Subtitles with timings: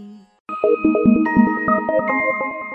[0.63, 2.70] Thank you.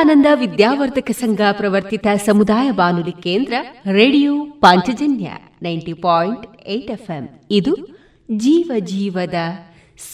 [0.00, 3.52] Vivekananda ವಿದ್ಯಾವರ್ಧಕ ಸಂಘ ಪ್ರವರ್ತಿತ ಸಮುದಾಯ ಬಾನುಲಿ ಕೇಂದ್ರ
[3.92, 5.30] radio Panchajanya
[5.62, 6.90] ninety point eight
[7.50, 7.74] ಇದು
[8.36, 9.34] ಜೀವ ಜೀವದ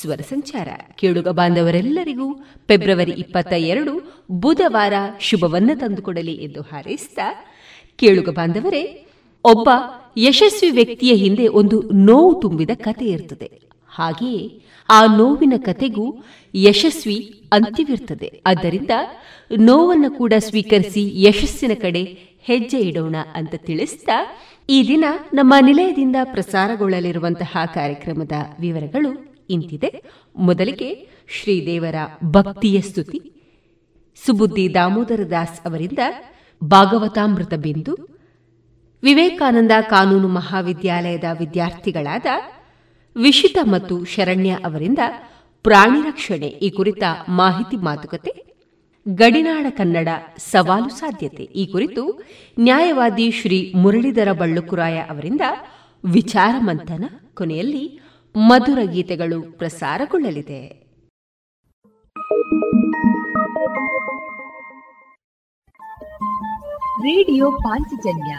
[0.01, 0.69] ಸ್ವರ ಸಂಚಾರ.
[0.95, 2.35] ಕೇಳುಗ ಬಾಂಧವರೆಲ್ಲರಿಗೂ
[2.69, 7.19] ಫೆಬ್ರವರಿ ಇಪ್ಪತ್ತ ಎರಡು ಬುಧವಾರ ಶುಭವನ್ನ ತಂದುಕೊಡಲಿ ಎಂದು ಹಾರೈಸಿದ
[7.97, 9.07] ಕೇಳುಗ ಬಾಂಧವರೇ,
[9.45, 9.71] ಒಬ್ಬ
[10.17, 13.51] ಯಶಸ್ವಿ ವ್ಯಕ್ತಿಯ ಹಿಂದೆ ಒಂದು ನೋವು ತುಂಬಿದ ಕತೆ ಇರ್ತದೆ.
[13.89, 16.25] ಹಾಗೆಯೇ ಆ ನೋವಿನ ಕತೆಗೂ
[16.55, 18.91] ಯಶಸ್ವಿ ಅಂತ್ಯವಿರ್ತದೆ ಆದ್ದರಿಂದ
[19.59, 22.03] ನೋವನ್ನು ಕೂಡ ಸ್ವೀಕರಿಸಿ ಯಶಸ್ಸಿನ ಕಡೆ
[22.43, 24.09] ಹೆಜ್ಜೆ ಇಡೋಣ ಅಂತ ತಿಳಿಸಿದ
[24.69, 25.05] ಈ ದಿನ
[25.35, 30.03] ನಮ್ಮ ನಿಲಯದಿಂದ ಪ್ರಸಾರಗೊಳ್ಳಲಿರುವಂತಹ ಕಾರ್ಯಕ್ರಮದ ವಿವರಗಳು ಇಂತಿದೆ.
[30.37, 31.95] ಮೊದಲಿಗೆ ಶ್ರೀದೇವರ
[32.25, 33.33] ಭಕ್ತಿಯ ಸ್ತುತಿ.
[34.27, 35.99] ಸುಬುದ್ದಿ ದಾಮೋದರ ದಾಸ್ ಅವರಿಂದ
[36.65, 38.19] ಭಾಗವತಾಮೃತ ಬಿಂದು.
[39.03, 42.27] ವಿವೇಕಾನಂದ ಕಾನೂನು ಮಹಾವಿದ್ಯಾಲಯದ ವಿದ್ಯಾರ್ಥಿಗಳಾದ
[43.17, 44.99] ವಿಶಿತ ಮತ್ತು ಶರಣ್ಯ ಅವರಿಂದ
[45.63, 48.47] ಪ್ರಾಣಿ ರಕ್ಷಣೆ ಈ ಕುರಿತ ಮಾಹಿತಿ ಮಾತುಕತೆ
[49.09, 52.23] ಗಡಿನಾಡ ಕನ್ನಡ ಸವಾಲು ಸಾಧ್ಯತೆ ಈ ಕುರಿತು
[52.61, 55.41] ನ್ಯಾಯವಾದಿ ಶ್ರೀ ಮುರಳೀಧರ ಬಳ್ಳುಕುರಾಯ ಅವರಿಂದ
[56.05, 57.05] ವಿಚಾರ ಮಂಥನ
[57.35, 58.01] ಕೊನೆಯಲ್ಲಿ
[58.37, 60.87] ಮಧುರ ಗೀತೆಗಳು ಪ್ರಸಾರಗೊಳ್ಳಲಿದೆ.
[67.01, 68.39] ರೇಡಿಯೋ ಪಾಂಚಜನ್ಯ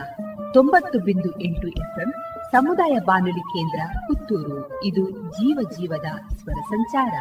[0.53, 2.13] ತೊಂಬತ್ತು ಬಿಂದು ಎಂಟು ಎಫ್ಎಂ
[2.51, 4.83] ಸಮುದಾಯ ಬಾನುಲಿ ಕೇಂದ್ರ ಪುತ್ತೂರು.
[4.83, 7.13] ಇದು ಜೀವ ಜೀವದ ಸ್ವರ ಸಂಚಾರ.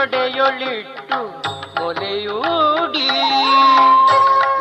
[0.00, 1.18] ತಂದೆತ್ತಿ ತೊಡೆಯೊಳಿಟ್ಟು
[1.78, 3.08] ಮೊಲೆಯೂಡಿ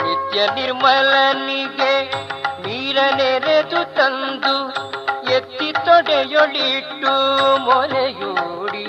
[0.02, 1.94] ನಿತ್ಯ ನಿರ್ಮಲನಿಗೆ
[2.66, 4.56] ನೀರನೆರೆದು ತಂದು
[5.36, 7.14] ಎತ್ತಿ ತೊಡೆಯೊಳಿಟ್ಟು
[7.68, 8.86] ಮೊಲೆಯೂಡಿ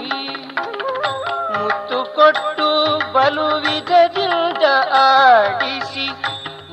[1.59, 2.69] ಮುತ್ತು ಕೊಟ್ಟು
[3.13, 4.65] ಬಲು ವಿಧದಿಂದ
[5.03, 6.09] ಆಡಿಸಿ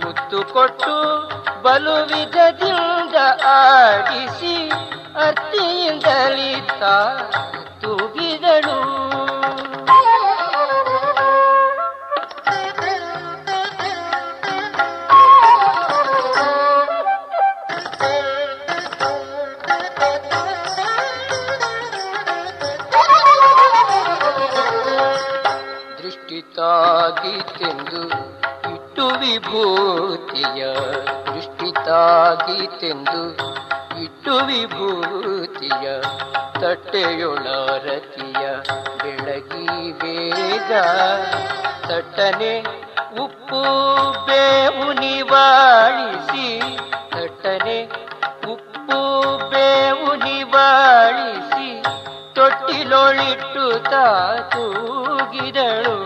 [0.03, 0.95] ಮುತ್ತು ಕೊಟ್ಟು
[1.61, 3.15] ಬಲು ವಿಧದಿಂದ
[3.53, 4.55] ಆಡಿಸಿ
[5.27, 6.83] ಅತ್ತಿಯಿಂದಲಿತ
[7.83, 8.79] ತೂಗಿದಳು.
[27.07, 28.01] ದೃಷ್ಟಿತಾಗಿತ್ತೆಂದು
[28.73, 30.61] ಇಟ್ಟು ವಿಭೂತಿಯ
[31.27, 33.21] ದೃಷ್ಟಿತಾಗಿತ್ತೆಂದು
[34.03, 35.85] ಇಟ್ಟು ವಿಭೂತಿಯ
[36.61, 38.43] ತಟ್ಟೆಯೊಳರತಿಯ
[39.03, 39.67] ಬೆಳಗಿ
[40.01, 40.71] ಬೇಗ
[41.87, 42.53] ತಟ್ಟನೆ
[43.23, 43.61] ಉಪ್ಪು
[44.27, 46.49] ಬೇವು ನಿವಾಳಿಸಿ
[47.15, 47.79] ತಟ್ಟನೆ
[48.53, 48.99] ಉಪ್ಪು
[49.53, 51.69] ಬೇವು ನಿವಾಳಿಸಿ
[52.35, 55.97] ತೊಟ್ಟಿಲೊಳಿಟ್ಟು ತಾತೂಗಿದಳು.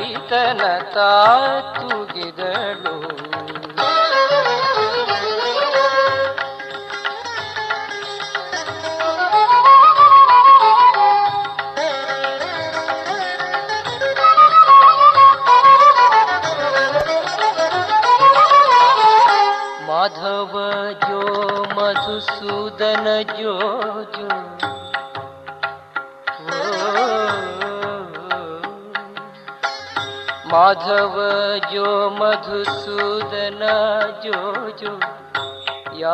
[0.00, 1.10] इतनता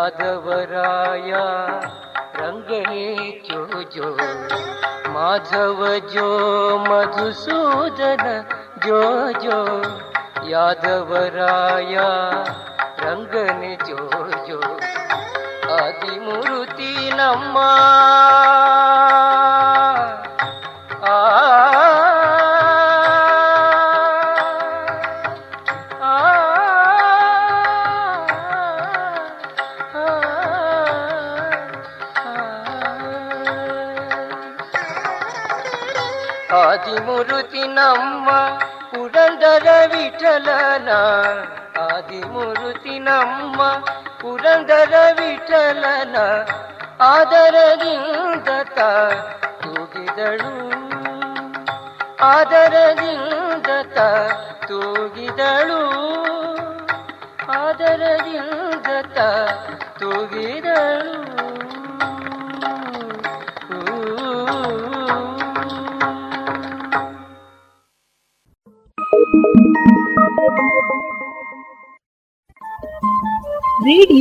[0.09, 1.41] माधवराया
[2.37, 3.09] रङ्गणे
[3.49, 4.09] चो जो
[5.15, 5.81] माधव
[6.13, 6.29] जो
[6.89, 7.58] रङ्ग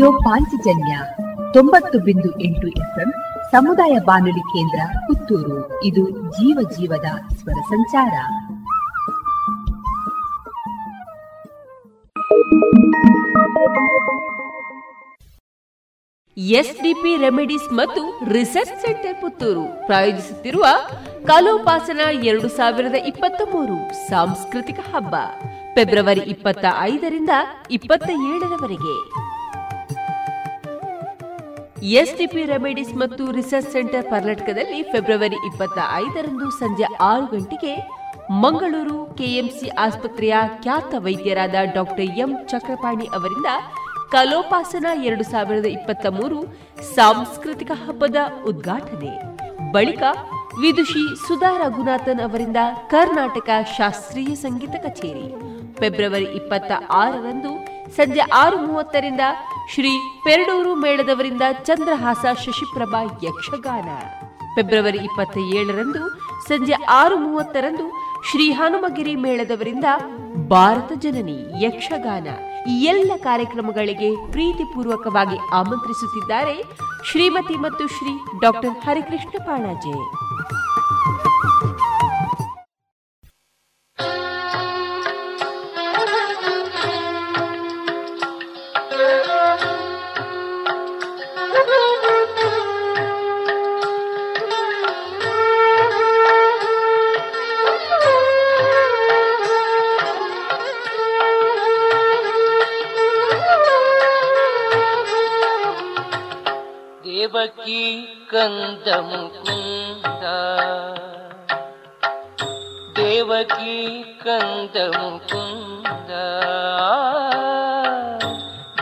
[0.08, 1.00] ರೇಡಿಯೋ ಪಾಂಚಜನ್ಯ
[1.54, 3.10] ತೊಂಬತ್ತು ಬಿಂದು ಎಂಟು ಎಫ್ಎಂ
[3.52, 5.84] ಸಮುದಾಯ ಬಾನುಲಿ ಕೇಂದ್ರ ಪುತ್ತೂರು.
[5.84, 8.14] ಇದು ಜೀವ ಜೀವದ ಸ್ವರ ಸಂಚಾರ.
[16.38, 18.02] ಎಸ್ಡಿಪಿ ರೆಮಿಡೀಸ್ ಮತ್ತು
[18.34, 20.66] ರಿಸರ್ಚ್ ಸೆಂಟರ್ ಪುತ್ತೂರು ಪ್ರಾಯೋಜಿಸುತ್ತಿರುವ
[21.26, 23.78] ಕಲೋಪಾಸನ ಎರಡು ಸಾವಿರದ ಇಪ್ಪತ್ತ ಮೂರು
[24.10, 25.16] ಸಾಂಸ್ಕೃತಿಕ ಹಬ್ಬ,
[25.76, 27.30] ಫೆಬ್ರವರಿ ಇಪ್ಪತ್ತ ಐದರಿಂದ
[27.72, 29.27] ಇಪ್ಪತ್ತ ಏಳರವರೆಗೆ.
[31.96, 37.74] ಎಸ್ಡಿಪಿ ರೆಮಿಡೀಸ್ ಮತ್ತು ರಿಸರ್ಚ್ ಸೆಂಟರ್ ಕರ್ನಾಟಕದಲ್ಲಿ ಫೆಬ್ರವರಿ ಇಪ್ಪತ್ತ ಐದರಂದು ಸಂಜೆ ಆರು ಗಂಟೆಗೆ
[38.44, 43.52] ಮಂಗಳೂರು ಕೆಎಂಸಿ ಆಸ್ಪತ್ರೆಯ ಖ್ಯಾತ ವೈದ್ಯರಾದ ಡಾಕ್ಟರ್ ಎಂ ಚಕ್ರಪಾಣಿ ಅವರಿಂದ
[44.12, 46.40] ಕಲೋಪಾಸನ ಎರಡು ಸಾವಿರದ ಇಪ್ಪತ್ತ ಮೂರು
[46.96, 48.16] ಸಾಂಸ್ಕೃತಿಕ ಹಬ್ಬದ
[48.46, 49.14] ಉದ್ಘಾಟನೆ.
[49.72, 50.04] ಬಳಿಕ
[50.62, 52.58] ವಿದುಷಿ ಸುಧಾ ರಘುನಾಥನ್ ಅವರಿಂದ
[52.90, 55.28] ಕರ್ನಾಟಕ ಶಾಸ್ತ್ರೀಯ ಸಂಗೀತ ಕಚೇರಿ.
[55.80, 57.52] ಫೆಬ್ರವರಿ ಇಪ್ಪತ್ತ ಆರರಂದು
[57.96, 59.22] ಸಂಜೆ ಆರು ಮೂವತ್ತರಿಂದ
[59.74, 59.92] ಶ್ರೀ
[60.24, 63.90] ಪೆರಡೂರು ಮೇಳದವರಿಂದ ಚಂದ್ರಹಾಸ ಶಶಿಪ್ರಭಾ ಯಕ್ಷಗಾನ.
[64.56, 66.02] ಫೆಬ್ರವರಿ ಇಪ್ಪತ್ತ ಏಳರಂದು
[66.48, 67.86] ಸಂಜೆ ಆರು ಮೂವತ್ತರಂದು
[68.32, 69.88] ಶ್ರೀ ಹನುಮಗಿರಿ ಮೇಳದವರಿಂದ
[70.48, 72.28] ಭಾರತ ಜನನಿ ಯಕ್ಷಗಾನ
[72.70, 76.56] ಈ ಎಲ್ಲ ಕಾರ್ಯಕ್ರಮಗಳಿಗೆ ಪ್ರೀತಿಪೂರ್ವಕವಾಗಿ ಆಮಂತ್ರಿಸುತ್ತಿದ್ದಾರೆ
[77.06, 79.96] ಶ್ರೀಮತಿ ಮತ್ತು ಶ್ರೀ ಡಾಕ್ಟರ್ ಹರಿಕೃಷ್ಣ ಪಾಣಾಜೆ
[108.88, 110.26] పాదము కింద
[112.98, 113.74] దేవకి
[114.22, 116.12] కందము కుంద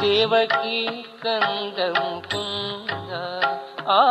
[0.01, 0.81] దేవకి
[1.24, 3.12] కందము కుంద
[3.95, 4.03] ఆ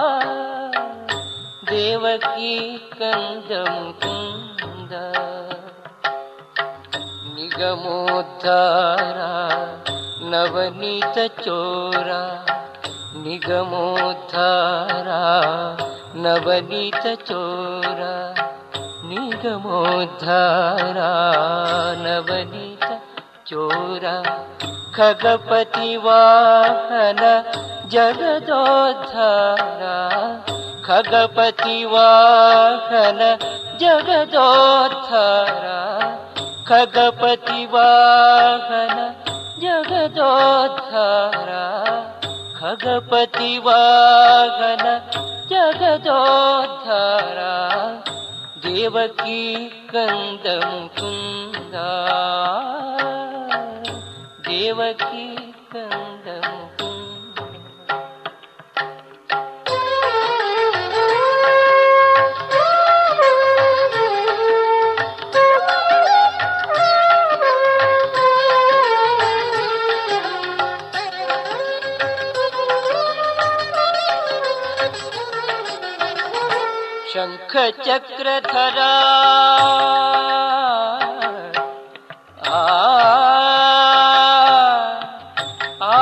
[1.71, 2.53] దేవకి
[2.99, 4.95] కందము కుంద
[7.37, 9.21] నిగమోద్ధార
[10.33, 12.23] నవనీత చోరా.
[13.27, 15.21] निगमोद्धारा
[17.83, 18.17] धरा
[19.09, 21.13] निगमोद्धारा
[23.47, 24.17] चोरा
[24.97, 27.23] खगपतिवाहन
[27.87, 29.97] जगदोद्धारा।
[30.85, 33.21] खगपतिवाहन
[33.81, 35.79] जगदोद्धारा।
[36.69, 38.97] खगपतिवाहन
[39.61, 41.63] जगदोद्धारा।
[43.65, 44.85] वाहन
[45.51, 47.39] जगदोद्धार
[48.65, 49.43] देवकी
[49.91, 51.75] कन्दमुकुन्द।
[54.49, 55.27] देवकी
[55.75, 56.74] कन्दमुकुन्द
[77.54, 78.94] शङ्खचक्रधरा
[82.50, 82.62] आ
[85.82, 86.00] आ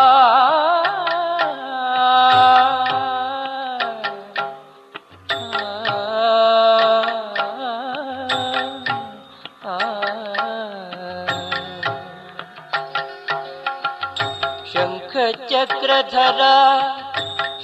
[15.20, 16.56] शङ्खचक्रधरा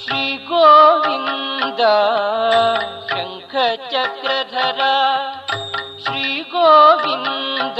[0.04, 1.80] श्रीगोविन्द
[4.09, 4.93] शङ्खचक्रधरा
[6.03, 7.79] श्रीगोविन्द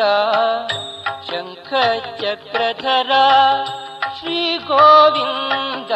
[1.29, 3.23] शङ्खचक्रधरा
[4.17, 5.93] श्रीगोविन्द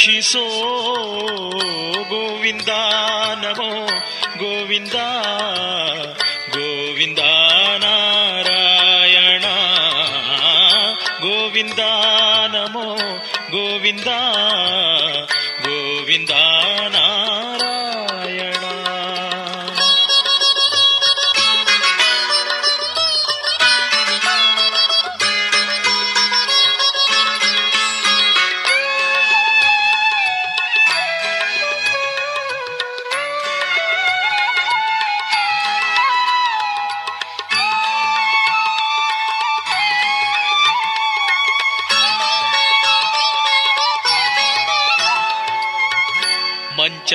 [0.00, 0.42] ರಕ್ಷಿಸೋ
[2.08, 2.68] ಗೋವಿಂದ
[3.42, 3.66] ನಮೋ
[4.38, 4.96] ಗೋವಿಂದ
[6.54, 7.18] ಗೋವಿಂದ
[7.82, 9.44] ನಾರಾಯಣ
[11.20, 11.82] ಗೋವಿಂದ
[12.52, 12.86] ನಮೋ
[13.50, 14.08] ಗೋವಿಂದ.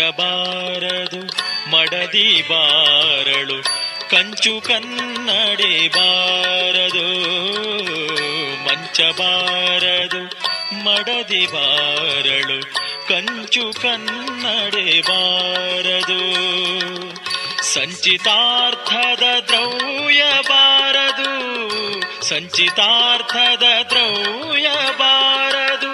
[0.05, 1.21] ಮಂಚಬಾರದು
[1.71, 3.63] ಮಡದಿ ಬಾರಳು,
[4.09, 7.07] ಕಂಚು ಕನ್ನಡೆ ಬಾರದು
[8.65, 10.23] ಮಂಚಬಾರದು
[10.83, 12.61] ಮಡದಿ ಬಾರಳು,
[13.07, 16.21] ಕಂಚು ಕನ್ನಡೆ ಬಾರದು.
[17.73, 21.31] ಸಂಚಿತಾರ್ಥದ ದ್ರವ್ಯ ಬಾರದು,
[22.21, 25.91] ಸಂಚಿತಾರ್ಥದ ದ್ರವ್ಯ ಬಾರದು,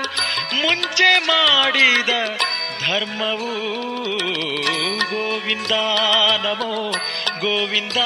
[0.61, 2.40] ಮುಂಚೆ ಮಾಡಿದ
[2.91, 3.49] ಧರ್ಮವು
[5.11, 5.73] ಗೋವಿಂದ
[6.43, 6.71] ನಮೋ
[7.41, 7.99] ಗೋವಿಂದ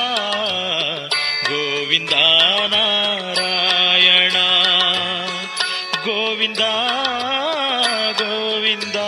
[1.48, 2.16] ಗೋವಿಂದ
[2.74, 4.38] ನಾರಾಯಣ
[6.06, 6.64] ಗೋವಿಂದ
[8.22, 9.00] ಗೋವಿಂದ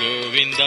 [0.00, 0.62] ಗೋವಿಂದ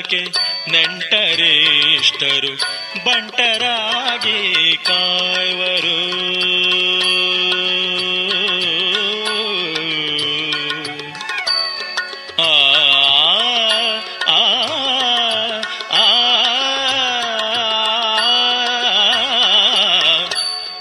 [0.00, 0.20] ಕಾಲಕ್ಕೆ
[0.70, 2.52] ನೆಂಟರೇಷ್ಟರು
[3.04, 4.38] ಬಂಟರಾಗಿ
[4.86, 5.96] ಕಾಯುವರು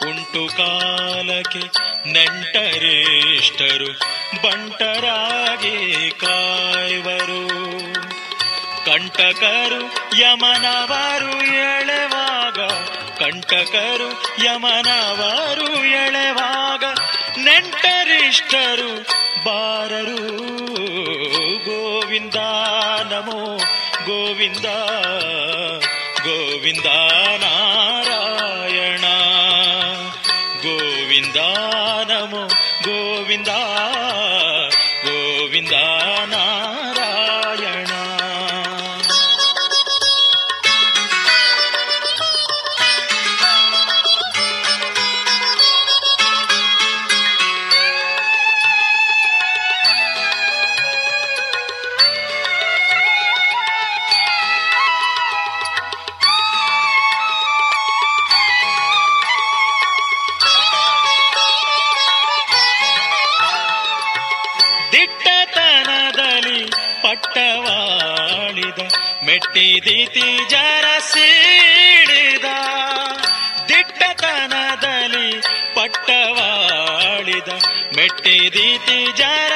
[0.07, 1.63] ಉಂಟು ಕಾಲಕ್ಕೆ
[2.13, 3.89] ನೆಂಟರೇಷ್ಟರು
[4.43, 4.68] ಬಂಟರಾಗಿ
[10.19, 12.57] ಯಮನವರು ಎಳೆವಾಗ,
[13.19, 16.83] ಕಂಟಕರು ಯಮನವರು ಎಳೆವಾಗ,
[17.37, 19.01] ನೆಂಟರಿಷ್ಟರು
[19.43, 20.37] ಬಾರರು.
[21.65, 22.35] ಗೋವಿಂದ
[23.11, 23.57] ನಮೋ,
[24.05, 24.65] ಗೋವಿಂದ
[26.19, 26.85] ಗೋವಿಂದ
[27.41, 29.01] ನಾರಾಯಣ.
[30.61, 31.35] ಗೋವಿಂದ
[32.11, 32.47] ನಮೋ,
[32.81, 33.47] ಗೋವಿಂದ
[35.05, 35.71] ಗೋವಿಂದ
[36.33, 37.08] ನಾರಾಯಣ.
[69.81, 72.47] ಮೆಟ್ಟಿದಿತಿ ಜರ ಸೀಡಿದ
[73.69, 75.29] ದಿಟ್ಟತನದಲ್ಲಿ
[75.75, 77.49] ಪಟ್ಟವಾಳಿದ
[77.97, 79.53] ಮೆಟ್ಟಿದಿತಿ ಜರ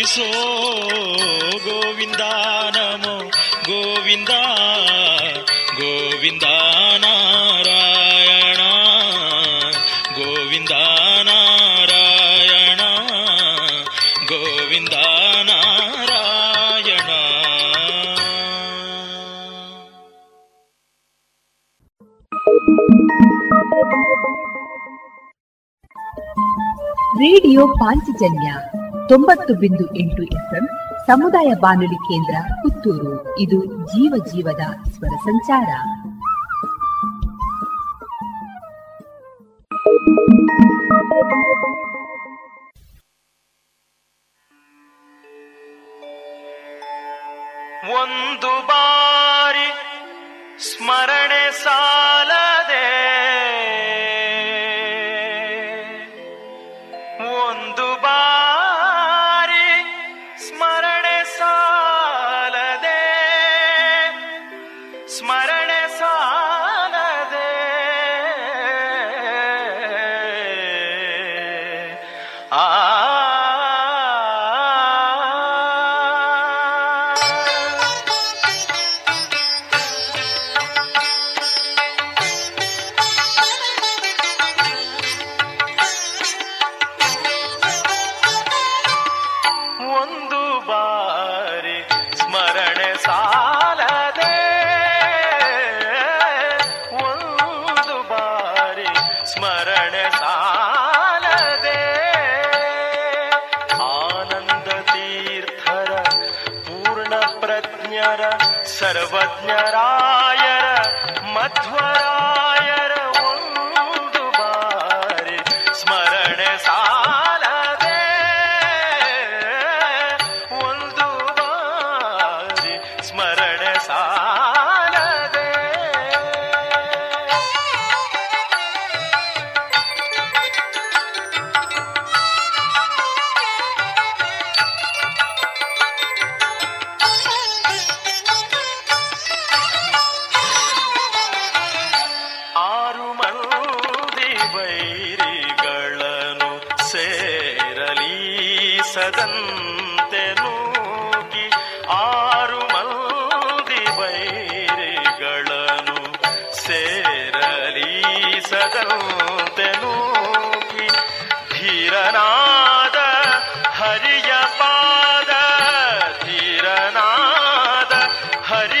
[0.00, 0.26] ഈശോ
[1.64, 2.22] ഗോവിന്ദ
[2.76, 3.14] നമോ
[3.68, 4.32] ഗോവിന്ദ
[5.80, 6.46] ഗോവിന്ദ
[7.04, 8.62] നാരായണ
[10.18, 10.72] ഗോവിന്ദ
[11.28, 12.82] നാരായണ
[14.30, 14.94] ഗോവിന്ദ
[15.50, 17.10] നാരായണ
[29.10, 30.66] ತೊಂಬತ್ತು ಬಿಂದು ಎಂಟು ಎಫ್ಎಂ
[31.06, 33.38] ಸಮುದಾಯ ಬಾನುಲಿ ಕೇಂದ್ರ ಪುತ್ತೂರು.
[33.38, 35.68] ಇದು ಜೀವ ಜೀವದ ಸ್ವರ ಸಂಚಾರ.
[48.00, 49.68] ಒಂದು ಬಾರಿ
[50.62, 53.09] ಸ್ಮರಣೆ ಸಾಲದೆ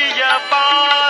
[0.00, 1.09] प्रिय पा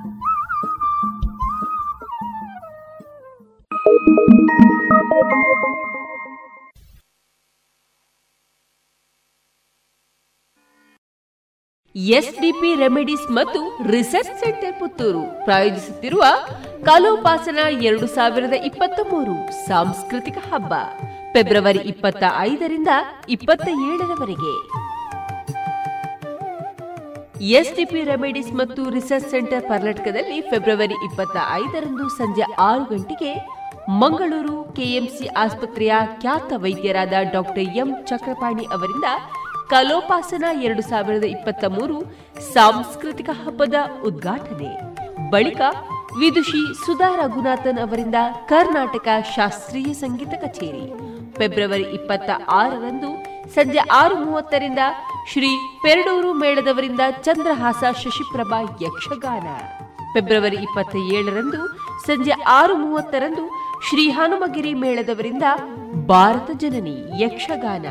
[12.09, 13.59] ಎಸ್ಡಿಪಿ ರೆಮಿಡೀಸ್ ಮತ್ತು
[13.93, 15.23] ರಿಸರ್ಚ್ ಸೆಂಟರ್ ಪುತ್ತೂರು.
[15.45, 16.23] ಪ್ರಾಯೋಜಿಸುತ್ತಿರುವ
[16.87, 19.33] ಕಲೋಪಾಸನ ಎರಡು ಸಾವಿರದ ಇಪ್ಪತ್ತ ಮೂರು
[19.67, 20.73] ಸಾಂಸ್ಕೃತಿಕ ಹಬ್ಬ,
[21.33, 22.91] ಫೆಬ್ರವರಿ ಇಪ್ಪತ್ತ ಐದರಿಂದ
[23.35, 24.53] ಇಪ್ಪತ್ತ ಏಳರವರೆಗೆ.
[27.59, 33.33] ಎಸ್ಡಿಪಿ ರೆಮಿಡೀಸ್ ಮತ್ತು ರಿಸರ್ಚ್ ಸೆಂಟರ್ ಕರ್ನಾಟಕದಲ್ಲಿ ಫೆಬ್ರವರಿ ಇಪ್ಪತ್ತ ಐದರಂದು ಸಂಜೆ ಆರು ಗಂಟೆಗೆ
[34.01, 39.07] ಮಂಗಳೂರು ಕೆಎಂಸಿ ಆಸ್ಪತ್ರೆಯ ಖ್ಯಾತ ವೈದ್ಯರಾದ ಡಾಕ್ಟರ್ ಎಂ ಚಕ್ರಪಾಣಿ ಅವರಿಂದ
[39.71, 41.97] ಕಲೋಪಾಸನ ಎರಡು ಸಾವಿರದ ಇಪ್ಪತ್ತ ಮೂರು
[42.53, 44.71] ಸಾಂಸ್ಕೃತಿಕ ಹಬ್ಬದ ಉದ್ಘಾಟನೆ.
[45.29, 45.61] ಬಳಿಕ
[46.19, 48.15] ವಿದುಷಿ ಸುಧಾ ರಘುನಾಥನ್ ಅವರಿಂದ
[48.47, 50.93] ಕರ್ನಾಟಕ ಶಾಸ್ತ್ರೀಯ ಸಂಗೀತ ಕಚೇರಿ.
[51.33, 53.23] ಫೆಬ್ರವರಿ ಇಪ್ಪತ್ತ ಆರರಂದು
[53.55, 54.79] ಸಂಜೆ ಆರು ಮೂವತ್ತರಿಂದ
[55.33, 55.51] ಶ್ರೀ
[55.83, 59.47] ಪೆರಡೂರು ಮೇಳದವರಿಂದ ಚಂದ್ರಹಾಸ ಶಶಿಪ್ರಭಾ ಯಕ್ಷಗಾನ.
[60.13, 61.67] ಫೆಬ್ರವರಿ ಇಪ್ಪತ್ತ ಏಳರಂದು
[62.07, 65.45] ಸಂಜೆ ಆರು ಮೂವತ್ತರಂದು ಶ್ರೀ ಹನುಮಗಿರಿ ಮೇಳದವರಿಂದ
[66.07, 67.85] ಭಾರತ ಜನನಿ ಯಕ್ಷಗಾನ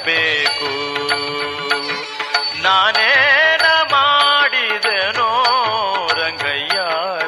[0.06, 0.70] ಕಾಯಬೇಕು
[2.62, 5.30] ನಾನೇನ ಮಾಡಿದನೋ
[6.20, 6.78] ರಂಗಯ್ಯ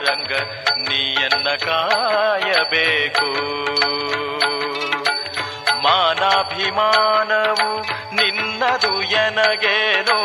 [0.07, 0.33] ರಂಗ
[0.89, 3.31] ನೀಯನ್ನ ಕಾಯಬೇಕು.
[5.83, 7.71] ಮಾನಾಭಿಮಾನವು
[8.17, 10.21] ನಿನ್ನದು ಎನಗೇನು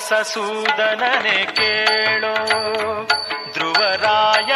[0.00, 2.34] ಸಸೂದನನೆ ಕೇಳೋ
[3.52, 4.52] ಧ್ರುವರಾಯ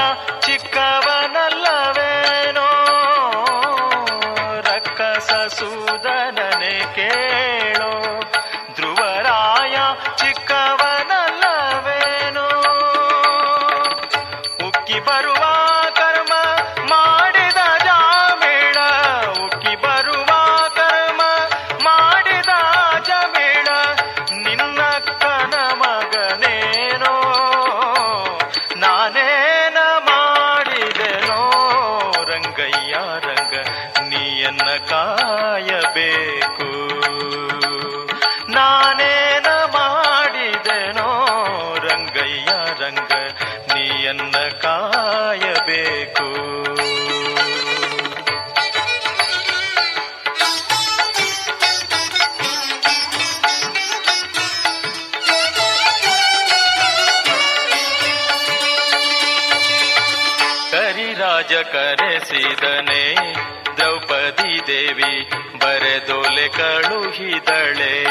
[66.49, 68.05] ಕಳುಹಿದಳೆ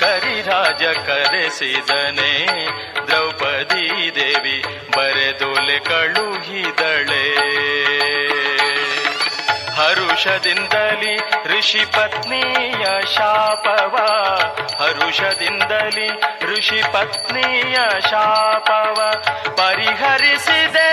[0.00, 2.34] ಕರಿರಾಜ ಕರೆಸಿದನೆ,
[3.06, 4.64] ದ್ರೌಪದಿ ದೇವಿ
[4.96, 7.24] ಬರೆದೊಲೆ ಕಳುಹಿದಳೆ
[9.78, 12.84] ಹರುಷದಿಂದಲಿ ಋಷಿ ಪತ್ನಿಯ
[13.14, 13.96] ಶಾಪವ,
[14.82, 16.08] ಹರುಷದಿಂದಲಿ
[16.44, 17.76] ಋಷಿ ಪತ್ನಿಯ
[18.10, 18.98] ಶಾಪವ,
[19.54, 20.91] ಪರಿಹರಿಸಿದೆ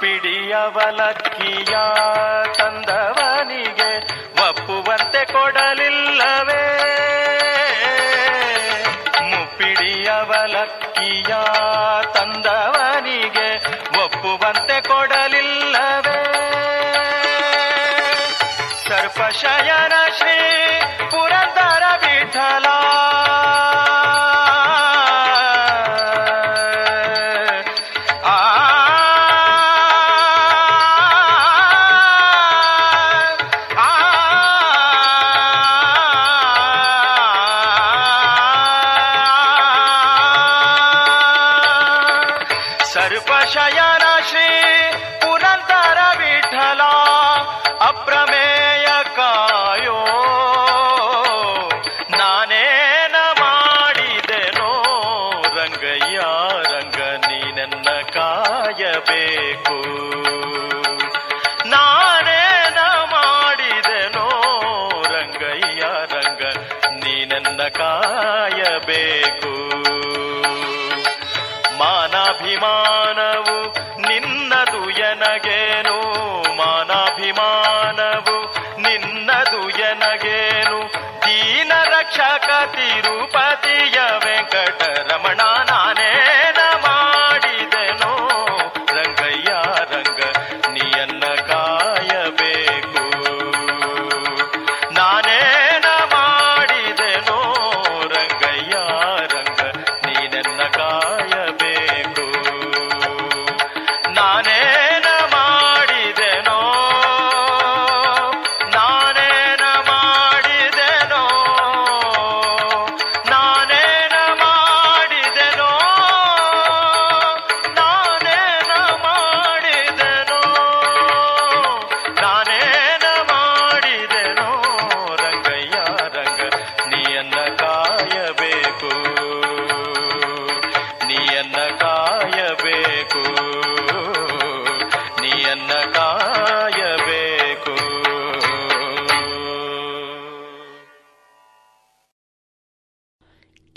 [0.00, 1.74] ಪಿಡಿಯವಲಕ್ಕಿಯ
[2.58, 3.90] ತಂದವನಿಗೆ
[4.40, 6.62] ಒಪ್ಪುವಂತೆ ಕೊಡಲಿಲ್ಲವೇ?
[9.30, 11.32] ಮುಪ್ಪಿಡಿಯವಲಕ್ಕಿಯ
[12.14, 13.48] ತಂದವನಿಗೆ
[14.02, 15.09] ಒಪ್ಪುವಂತೆ ಕೊಡ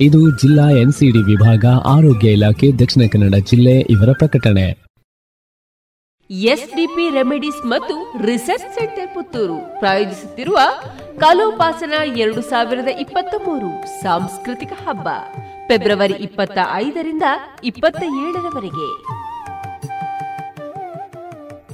[0.00, 4.84] ಇದು ಜಿಲ್ಲಾ ಎನ್ಸಿಡಿ ವಿಭಾಗ, ಆರೋಗ್ಯ ಇಲಾಖೆ, ದಕ್ಷಿಣ ಕನ್ನಡ ಜಿಲ್ಲೆ ಇವರ ಪ್ರಕಟಣೆ.
[6.30, 10.58] ಎಸ್ಡಿಪಿ ರೆಮಿಡೀಸ್ ಮತ್ತು ರಿಸರ್ಚ್ ಸೆಂಟರ್ ಪುತ್ತೂರು ಪ್ರಾಯೋಜಿಸುತ್ತಿರುವ
[11.18, 15.08] ಕಲೋಪಾಸನ ಎರಡು ಸಾವಿರದ ಇಪ್ಪತ್ತ ಮೂರು ಸಾಂಸ್ಕೃತಿಕ ಹಬ್ಬ,
[15.68, 17.22] ಫೆಬ್ರವರಿ ಇಪ್ಪತ್ತ ಐದರಿಂದ
[17.64, 18.88] ಇಪ್ಪತ್ತ ಏಳರವರೆಗೆ.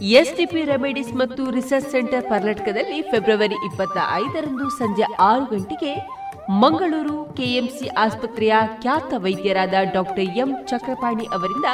[0.02, 8.54] ಎಸ್ಡಿಪಿ ರೆಮಿಡೀಸ್ ಮತ್ತು ರಿಸರ್ಚ್ ಸೆಂಟರ್ ಕರ್ನಾಟಕದಲ್ಲಿ ಫೆಬ್ರವರಿ ಇಪ್ಪತ್ತ ಐದರಂದು ಸಂಜೆ ಆರು ಗಂಟೆಗೆ ಮಂಗಳೂರು ಕೆಎಂಸಿ ಆಸ್ಪತ್ರೆಯ
[8.80, 11.64] ಖ್ಯಾತ ವೈದ್ಯರಾದ ಡಾಕ್ಟರ್ ಎಂ ಚಕ್ರಪಾಣಿ ಅವರಿಂದ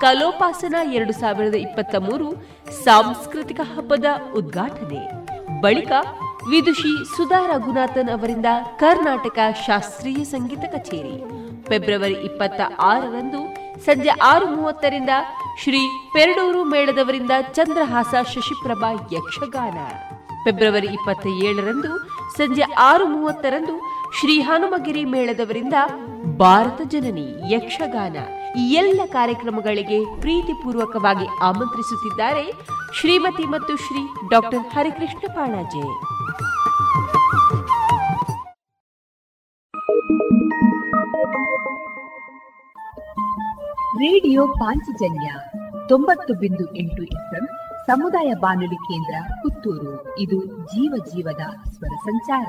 [0.00, 2.32] ಕಲೋಪಾಸನ ಎರಡು ಸಾವಿರದ ಇಪ್ಪತ್ತ ಮೂರು
[2.84, 4.04] ಸಾಂಸ್ಕೃತಿಕ ಹಬ್ಬದ
[4.34, 5.30] ಉದ್ಘಾಟನೆ.
[5.60, 5.92] ಬಳಿಕ
[6.50, 8.46] ವಿದುಷಿ ಸುಧಾ ರಘುನಾಥನ್ ಅವರಿಂದ
[8.76, 11.24] ಕರ್ನಾಟಕ ಶಾಸ್ತ್ರೀಯ ಸಂಗೀತ ಕಚೇರಿ.
[11.64, 13.54] ಫೆಬ್ರವರಿ ಇಪ್ಪತ್ತ ಆರರಂದು
[13.84, 15.10] ಸಂಜೆ ಆರು ಮೂವತ್ತರಿಂದ
[15.62, 19.78] ಶ್ರೀ ಪೆರಡೂರು ಮೇಳದವರಿಂದ ಚಂದ್ರಹಾಸ ಶಶಿಪ್ರಭಾ ಯಕ್ಷಗಾನ.
[20.44, 21.98] ಫೆಬ್ರವರಿ ಇಪ್ಪತ್ತ ಏಳರಂದು
[22.36, 25.74] ಸಂಜೆ ಆರು ಮೂವತ್ತರಂದು ಶ್ರೀ ಹನುಮಗಿರಿ ಮೇಳದವರಿಂದ
[26.38, 28.16] ಭಾರತ ಜನನಿ ಯಕ್ಷಗಾನ
[28.56, 32.52] ಎಲ್ಲ ಕಾರ್ಯಕ್ರಮಗಳಿಗೆ ಪ್ರೀತಿಪೂರ್ವಕವಾಗಿ ಆಮಂತ್ರಿಸುತ್ತಿದ್ದಾರೆ
[33.00, 35.84] ಶ್ರೀಮತಿ ಮತ್ತು ಶ್ರೀ ಡಾಕ್ಟರ್ ಹರಿಕೃಷ್ಣ ಪಾಣಾಜೆ
[43.96, 45.30] ರೇಡಿಯೋ ಪಾಂಚಜನ್ಯ
[45.88, 47.46] ತೊಂಬತ್ತು ಬಿಂದು ಎಂಟು ಎಫ್ಎಂ
[47.86, 50.18] ಸಮುದಾಯ ಬಾನುಲಿ ಕೇಂದ್ರ ಪುತ್ತೂರು.
[50.18, 52.48] ಇದು ಜೀವ ಜೀವದ ಸ್ವರ ಸಂಚಾರ.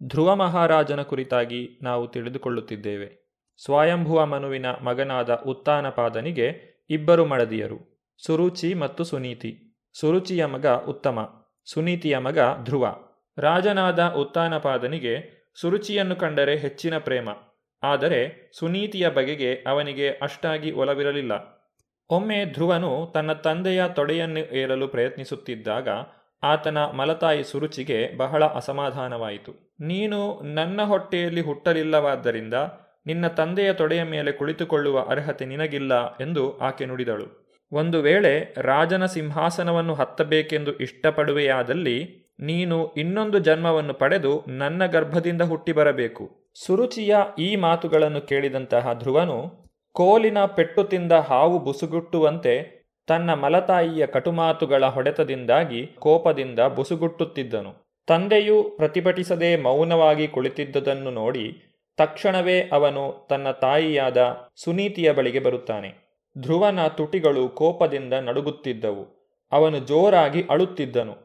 [0.00, 3.24] ಧ್ರುವ ಮಹಾರಾಜನ ಕುರಿತಾಗಿ ನಾವು ತಿಳಿದುಕೊಳ್ಳುತ್ತಿದ್ದೇವೆ.
[3.60, 6.48] ಸ್ವಯಂಭುವ ಮನುವಿನ ಮಗನಾದ ಉತ್ತಾನಪಾದನಿಗೆ
[6.90, 7.78] ಇಬ್ಬರು ಮಡದಿಯರು,
[8.26, 9.80] ಸುರುಚಿ ಮತ್ತು ಸುನೀತಿ.
[9.92, 11.18] ಸುರುಚಿಯ ಮಗ ಉತ್ತಮ,
[11.64, 12.86] ಸುನೀತಿಯ ಮಗ ಧ್ರುವ.
[13.38, 15.14] ರಾಜನಾದ ಉತ್ತಾನಪಾದನಿಗೆ
[15.60, 17.28] ಸುರುಚಿಯನ್ನು ಕಂಡರೆ ಹೆಚ್ಚಿನ ಪ್ರೇಮ,
[17.82, 21.32] ಆದರೆ ಸುನೀತಿಯ ಬಗೆಗೆ ಅವನಿಗೆ ಅಷ್ಟಾಗಿ ಒಲವಿರಲಿಲ್ಲ.
[22.10, 25.88] ಒಮ್ಮೆ ಧ್ರುವನು ತನ್ನ ತಂದೆಯ ತೊಡೆಯನ್ನು ಏರಲು ಪ್ರಯತ್ನಿಸುತ್ತಿದ್ದಾಗ
[26.42, 29.63] ಆತನ ಮಲತಾಯಿ ಸುರುಚಿಗೆ ಬಹಳ ಅಸಮಾಧಾನವಾಯಿತು.
[29.80, 32.54] ನೀನು ನನ್ನ ಹೊಟ್ಟೆಯಲ್ಲಿ ಹುಟ್ಟಲಿಲ್ಲವಾದ್ದರಿಂದ
[33.06, 37.44] ನಿನ್ನ ತಂದೆಯ ತೊಡೆಯ ಮೇಲೆ ಕುಳಿತುಕೊಳ್ಳುವ ಅರ್ಹತೆ ನಿನಗಿಲ್ಲ ಎಂದು ಆಕೆ ನುಡಿದಳು.
[37.72, 47.16] ಒಂದು ವೇಳೆ ರಾಜನ ಸಿಂಹಾಸನವನ್ನು ಹತ್ತಬೇಕೆಂದು ಇಷ್ಟಪಡುವೆಯಾದಲ್ಲಿ ನೀನು ಇನ್ನೊಂದು ಜನ್ಮವನ್ನು ಪಡೆದು ನನ್ನ ಗರ್ಭದಿಂದ ಹುಟ್ಟಿ ಬರಬೇಕು ಸುರುಚಿಯ
[47.38, 49.52] ಈ ಮಾತುಗಳನ್ನು ಕೇಳಿದಂತಹ ಧ್ರುವನು
[49.92, 57.83] ಕೋಲಿನ ಪೆಟ್ಟು ತಿಂದ ಹಾವು ಬುಸುಗುಟ್ಟುವಂತೆ ತನ್ನ ಮಲತಾಯಿಯ ಕಟುಮಾತುಗಳ ಹೊಡೆತದಿಂದಾಗಿ ಕೋಪದಿಂದ ಬುಸುಗುಟ್ಟುತ್ತಿದ್ದನು.
[58.06, 61.62] ತಂದೆಯು ಪ್ರತಿಭಟಿಸದೆ ಮೌನವಾಗಿ ಕುಳಿತಿದ್ದುದನ್ನು ನೋಡಿ
[61.96, 66.04] ತಕ್ಷಣವೇ ಅವನು ತನ್ನ ತಾಯಿಯಾದ ಸುನೀತಿಯ ಬಳಿಗೆ ಬರುತ್ತಾನೆ.
[66.38, 69.24] ಧ್ರುವನ ತುಟಿಗಳು ಕೋಪದಿಂದ ನಡುಗುತ್ತಿದ್ದವು.
[69.52, 71.16] ಅವನು ಜೋರಾಗಿ ಅಳುತ್ತಿದ್ದನು.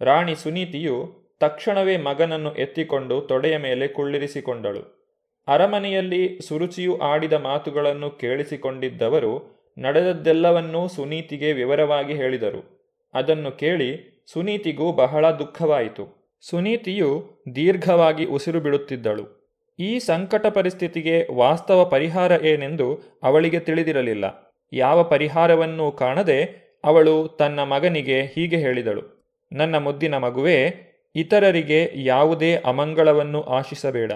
[0.00, 5.04] ರಾಣಿ ಸುನೀತಿಯು ತಕ್ಷಣವೇ ಮಗನನ್ನು ಎತ್ತಿಕೊಂಡು ತೊಡೆಯ ಮೇಲೆ ಕುಳ್ಳಿರಿಸಿಕೊಂಡಳು.
[5.48, 12.90] ಅರಮನೆಯಲ್ಲಿ ಸುರುಚಿಯು ಆಡಿದ ಮಾತುಗಳನ್ನು ಕೇಳಿಸಿಕೊಂಡಿದ್ದವರು ನಡೆದದ್ದೆಲ್ಲವನ್ನೂ ಸುನೀತಿಗೆ ವಿವರವಾಗಿ ಹೇಳಿದರು.
[13.14, 16.13] ಅದನ್ನು ಕೇಳಿ ಸುನೀತಿಗೂ ಬಹಳ ದುಃಖವಾಯಿತು.
[16.50, 19.54] ಸುನೀತಿಯು ದೀರ್ಘವಾಗಿ ಉಸಿರು ಬಿಡುತ್ತಿದ್ದಳು.
[19.78, 24.56] ಈ ಸಂಕಟ ಪರಿಸ್ಥಿತಿಗೆ ವಾಸ್ತವ ಪರಿಹಾರ ಏನೆಂದು ಅವಳಿಗೆ ತಿಳಿದಿರಲಿಲ್ಲ.
[24.72, 29.24] ಯಾವ ಪರಿಹಾರವನ್ನೂ ಕಾಣದೆ ಅವಳು ತನ್ನ ಮಗನಿಗೆ ಹೀಗೆ ಹೇಳಿದಳು.
[29.52, 30.74] ನನ್ನ ಮುದ್ದಿನ ಮಗುವೇ,
[31.14, 34.12] ಇತರರಿಗೆ ಯಾವುದೇ ಅಮಂಗಳವನ್ನು ಆಶಿಸಬೇಡ.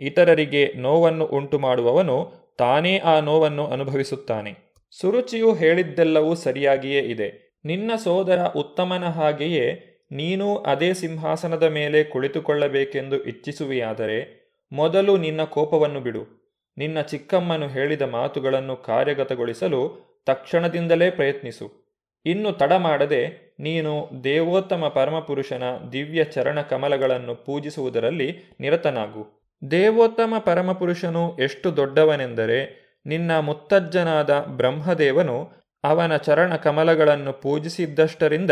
[0.00, 4.54] ಇತರರಿಗೆ ನೋವನ್ನು ಉಂಟು ಮಾಡುವವನು ತಾನೇ ಆ ನೋವನ್ನು ಅನುಭವಿಸುತ್ತಾನೆ.
[5.00, 7.58] ಸುರುಚಿಯು ಹೇಳಿದ್ದೆಲ್ಲವೂ ಸರಿಯಾಗಿಯೇ ಇದೆ.
[7.64, 16.22] ನಿನ್ನ ಸೋದರ ಉತ್ತಮನ ಹಾಗೆಯೇ ನೀನು ಅದೇ ಸಿಂಹಾಸನದ ಮೇಲೆ ಕುಳಿತುಕೊಳ್ಳಬೇಕೆಂದು ಇಚ್ಛಿಸುವೆಯಾದರೆ ಮೊದಲು ನಿನ್ನ ಕೋಪವನ್ನು ಬಿಡು.
[16.78, 19.80] ನಿನ್ನ ಚಿಕ್ಕಮ್ಮನು ಹೇಳಿದ ಮಾತುಗಳನ್ನು ಕಾರ್ಯಗತಗೊಳಿಸಲು
[20.26, 21.66] ತಕ್ಷಣದಿಂದಲೇ ಪ್ರಯತ್ನಿಸು.
[22.26, 25.62] ಇನ್ನು ತಡ ಮಾಡದೆ ನೀನು ದೇವೋತ್ತಮ ಪರಮಪುರುಷನ
[25.92, 29.44] ದಿವ್ಯ ಚರಣ ಕಮಲಗಳನ್ನು ಪೂಜಿಸುವುದರಲ್ಲಿ ನಿರತನಾಗು.
[29.70, 38.50] ದೇವೋತ್ತಮ ಪರಮಪುರುಷನು ಎಷ್ಟು ದೊಡ್ಡವನೆಂದರೆ ನಿನ್ನ ಮುತ್ತಜ್ಜನಾದ ಬ್ರಹ್ಮದೇವನು ಅವನ ಚರಣ ಕಮಲಗಳನ್ನು ಪೂಜಿಸಿದ್ದಷ್ಟರಿಂದ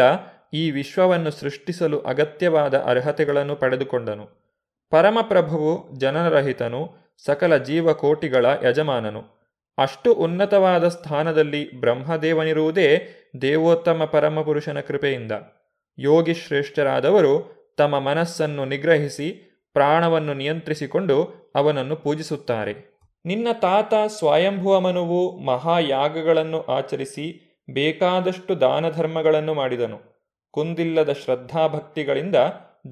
[0.52, 4.42] ಈ ವಿಶ್ವವನ್ನು ಸೃಷ್ಟಿಸಲು ಅಗತ್ಯವಾದ ಅರ್ಹತೆಗಳನ್ನು ಪಡೆದುಕೊಂಡನು.
[4.90, 6.90] ಪರಮಪ್ರಭುವು ಜನರಹಿತನು
[7.24, 9.22] ಸಕಲ ಜೀವಕೋಟಿಗಳ ಯಜಮಾನನು.
[9.78, 13.08] ಅಷ್ಟು ಉನ್ನತವಾದ ಸ್ಥಾನದಲ್ಲಿ ಬ್ರಹ್ಮದೇವನಿರುವುದೇ
[13.42, 15.32] ದೇವೋತ್ತಮ ಪರಮಪುರುಷನ ಕೃಪೆಯಿಂದ.
[15.98, 23.00] ಯೋಗಿ ಶ್ರೇಷ್ಠರಾದವರು ತಮ್ಮ ಮನಸ್ಸನ್ನು ನಿಗ್ರಹಿಸಿ, ಪ್ರಾಣವನ್ನು ನಿಯಂತ್ರಿಸಿಕೊಂಡು ಅವನನ್ನು ಪೂಜಿಸುತ್ತಾರೆ.
[23.24, 30.11] ನಿನ್ನ ತಾತ ಸ್ವಯಂಭುವಮನುವು ಮಹಾಯಾಗಗಳನ್ನು ಆಚರಿಸಿ ಬೇಕಾದಷ್ಟು ದಾನ ಧರ್ಮಗಳನ್ನು ಮಾಡಿದನು.
[30.52, 32.36] ಕುಂದಿಲ್ಲದ ಶ್ರದ್ಧಾಭಕ್ತಿಗಳಿಂದ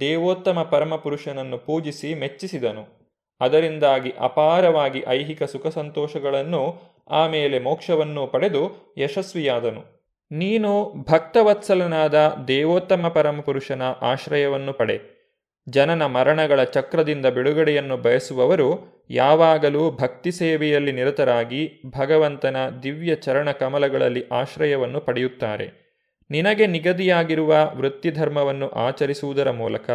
[0.00, 3.00] ದೇವೋತ್ತಮ ಪರಮಪುರುಷನನ್ನು ಪೂಜಿಸಿ ಮೆಚ್ಚಿಸಿದನು.
[3.40, 6.80] ಅದರಿಂದಾಗಿ ಅಪಾರವಾಗಿ ಐಹಿಕ ಸುಖ ಸಂತೋಷಗಳನ್ನು
[7.10, 10.00] ಆಮೇಲೆ ಮೋಕ್ಷವನ್ನು ಪಡೆದು ಯಶಸ್ವಿಯಾದನು.
[10.32, 12.14] ನೀನು ಭಕ್ತವತ್ಸಲನಾದ
[12.48, 15.20] ದೇವೋತ್ತಮ ಪರಮಪುರುಷನ ಆಶ್ರಯವನ್ನು ಪಡೆ.
[15.68, 25.89] ಜನನ ಮರಣಗಳ ಚಕ್ರದಿಂದ ಬಿಡುಗಡೆಯನ್ನು ಬಯಸುವವರು ಯಾವಾಗಲೂ ಭಕ್ತಿ ಸೇವೆಯಲ್ಲಿ ನಿರತರಾಗಿ ಭಗವಂತನ ದಿವ್ಯ ಚರಣ ಕಮಲಗಳಲ್ಲಿ ಆಶ್ರಯವನ್ನು ಪಡೆಯುತ್ತಾರೆ.
[26.30, 29.90] ನಿನಗೆ ನಿಗದಿಯಾಗಿರುವ ವೃತ್ತಿಧರ್ಮವನ್ನು ಆಚರಿಸುವುದರ ಮೂಲಕ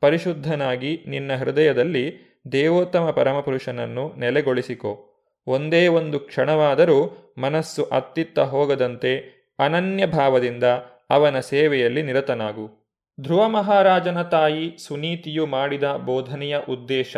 [0.00, 2.04] ಪರಿಶುದ್ಧನಾಗಿ ನಿನ್ನ ಹೃದಯದಲ್ಲಿ
[2.52, 5.08] ದೇವೋತ್ತಮ ಪರಮಪುರುಷನನ್ನು ನೆಲೆಗೊಳಿಸಿಕೊ.
[5.46, 9.12] ಒಂದೇ ಒಂದು ಕ್ಷಣವಾದರೂ ಮನಸ್ಸು ಅತ್ತಿತ್ತ ಹೋಗದಂತೆ
[9.58, 10.64] ಅನನ್ಯ ಭಾವದಿಂದ
[11.10, 12.94] ಅವನ ಸೇವೆಯಲ್ಲಿ ನಿರತನಾಗು.
[13.20, 17.16] ಧ್ರುವ ಮಹಾರಾಜನ ತಾಯಿ ಸುನೀತಿಯು ಮಾಡಿದ ಬೋಧನೆಯ ಉದ್ದೇಶ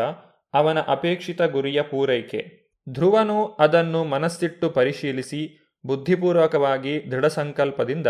[0.54, 2.64] ಅವನ ಅಪೇಕ್ಷಿತ ಗುರಿಯ ಪೂರೈಕೆ.
[2.88, 8.06] ಧ್ರುವನು ಅದನ್ನು ಮನಸ್ಸಿಟ್ಟು ಪರಿಶೀಲಿಸಿ ಬುದ್ಧಿಪೂರ್ವಕವಾಗಿ ದೃಢ ಸಂಕಲ್ಪದಿಂದ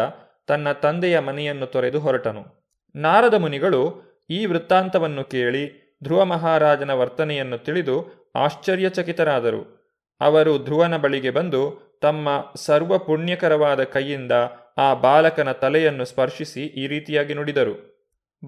[0.47, 2.65] ತನ್ನ ತಂದೆಯ ಮನೆಯನ್ನು ತೊರೆದು ಹೊರಟನು.
[2.97, 9.85] ನಾರದ ಮುನಿಗಳು ಈ ವೃತ್ತಾಂತವನ್ನು ಕೇಳಿ ಧ್ರುವ ಮಹಾರಾಜನ ವರ್ತನೆಯನ್ನು ತಿಳಿದು ಆಶ್ಚರ್ಯಚಕಿತರಾದರು.
[10.21, 14.33] ಅವರು ಧ್ರುವನ ಬಳಿಗೆ ಬಂದು ತಮ್ಮ ಸರ್ವ ಪುಣ್ಯಕರವಾದ ಕೈಯಿಂದ
[14.79, 17.95] ಆ ಬಾಲಕನ ತಲೆಯನ್ನು ಸ್ಪರ್ಶಿಸಿ ಈ ರೀತಿಯಾಗಿ ನುಡಿದರು.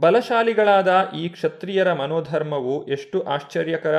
[0.00, 3.94] ಬಲಶಾಲಿಗಳಾದ ಈ ಕ್ಷತ್ರಿಯರ ಮನೋಧರ್ಮವು ಎಷ್ಟು ಆಶ್ಚರ್ಯಕರ.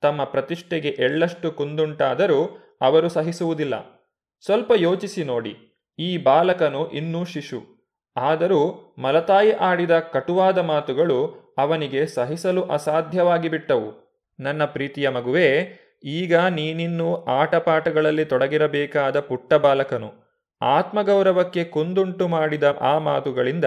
[0.00, 4.04] ತಮ್ಮ ಪ್ರತಿಷ್ಠೆಗೆ ಎಳ್ಳಷ್ಟು ಕುಂದುಂಟಾದರೂ ಅವರು ಸಹಿಸುವುದಿಲ್ಲ.
[4.44, 5.65] ಸ್ವಲ್ಪ ಯೋಚಿಸಿ ನೋಡಿ.
[5.98, 7.76] ಈ ಬಾಲಕನು ಇನ್ನೂ ಶಿಶು.
[8.16, 14.06] ಆದರೂ ಮಲತಾಯಿ ಆಡಿದ ಕಟುವಾದ ಮಾತುಗಳು ಅವನಿಗೆ ಸಹಿಸಲು ಅಸಾಧ್ಯವಾಗಿ ಬಿಟ್ಟವು.
[14.40, 20.26] ನನ್ನ ಪ್ರೀತಿಯ ಮಗುವೇ, ಈಗ ನೀನಿನ್ನೂ ಆಟಪಾಠಗಳಲ್ಲಿ ತೊಡಗಿರಬೇಕಾದ ಪುಟ್ಟ ಬಾಲಕನು.
[20.62, 23.64] ಆತ್ಮಗೌರವಕ್ಕೆ ಕುಂದುಂಟು ಮಾಡಿದ ಆ ಮಾತುಗಳಿಂದ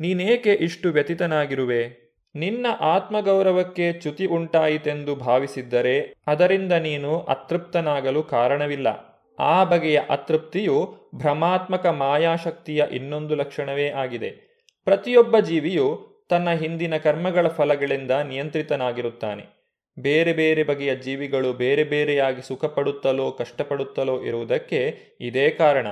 [0.00, 8.88] ನೀನೇಕೆ ಇಷ್ಟು ವ್ಯತಿತನಾಗಿರುವೆ ನಿನ್ನ ಆತ್ಮಗೌರವಕ್ಕೆ ಚ್ಯುತಿ ಉಂಟಾಯಿತೆಂದು ಭಾವಿಸಿದ್ದರೆ ಅದರಿಂದ ನೀನು ಅತೃಪ್ತನಾಗಲು ಕಾರಣವಿಲ್ಲ.
[9.38, 14.30] ಆ ಬಗೆಯ ಅತೃಪ್ತಿಯು ಭ್ರಮಾತ್ಮಕ ಮಾಯಾಶಕ್ತಿಯ ಇನ್ನೊಂದು ಲಕ್ಷಣವೇ ಆಗಿದೆ.
[14.84, 19.58] ಪ್ರತಿಯೊಬ್ಬ ಜೀವಿಯು ತನ್ನ ಹಿಂದಿನ ಕರ್ಮಗಳ ಫಲಗಳಿಂದ ನಿಯಂತ್ರಿತನಾಗಿರುತ್ತಾನೆ.
[19.98, 25.86] ಬೇರೆ ಬೇರೆ ಬಗೆಯ ಜೀವಿಗಳು ಬೇರೆ ಬೇರೆಯಾಗಿ ಸುಖಪಡುತ್ತಲೋ ಕಷ್ಟಪಡುತ್ತಲೋ ಇರುವುದಕ್ಕೆ ಇದೇ ಕಾರಣ.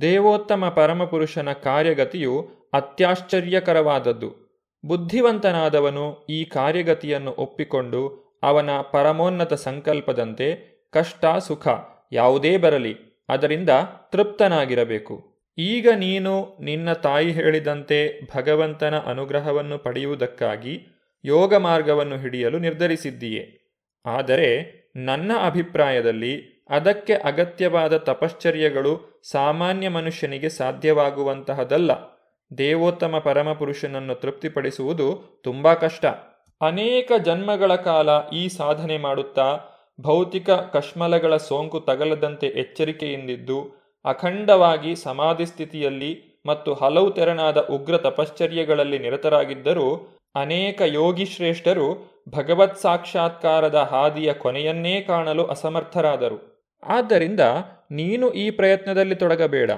[0.00, 4.44] ದೇವೋತ್ತಮ ಪರಮಪುರುಷನ ಕಾರ್ಯಗತಿಯು ಅತ್ಯಾಶ್ಚರ್ಯಕರವಾದದ್ದು.
[4.86, 11.68] ಬುದ್ಧಿವಂತನಾದವನು ಈ ಕಾರ್ಯಗತಿಯನ್ನು ಒಪ್ಪಿಕೊಂಡು ಅವನ ಪರಮೋನ್ನತ ಸಂಕಲ್ಪದಂತೆ ಕಷ್ಟ, ಸುಖ
[12.12, 13.03] ಯಾವುದೇ ಬರಲಿ.
[13.28, 13.70] ಅದರಿಂದ
[14.12, 15.34] ತೃಪ್ತನಾಗಿರಬೇಕು.
[15.58, 20.86] ಈಗ ನೀನು ನಿನ್ನ ತಾಯಿ ಹೇಳಿದಂತೆ ಭಗವಂತನ ಅನುಗ್ರಹವನ್ನು ಪಡೆಯುವುದಕ್ಕಾಗಿ
[21.24, 23.64] ಯೋಗ ಮಾರ್ಗವನ್ನು ಹಿಡಿಯಲು ನಿರ್ಧರಿಸಿದ್ದೀಯೆ.
[24.06, 24.48] ಆದರೆ
[24.96, 32.14] ನನ್ನ ಅಭಿಪ್ರಾಯದಲ್ಲಿ ಅದಕ್ಕೆ ಅಗತ್ಯವಾದ ತಪಶ್ಚರ್ಯಗಳು ಸಾಮಾನ್ಯ ಮನುಷ್ಯನಿಗೆ ಸಾಧ್ಯವಾಗುವಂತಹದಲ್ಲ.
[32.58, 36.06] ದೇವೋತ್ತಮ ಪರಮಪುರುಷನನ್ನು ತೃಪ್ತಿಪಡಿಸುವುದು ತುಂಬ ಕಷ್ಟ.
[36.60, 39.58] ಅನೇಕ ಜನ್ಮಗಳ ಕಾಲ ಈ ಸಾಧನೆ ಮಾಡುತ್ತಾ
[40.00, 50.80] ಭೌತಿಕ ಕಶ್ಮಲಗಳ ಸೋಂಕು ತಗಲದಂತೆ ಎಚ್ಚರಿಕೆಯಿಂದಿದ್ದು, ಅಖಂಡವಾಗಿ ಸಮಾಧಿ ಸ್ಥಿತಿಯಲ್ಲಿ ಮತ್ತು ಹಲವು ತೆರನಾದ ಉಗ್ರ ತಪಶ್ಚರ್ಯಗಳಲ್ಲಿ ನಿರತರಾಗಿದ್ದರೂ, ಅನೇಕ
[50.80, 56.70] ಯೋಗಿ ಶ್ರೇಷ್ಠರು ಭಗವತ್ ಸಾಕ್ಷಾತ್ಕಾರದ ಹಾದಿಯ ಕೊನೆಯನ್ನೇ ಕಾಣಲು ಅಸಮರ್ಥರಾದರು.
[56.84, 57.40] ಆದ್ದರಿಂದ
[57.90, 59.70] ನೀನು ಈ ಪ್ರಯತ್ನದಲ್ಲಿ ತೊಡಗಬೇಡ.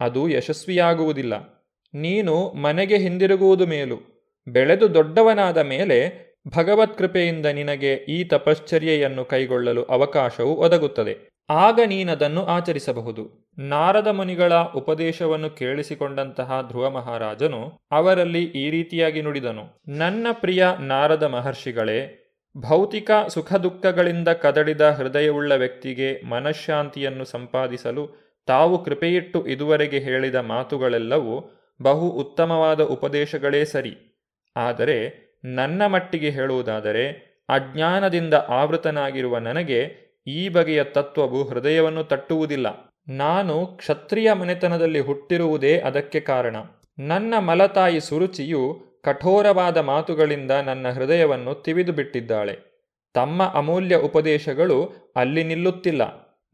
[0.00, 1.64] ಅದು ಯಶಸ್ವಿಯಾಗುವುದಿಲ್ಲ.
[1.94, 4.14] ನೀನು ಮನೆಗೆ ಹಿಂದಿರುಗುವುದು ಮೇಲು.
[4.48, 11.28] ಬೆಳೆದು ದೊಡ್ಡವನಾದ ಮೇಲೆ ಭಗವತ್ ಕೃಪೆಯಿಂದ ನಿನಗೆ ಈ ತಪಶ್ಚರ್ಯೆಯನ್ನು ಕೈಗೊಳ್ಳಲು ಅವಕಾಶವು ಒದಗುತ್ತದೆ.
[11.50, 13.52] ಆಗ ನೀನದನ್ನು ಆಚರಿಸಬಹುದು.
[13.58, 19.64] ನಾರದ ಮುನಿಗಳ ಉಪದೇಶವನ್ನು ಕೇಳಿಸಿಕೊಂಡಂತಹ ಧ್ರುವ ಮಹಾರಾಜನು ಅವರಲ್ಲಿ ಈ ರೀತಿಯಾಗಿ ನುಡಿದನು.
[19.88, 21.98] ನನ್ನ ಪ್ರಿಯ ನಾರದ ಮಹರ್ಷಿಗಳೇ,
[22.56, 28.04] ಭೌತಿಕ ಸುಖ ದುಃಖಗಳಿಂದ ಕದಡಿದ ಹೃದಯವುಳ್ಳ ವ್ಯಕ್ತಿಗೆ ಮನಃಶಾಂತಿಯನ್ನು ಸಂಪಾದಿಸಲು
[28.46, 31.50] ತಾವು ಕೃಪೆಯಿಟ್ಟು ಇದುವರೆಗೆ ಹೇಳಿದ ಮಾತುಗಳೆಲ್ಲವೂ
[31.82, 33.94] ಬಹು ಉತ್ತಮವಾದ ಉಪದೇಶಗಳೇ ಸರಿ.
[34.56, 42.94] ಆದರೆ ನನ್ನ ಮಟ್ಟಿಗೆ ಹೇಳುವುದಾದರೆ, ಅಜ್ಞಾನದಿಂದ ಆವೃತನಾಗಿರುವ ನನಗೆ ಈ ಬಗೆಯ ತತ್ವವು ಹೃದಯವನ್ನು ತಟ್ಟುವುದಿಲ್ಲ.
[43.08, 46.56] ನಾನು ಕ್ಷತ್ರಿಯ ಮನೆತನದಲ್ಲಿ ಹುಟ್ಟಿರುವುದೇ ಅದಕ್ಕೆ ಕಾರಣ.
[46.98, 52.58] ನನ್ನ ಮಲತಾಯಿ ಸುರುಚಿಯು ಕಠೋರವಾದ ಮಾತುಗಳಿಂದ ನನ್ನ ಹೃದಯವನ್ನು ತಿವಿದು ಬಿಟ್ಟಿದ್ದಾಳೆ
[53.14, 56.02] ತಮ್ಮ ಅಮೂಲ್ಯ ಉಪದೇಶಗಳು ಅಲ್ಲಿ ನಿಲ್ಲುತ್ತಿಲ್ಲ.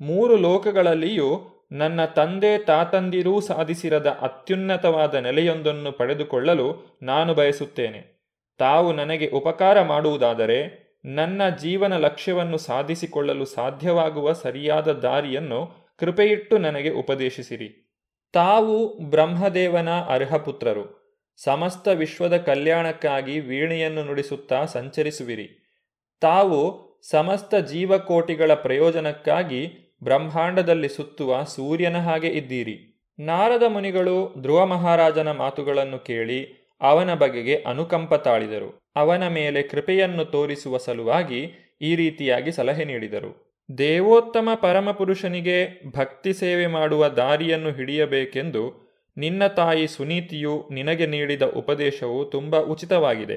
[0.00, 8.19] ಮೂರು ಲೋಕಗಳಲ್ಲಿಯೂ ನನ್ನ ತಂದೆ ತಾತಂದಿರೂ ಸಾಧಿಸಿರದ ಅತ್ಯುನ್ನತವಾದ ನೆಲೆಯೊಂದನ್ನು ಪಡೆದುಕೊಳ್ಳಲು ನಾನು ಬಯಸುತ್ತೇನೆ.
[8.60, 17.98] ತಾವು ನನಗೆ ಉಪಕಾರ ಮಾಡುವುದಾದರೆ ನನ್ನ ಜೀವನ ಲಕ್ಷ್ಯವನ್ನು ಸಾಧಿಸಿಕೊಳ್ಳಲು ಸಾಧ್ಯವಾಗುವ ಸರಿಯಾದ ದಾರಿಯನ್ನು ಕೃಪೆಯಿಟ್ಟು ನನಗೆ ಉಪದೇಶಿಸಿರಿ.
[18.32, 21.00] ತಾವು ಬ್ರಹ್ಮದೇವನ ಅರ್ಹಪುತ್ರರು.
[21.36, 25.76] ಸಮಸ್ತ ವಿಶ್ವದ ಕಲ್ಯಾಣಕ್ಕಾಗಿ ವೀಣೆಯನ್ನು ನುಡಿಸುತ್ತಾ ಸಂಚರಿಸುವಿರಿ.
[26.20, 33.06] ತಾವು ಸಮಸ್ತ ಜೀವಕೋಟಿಗಳ ಪ್ರಯೋಜನಕ್ಕಾಗಿ ಬ್ರಹ್ಮಾಂಡದಲ್ಲಿ ಸುತ್ತುವ ಸೂರ್ಯನ ಹಾಗೆ ಇದ್ದೀರಿ.
[33.18, 38.90] ನಾರದ ಮುನಿಗಳು ಧ್ರುವ ಮಹಾರಾಜನ ಮಾತುಗಳನ್ನು ಕೇಳಿ ಅವನ ಬಗೆಗೆ ಅನುಕಂಪ ತಾಳಿದರು.
[38.96, 41.40] ಅವನ ಮೇಲೆ ಕೃಪೆಯನ್ನು ತೋರಿಸುವ ಸಲುವಾಗಿ
[41.82, 43.50] ಈ ರೀತಿಯಾಗಿ ಸಲಹೆ ನೀಡಿದರು.
[43.78, 53.36] ದೇವೋತ್ತಮ ಪರಮಪುರುಷನಿಗೆ ಭಕ್ತಿ ಸೇವೆ ಮಾಡುವ ದಾರಿಯನ್ನು ಹಿಡಿಯಬೇಕೆಂದು ನಿನ್ನ ತಾಯಿ ಸುನೀತಿಯು ನಿನಗೆ ನೀಡಿದ ಉಪದೇಶವು ತುಂಬ ಉಚಿತವಾಗಿದೆ.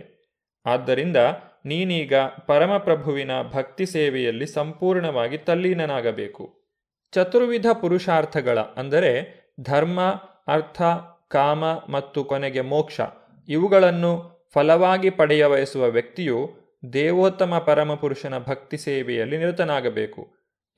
[0.66, 1.18] ಆದ್ದರಿಂದ
[1.66, 2.16] ನೀನೀಗ
[2.48, 6.64] ಪರಮಪ್ರಭುವಿನ ಭಕ್ತಿ ಸೇವೆಯಲ್ಲಿ ಸಂಪೂರ್ಣವಾಗಿ ತಲ್ಲೀನನಾಗಬೇಕು.
[7.14, 9.12] ಚತುರ್ವಿಧ ಪುರುಷಾರ್ಥಗಳ ಅಂದರೆ
[9.62, 10.02] ಧರ್ಮ,
[10.48, 10.82] ಅರ್ಥ,
[11.28, 13.02] ಕಾಮ ಮತ್ತು ಕೊನೆಗೆ ಮೋಕ್ಷ
[13.48, 16.64] ಇವುಗಳನ್ನು ಫಲವಾಗಿ ಪಡೆಯ ಬಯಸುವ ವ್ಯಕ್ತಿಯು
[16.94, 20.28] ದೇವೋತ್ತಮ ಪರಮಪುರುಷನ ಭಕ್ತಿ ಸೇವೆಯಲ್ಲಿ ನಿರತನಾಗಬೇಕು.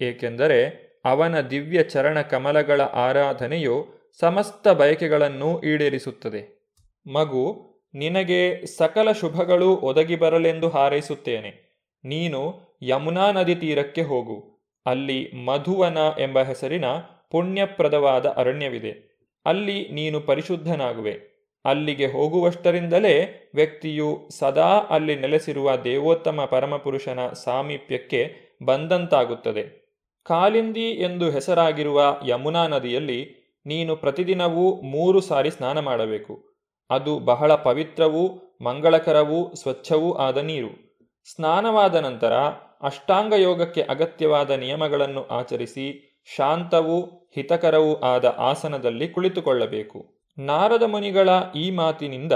[0.01, 3.87] ಏಕೆಂದರೆ ಅವನ ದಿವ್ಯ ಚರಣ ಕಮಲಗಳ ಆರಾಧನೆಯು
[4.19, 6.71] ಸಮಸ್ತ ಬಯಕೆಗಳನ್ನು ಈಡೇರಿಸುತ್ತದೆ.
[7.13, 11.81] ಮಗು, ನಿನಗೆ ಸಕಲ ಶುಭಗಳು ಒದಗಿ ಬರಲೆಂದು ಹಾರೈಸುತ್ತೇನೆ.
[12.05, 14.59] ನೀನು ಯಮುನಾ ನದಿ ತೀರಕ್ಕೆ ಹೋಗು.
[14.85, 16.85] ಅಲ್ಲಿ ಮಧುವನ ಎಂಬ ಹೆಸರಿನ
[17.31, 19.15] ಪುಣ್ಯಪ್ರದವಾದ ಅರಣ್ಯವಿದೆ.
[19.45, 21.34] ಅಲ್ಲಿ ನೀನು ಪರಿಶುದ್ಧನಾಗುವೆ.
[21.65, 28.35] ಅಲ್ಲಿಗೆ ಹೋಗುವಷ್ಟರಿಂದಲೇ ವ್ಯಕ್ತಿಯು ಸದಾ ಅಲ್ಲಿ ನೆಲೆಸಿರುವ ದೇವೋತ್ತಮ ಪರಮಪುರುಷನ ಸಾಮೀಪ್ಯಕ್ಕೆ
[28.65, 29.85] ಬಂದಂತಾಗುತ್ತದೆ.
[30.25, 36.55] ಕಾಲಿಂದಿ ಎಂದು ಹೆಸರಾಗಿರುವ ಯಮುನಾ ನದಿಯಲ್ಲಿ ನೀನು ಪ್ರತಿದಿನವೂ ಮೂರು ಸಾರಿ ಸ್ನಾನ ಮಾಡಬೇಕು.
[36.89, 38.27] ಅದು ಬಹಳ ಪವಿತ್ರವೂ
[38.61, 41.01] ಮಂಗಳಕರವೂ ಸ್ವಚ್ಛವೂ ಆದ ನೀರು.
[41.35, 42.33] ಸ್ನಾನವಾದ ನಂತರ
[42.81, 47.01] ಅಷ್ಟಾಂಗ ಯೋಗಕ್ಕೆ ಅಗತ್ಯವಾದ ನಿಯಮಗಳನ್ನು ಆಚರಿಸಿ ಶಾಂತವೂ
[47.35, 50.14] ಹಿತಕರವೂ ಆದ ಆಸನದಲ್ಲಿ ಕುಳಿತುಕೊಳ್ಳಬೇಕು.
[50.37, 52.31] ನಾರದ ಮುನಿಗಳ ಈ ಮಾತಿನಿಂದ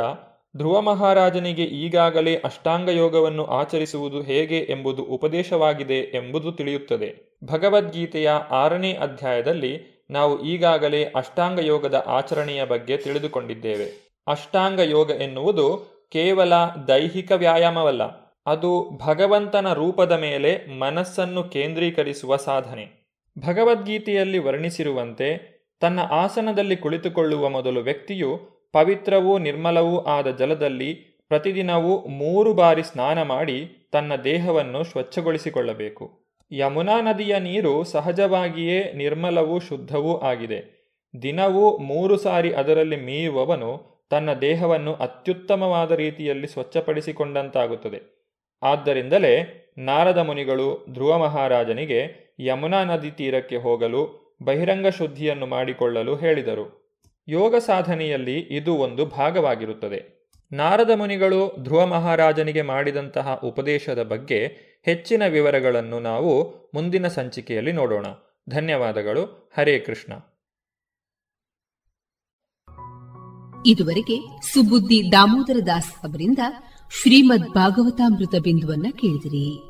[0.57, 7.37] ಧ್ರುವ ಮಹಾರಾಜನಿಗೆ ಈಗಾಗಲೇ ಅಷ್ಟಾಂಗ ಯೋಗವನ್ನು ಆಚರಿಸುವುದು ಹೇಗೆ ಎಂಬುದು ಉಪದೇಶವಾಗಿದೆ ಎಂಬುದು ತಿಳಿಯುತ್ತದೆ.
[7.45, 14.17] ಭಗವದ್ಗೀತೆಯ ಆರನೇ ಅಧ್ಯಾಯದಲ್ಲಿ ನಾವು ಈಗಾಗಲೇ ಅಷ್ಟಾಂಗ ಯೋಗದ ಆಚರಣೆಯ ಬಗ್ಗೆ ತಿಳಿದುಕೊಂಡಿದ್ದೇವೆ.
[14.27, 15.67] ಅಷ್ಟಾಂಗ ಯೋಗ ಎನ್ನುವುದು
[16.11, 16.53] ಕೇವಲ
[16.87, 18.03] ದೈಹಿಕ ವ್ಯಾಯಾಮವಲ್ಲ,
[18.45, 22.85] ಅದು ಭಗವಂತನ ರೂಪದ ಮೇಲೆ ಮನಸ್ಸನ್ನು ಕೇಂದ್ರೀಕರಿಸುವ ಸಾಧನೆ.
[23.47, 28.37] ಭಗವದ್ಗೀತೆಯಲ್ಲಿ ವರ್ಣಿಸಿರುವಂತೆ ತನ್ನ ಆಸನದಲ್ಲಿ ಕುಳಿತುಕೊಳ್ಳುವ ಮೊದಲು ವ್ಯಕ್ತಿಯು
[28.71, 30.93] ಪವಿತ್ರವೂ ನಿರ್ಮಲವೂ ಆದ ಜಲದಲ್ಲಿ
[31.27, 36.29] ಪ್ರತಿದಿನವೂ ಮೂರು ಬಾರಿ ಸ್ನಾನ ಮಾಡಿ ತನ್ನ ದೇಹವನ್ನು ಸ್ವಚ್ಛಗೊಳಿಸಿಕೊಳ್ಳಬೇಕು.
[36.51, 40.79] ಯಮುನಾ ನದಿಯ ನೀರು ಸಹಜವಾಗಿಯೇ ನಿರ್ಮಲವೂ ಶುದ್ಧವೂ ಆಗಿದೆ.
[41.23, 48.19] ದಿನವೂ ಮೂರು ಸಾರಿ ಅದರಲ್ಲಿ ಮೀಯುವವನು ತನ್ನ ದೇಹವನ್ನು ಅತ್ಯುತ್ತಮವಾದ ರೀತಿಯಲ್ಲಿ ಸ್ವಚ್ಛಪಡಿಸಿಕೊಂಡಂತಾಗುತ್ತದೆ.
[48.63, 56.97] ಆದ್ದರಿಂದಲೇ ನಾರದ ಮುನಿಗಳು ಧ್ರುವ ಮಹಾರಾಜನಿಗೆ ಯಮುನಾ ನದಿ ತೀರಕ್ಕೆ ಹೋಗಲು ಬಹಿರಂಗ ಶುದ್ಧಿಯನ್ನು ಮಾಡಿಕೊಳ್ಳಲು ಹೇಳಿದರು.
[57.27, 60.19] ಯೋಗ ಸಾಧನೆಯಲ್ಲಿ ಇದು ಒಂದು ಭಾಗವಾಗಿರುತ್ತದೆ.
[60.51, 64.45] ನಾರದ ಮುನಿಗಳು ಧ್ರುವ ಮಹಾರಾಜನಿಗೆ ಮಾಡಿದಂತಹ ಉಪದೇಶದ ಬಗ್ಗೆ
[64.85, 68.05] ಹೆಚ್ಚಿನ ವಿವರಗಳನ್ನು ನಾವು ಮುಂದಿನ ಸಂಚಿಕೆಯಲ್ಲಿ ನೋಡೋಣ.
[68.49, 69.51] ಧನ್ಯವಾದಗಳು.
[69.57, 70.13] ಹರೇ ಕೃಷ್ಣ.
[73.65, 76.39] ಇದುವರೆಗೆ ಸುಬುದ್ದಿ ದಾಮೋದರ ದಾಸ್ ಅವರಿಂದ
[77.01, 79.68] ಶ್ರೀಮದ್ ಭಾಗವತಾಮೃತ ಬಿಂದುವನ್ನ ಕೇಳಿದಿರಿ.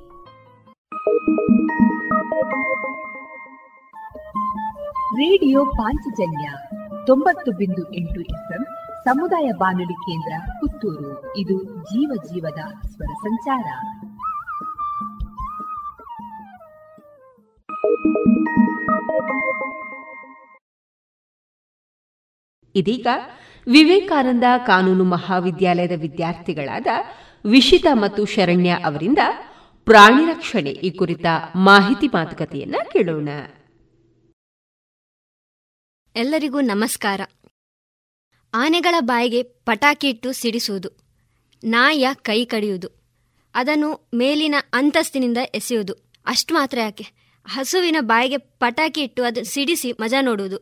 [5.20, 6.50] ರೇಡಿಯೋ ಪಾಂಚಜನ್ಯ
[7.08, 8.64] ತೊಂಬತ್ತು ಬಿಂದು ಎಂಟು ಎಫ್ಎಂ
[9.04, 11.38] ಸಮುದಾಯ ಬಾನುಲಿ ಕೇಂದ್ರ ಪುತ್ತೂರು.
[11.38, 13.68] ಇದು ಜೀವ ಜೀವದ ಸ್ವರ ಸಂಚಾರ.
[22.76, 23.08] ಇದೀಗ
[23.72, 26.88] ವಿವೇಕಾನಂದ ಕಾನೂನು ಮಹಾವಿದ್ಯಾಲಯದ ವಿದ್ಯಾರ್ಥಿಗಳಾದ
[27.46, 29.20] ವಿಶಿತ ಮತ್ತು ಶರಣ್ಯ ಅವರಿಂದ
[29.86, 33.30] ಪ್ರಾಣಿ ರಕ್ಷಣೆ ಈ ಕುರಿತ ಮಾಹಿತಿ ಮಾತುಕತೆಯನ್ನ ಕೇಳೋಣ.
[36.16, 37.22] ಎಲ್ಲರಿಗೂ ನಮಸ್ಕಾರ.
[38.54, 40.90] ಆನೆಗಳ ಬಾಯಿಗೆ ಪಟಾಕಿ ಇಟ್ಟು ಸಿಡಿಸುವುದು,
[41.64, 42.90] ನಾಯಿಯ ಕೈ ಕಡಿಯುವುದು,
[43.56, 45.94] ಅದನ್ನು ಮೇಲಿನ ಅಂತಸ್ತಿನಿಂದ ಎಸೆಯುವುದು.
[46.26, 47.06] ಅಷ್ಟು ಮಾತ್ರ ಯಾಕೆ?
[47.46, 50.60] ಹಸುವಿನ ಬಾಯಿಗೆ ಪಟಾಕಿ ಇಟ್ಟು ಅದು ಸಿಡಿಸಿ ಮಜಾ ನೋಡುವುದು.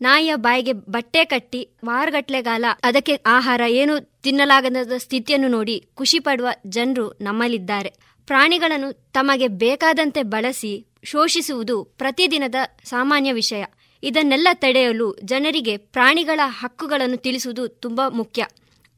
[0.00, 7.92] ನಾಯಿಯ ಬಾಯಿಗೆ ಬಟ್ಟೆ ಕಟ್ಟಿ ವಾರಗಟ್ಲೆಗಾಲ ಅದಕ್ಕೆ ಆಹಾರ ಏನು ತಿನ್ನಲಾಗದ ಸ್ಥಿತಿಯನ್ನು ನೋಡಿ ಖುಷಿ ಪಡುವ ಜನರು ನಮ್ಮಲ್ಲಿದ್ದಾರೆ.
[8.28, 10.72] ಪ್ರಾಣಿಗಳನ್ನು ತಮಗೆ ಬೇಕಾದಂತೆ ಬಳಸಿ
[11.04, 13.64] ಶೋಷಿಸುವುದು ಪ್ರತಿದಿನದ ಸಾಮಾನ್ಯ ವಿಷಯ.
[14.04, 18.46] ಇದನ್ನೆಲ್ಲ ತಡೆಯಲು ಜನರಿಗೆ ಪ್ರಾಣಿಗಳ ಹಕ್ಕುಗಳನ್ನು ತಿಳಿಸುವುದು ತುಂಬಾ ಮುಖ್ಯ.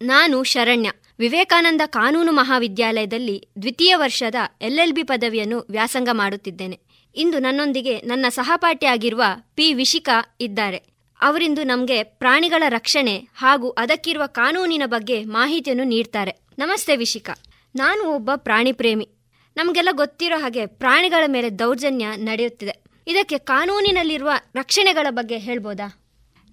[0.03, 0.93] ನಾನು ಶರಣ್ಯ.
[1.19, 6.81] ವಿವೇಕಾನಂದ ಕಾನೂನು ಮಹಾವಿದ್ಯಾಲಯದಲ್ಲಿ ದ್ವಿತೀಯ ವರ್ಷದ ಎಲ್ಎಲ್ಬಿ ಪದವಿಯನ್ನು ವ್ಯಾಸಂಗ ಮಾಡುತ್ತಿದ್ದೇನೆ.
[7.17, 9.23] ಇಂದು ನನ್ನೊಂದಿಗೆ ನನ್ನ ಸಹಪಾಠಿಯಾಗಿರುವ
[9.55, 9.75] ಪಿ.
[9.75, 10.83] ವಿಶಿಕಾ ಇದ್ದಾರೆ.
[11.21, 16.33] ಅವರಿಂದು ನಮಗೆ ಪ್ರಾಣಿಗಳ ರಕ್ಷಣೆ ಹಾಗೂ ಅದಕ್ಕಿರುವ ಕಾನೂನಿನ ಬಗ್ಗೆ ಮಾಹಿತಿಯನ್ನು ನೀಡ್ತಾರೆ.
[16.59, 17.33] ನಮಸ್ತೆ ವಿಶಿಕಾ.
[17.77, 19.09] ನಾನು ಒಬ್ಬ ಪ್ರಾಣಿ ಪ್ರೇಮಿ.
[19.57, 22.86] ನಮಗೆಲ್ಲ ಗೊತ್ತಿರೋ ಹಾಗೆ ಪ್ರಾಣಿಗಳ ಮೇಲೆ ದೌರ್ಜನ್ಯ ನಡೆಯುತ್ತಿದೆ.
[23.09, 26.05] ಇದಕ್ಕೆ ಕಾನೂನಿನಲ್ಲಿರುವ ರಕ್ಷಣೆಗಳ ಬಗ್ಗೆ ಹೇಳ್ಬೋದಾ?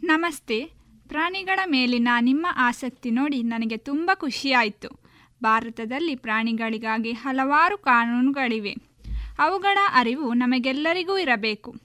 [0.03, 0.69] ನಮಸ್ತೆ.
[1.07, 4.89] ಪ್ರಾಣಿಗಳ ಮೇಲಿನ ನಿಮ್ಮ ಆಸಕ್ತಿ ನೋಡಿ ನನಗೆ ತುಂಬ ಖುಷಿಯಾಯಿತು.
[5.43, 8.75] ಭಾರತದಲ್ಲಿ ಪ್ರಾಣಿಗಳಿಗಾಗಿ ಹಲವಾರು ಕಾನೂನುಗಳಿವೆ.
[9.39, 11.75] ಅವುಗಳ ಅರಿವು ನಮಗೆಲ್ಲರಿಗೂ ಇರಬೇಕು.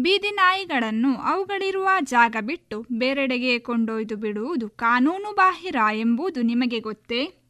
[0.00, 7.43] ಬೀದಿ ನಾಯಿಗಳನ್ನು ಅವುಗಳಿರುವ ಜಾಗ ಬಿಟ್ಟು ಬೇರೆಡೆಗೆ ಕೊಂಡೊಯ್ದು ಬಿಡುವುದು ಕಾನೂನು ಬಾಹಿರ ಎಂಬುದು ನಿಮಗೆ ಗೊತ್ತೇ?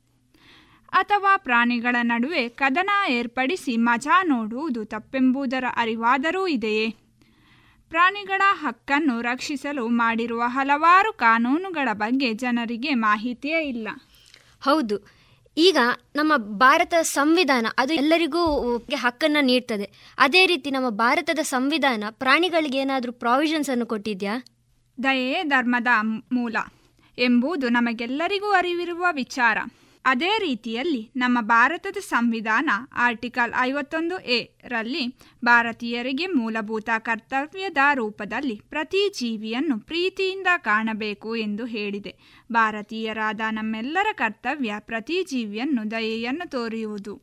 [0.94, 6.90] ಅಥವಾ ಪ್ರಾಣಿಗಳ ನಡುವೆ ಕದನ ಏರ್ಪಡಿಸಿ ಮಜಾ ನೋಡುವುದು ತಪ್ಪೆಂಬುದರ ಅರಿವಾದರೂ ಇದೆಯೇ?
[7.88, 13.88] ಪ್ರಾಣಿಗಳ ಹಕ್ಕನ್ನು ರಕ್ಷಿಸಲು ಮಾಡಿರುವ ಹಲವಾರು ಕಾನೂನುಗಳ ಬಗ್ಗೆ ಜನರಿಗೆ ಮಾಹಿತಿಯೇ ಇಲ್ಲ.
[14.60, 15.24] ಹೌದು.
[15.56, 15.78] ಈಗ
[16.16, 20.14] ನಮ್ಮ ಭಾರತ ಸಂವಿಧಾನ ಅದು ಎಲ್ಲರಿಗೂ ಹಕ್ಕನ್ನು ನೀಡ್ತದೆ.
[20.18, 24.44] ಅದೇ ರೀತಿ ನಮ್ಮ ಭಾರತದ ಸಂವಿಧಾನ ಪ್ರಾಣಿಗಳಿಗೆ ಏನಾದರೂ ಪ್ರಾವಿಷನ್ಸ್ ಅನ್ನು ಕೊಟ್ಟಿದ್ಯಾ?
[25.02, 25.86] ದಯೆ ಧರ್ಮದ
[26.32, 26.56] ಮೂಲ
[27.18, 29.58] ಎಂಬುದು ನಮಗೆಲ್ಲರಿಗೂ ಅರಿವಿರುವ ವಿಚಾರ.
[30.04, 35.04] ಅದೇ ರೀತಿಯಲ್ಲಿ ನಮ್ಮ ಭಾರತದ ಸಂವಿಧಾನ ಆರ್ಟಿಕಲ್ ಐವತ್ತೊಂದು ಎ ರಲ್ಲಿ
[35.44, 42.12] ಭಾರತೀಯರಿಗೆ ಮೂಲಭೂತ ಕರ್ತವ್ಯದ ರೂಪದಲ್ಲಿ ಪ್ರತಿ ಜೀವಿಯನ್ನು ಪ್ರೀತಿಯಿಂದ ಕಾಣಬೇಕು ಎಂದು ಹೇಳಿದೆ.
[42.52, 47.14] ಭಾರತೀಯರಾದ ನಮ್ಮೆಲ್ಲರ ಕರ್ತವ್ಯ ಪ್ರತಿ ಜೀವಿಯನ್ನು ದಯೆಯನ್ನು ತೋರಿಯುವುದು.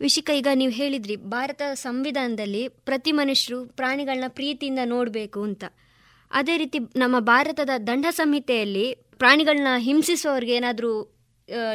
[0.00, 5.64] ವಿಶಿಕ, ಈಗ ನೀವು ಹೇಳಿದ್ರಿ, ಭಾರತ ಸಂವಿಧಾನದಲ್ಲಿ ಪ್ರತಿ ಮನುಷ್ಯರು ಪ್ರಾಣಿಗಳನ್ನ ಪ್ರೀತಿಯಿಂದ ನೋಡಬೇಕು ಅಂತ.
[6.30, 8.86] ಅದೇ ರೀತಿ ನಮ್ಮ ಭಾರತದ ದಂಡ ಸಂಹಿತೆಯಲ್ಲಿ
[9.18, 10.92] ಪ್ರಾಣಿಗಳನ್ನ ಹಿಂಸಿಸುವವರಿಗೆ ಏನಾದರೂ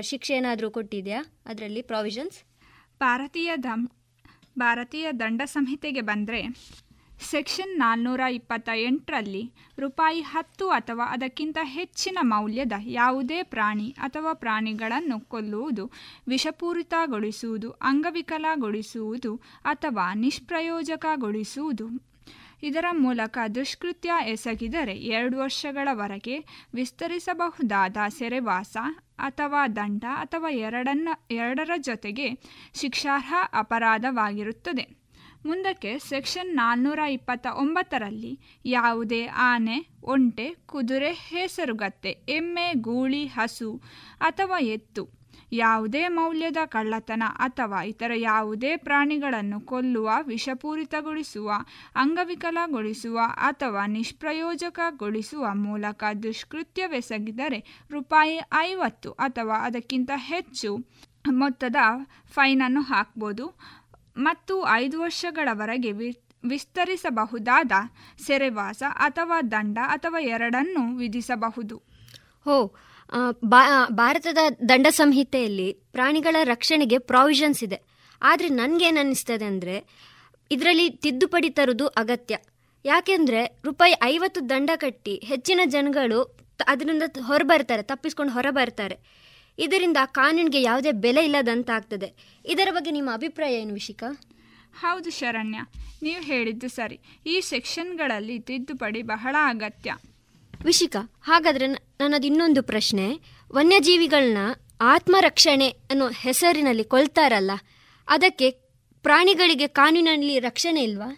[0.02, 1.22] ಶಿಕ್ಷೆ ಏನಾದರೂ ಕೊಟ್ಟಿದೆಯಾ?
[1.46, 2.44] ಅದರಲ್ಲಿ ಪ್ರಾವಿಷನ್ಸ್
[3.00, 3.92] ಭಾರತೀಯ ದಂ
[4.60, 6.42] ಭಾರತೀಯ ದಂಡ ಸಂಹಿತೆಗೆ ಬಂದರೆ
[7.22, 15.92] ಸೆಕ್ಷನ್ ನಾಲ್ನೂರ ಇಪ್ಪತ್ತ ಎಂಟರಲ್ಲಿ ರೂಪಾಯಿ ಹತ್ತು ಅಥವಾ ಅದಕ್ಕಿಂತ ಹೆಚ್ಚಿನ ಮೌಲ್ಯದ ಯಾವುದೇ ಪ್ರಾಣಿ ಅಥವಾ ಪ್ರಾಣಿಗಳನ್ನು ಕೊಲ್ಲುವುದು,
[16.28, 21.88] ವಿಷಪೂರಿತಗೊಳಿಸುವುದು, ಅಂಗವಿಕಲಗೊಳಿಸುವುದು ಅಥವಾ ನಿಷ್ಪ್ರಯೋಜಕಗೊಳಿಸುವುದು.
[22.64, 26.36] ಇದರ ಮೂಲಕ ದುಷ್ಕೃತ್ಯ ಎಸಗಿದರೆ ಎರಡು ವರ್ಷಗಳವರೆಗೆ
[26.74, 28.78] ವಿಸ್ತರಿಸಬಹುದಾದ ಸೆರೆವಾಸ
[29.18, 32.32] ಅಥವಾ ದಂಡ ಅಥವಾ ಎರಡನ್ನ, ಎರಡರ ಜೊತೆಗೆ
[32.74, 35.06] ಶಿಕ್ಷಾರ್ಹ ಅಪರಾಧವಾಗಿರುತ್ತದೆ.
[35.46, 43.82] ಮುಂದಕ್ಕೆ ಸೆಕ್ಷನ್ ನಾನ್ನೂರ ಇಪ್ಪತ್ತ ಒಂಬತ್ತರಲ್ಲಿ ಯಾವುದೇ ಆನೆ, ಒಂಟೆ, ಕುದುರೆ, ಹೆಸರುಗತ್ತೆ, ಎಮ್ಮೆ, ಗೂಳಿ, ಹಸು
[44.20, 51.52] ಅಥವಾ ಎತ್ತು ಯಾವುದೇ ಮೌಲ್ಯದ ಕಳ್ಳತನ ಅಥವಾ ಇತರ ಯಾವುದೇ ಪ್ರಾಣಿಗಳನ್ನು ಕೊಲ್ಲುವ, ವಿಷಪೂರಿತಗೊಳಿಸುವ,
[51.96, 60.78] ಅಂಗವಿಕಲಗೊಳಿಸುವ ಅಥವಾ ನಿಷ್ಪ್ರಯೋಜಕಗೊಳಿಸುವ ಮೂಲಕ ದುಷ್ಕೃತ್ಯವೆಸಗಿದರೆ ರೂಪಾಯಿ ಐವತ್ತು ಅಥವಾ ಅದಕ್ಕಿಂತ ಹೆಚ್ಚು
[61.32, 61.76] ಮೊತ್ತದ
[62.34, 63.60] ಫೈನನ್ನು ಹಾಕ್ಬೋದು
[64.18, 67.72] ಮತ್ತು ಐದು ವರ್ಷಗಳವರೆಗೆ ವಿ, ವಿಸ್ತರಿಸಬಹುದಾದ
[68.28, 71.78] ಸೆರೆವಾಸ ಅಥವಾ ದಂಡ ಅಥವಾ ಎರಡನ್ನು ವಿಧಿಸಬಹುದು.
[72.44, 72.76] ಹೋ
[74.00, 77.80] ಭಾರತದ ದಂಡ ಸಂಹಿತೆಯಲ್ಲಿ ಪ್ರಾಣಿಗಳ ರಕ್ಷಣೆಗೆ ಪ್ರಾವಿಷನ್ಸ್ ಇದೆ.
[78.22, 79.76] ಆದರೆ ನನಗೇನು ಅನ್ನಿಸ್ತದೆ ಅಂದರೆ
[80.52, 82.36] ಇದರಲ್ಲಿ ತಿದ್ದುಪಡಿ ತರುವುದು ಅಗತ್ಯ.
[82.86, 86.20] ಯಾಕೆಂದರೆ ರೂಪಾಯಿ ಐವತ್ತು ದಂಡ ಕಟ್ಟಿ ಹೆಚ್ಚಿನ ಜನಗಳು
[86.72, 88.98] ಅದರಿಂದ ಹೊರಬರ್ತಾರೆ, ತಪ್ಪಿಸ್ಕೊಂಡು ಹೊರಬರ್ತಾರೆ.
[89.58, 92.10] ಇದರಿಂದ ಕಾನೂನಿಗೆ ಯಾವುದೇ ಬೆಲೆ ಇಲ್ಲದಂತಾಗ್ತದೆ.
[92.46, 94.10] ಇದರ ಬಗ್ಗೆ ನಿಮ್ಮ ಅಭಿಪ್ರಾಯ ಏನು ವಿಶಿಕಾ?
[94.82, 95.60] ಹೌದು ಶರಣ್ಯ,
[96.06, 96.98] ನೀವು ಹೇಳಿದ್ದು ಸರಿ.
[97.34, 99.92] ಈ ಸೆಕ್ಷನ್ಗಳಲ್ಲಿ ತಿದ್ದುಪಡಿ ಬಹಳ ಅಗತ್ಯ.
[100.64, 101.02] ವಿಶಿಕಾ.
[101.22, 103.08] ಹಾಗಾದರೆ ನನ್ನದು ಇನ್ನೊಂದು ಪ್ರಶ್ನೆ.
[103.52, 104.38] ವನ್ಯಜೀವಿಗಳನ್ನ
[104.82, 107.52] ಆತ್ಮರಕ್ಷಣೆ ಅನ್ನೋ ಹೆಸರಿನಲ್ಲಿ ಕೊಲ್ತಾರಲ್ಲ,
[108.08, 108.50] ಅದಕ್ಕೆ
[109.06, 111.10] ಪ್ರಾಣಿಗಳಿಗೆ ಕಾನೂನಿನಲ್ಲಿ ರಕ್ಷಣೆ ಇಲ್ವಾ?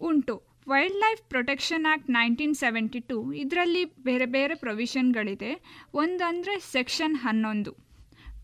[0.00, 0.34] ಉಂಟು.
[0.68, 5.52] Wild life protection act nineteen seventy two ಇದರಲ್ಲಿ ಬೇರೆ ಬೇರೆ ಪ್ರೊವಿಷನ್ಗಳಿದೆ
[5.94, 7.83] ಒಂದಂದರೆ ಸೆಕ್ಷನ್ ಹನ್ನೊಂದು.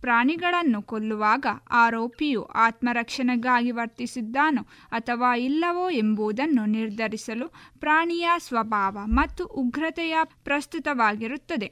[0.01, 7.49] ಪ್ರಾಣಿಗಳನ್ನು ಕೊಲ್ಲುವಾಗ ಆರೋಪಿಯು ಆತ್ಮರಕ್ಷಣೆಗಾಗಿ ವರ್ತಿಸಿದ್ದಾನೋ ಅಥವಾ ಇಲ್ಲವೋ ಎಂಬುದನ್ನು ನಿರ್ಧರಿಸಲು
[7.79, 11.71] ಪ್ರಾಣಿಯ ಸ್ವಭಾವ ಮತ್ತು ಉಗ್ರತೆಯ ಪ್ರಸ್ತುತವಾಗಿರುತ್ತದೆ.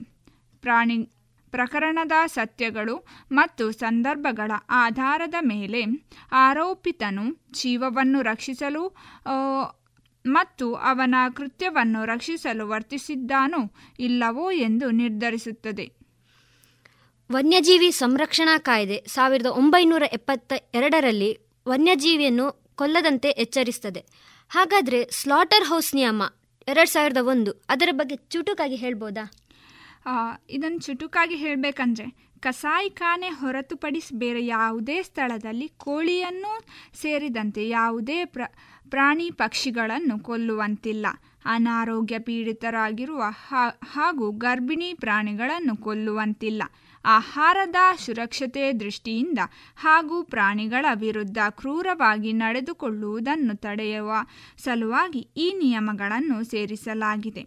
[0.62, 0.99] ಪ್ರಾಣಿ
[1.53, 2.95] ಪ್ರಕರಣದ ಸತ್ಯಗಳು
[3.33, 5.83] ಮತ್ತು ಸಂದರ್ಭಗಳ ಆಧಾರದ ಮೇಲೆ
[6.33, 8.83] ಆರೋಪಿತನು ಜೀವವನ್ನು ರಕ್ಷಿಸಲು
[10.24, 13.61] ಮತ್ತು ಅವನ ಕೃತ್ಯವನ್ನು ರಕ್ಷಿಸಲು ವರ್ತಿಸಿದ್ದಾನೋ
[13.99, 15.97] ಇಲ್ಲವೋ ಎಂದು ನಿರ್ಧರಿಸುತ್ತದೆ.
[17.31, 24.03] ವನ್ಯಜೀವಿ ಸಂರಕ್ಷಣಾ ಕಾಯ್ದೆ ಸಾವಿರದ ಒಂಬೈನೂರ ಎಪ್ಪತ್ತ ಎರಡರಲ್ಲಿ ವನ್ಯಜೀವಿಯನ್ನು ಕೊಲ್ಲದಂತೆ ಎಚ್ಚರಿಸ್ತದೆ.
[24.51, 26.22] ಹಾಗಾದರೆ ಸ್ಲಾಟರ್ ಹೌಸ್ ನಿಯಮ
[26.68, 29.24] ಎರಡು ಸಾವಿರದ ಒಂದು ಅದರ ಬಗ್ಗೆ ಚುಟುಕಾಗಿ ಹೇಳ್ಬೋದಾ?
[30.51, 32.07] ಇದನ್ನು ಚುಟುಕಾಗಿ ಹೇಳಬೇಕಂದ್ರೆ
[32.41, 36.53] ಕಸಾಯಿಖಾನೆ ಹೊರತುಪಡಿಸಿ ಬೇರೆ ಯಾವುದೇ ಸ್ಥಳದಲ್ಲಿ ಕೋಳಿಯನ್ನು
[37.01, 38.43] ಸೇರಿದಂತೆ ಯಾವುದೇ ಪ್ರ
[38.91, 41.07] ಪ್ರಾಣಿ ಪಕ್ಷಿಗಳನ್ನು ಕೊಲ್ಲುವಂತಿಲ್ಲ.
[41.45, 43.22] ಅನಾರೋಗ್ಯ ಪೀಡಿತರಾಗಿರುವ
[43.91, 46.62] ಹಾಗೂ ಗರ್ಭಿಣಿ ಪ್ರಾಣಿಗಳನ್ನು ಕೊಲ್ಲುವಂತಿಲ್ಲ.
[47.05, 49.39] ಆಹಾರದ ಸುರಕ್ಷತೆ ದೃಷ್ಟಿಯಿಂದ
[49.76, 54.12] ಹಾಗೂ ಪ್ರಾಣಿಗಳ ವಿರುದ್ಧ ಕ್ರೂರವಾಗಿ ನಡೆದುಕೊಳ್ಳುವುದನ್ನು ತಡೆಯುವ
[54.59, 57.47] ಸಲುವಾಗಿ ಈ ನಿಯಮಗಳನ್ನು ಸೇರಿಸಲಾಗಿದೆ.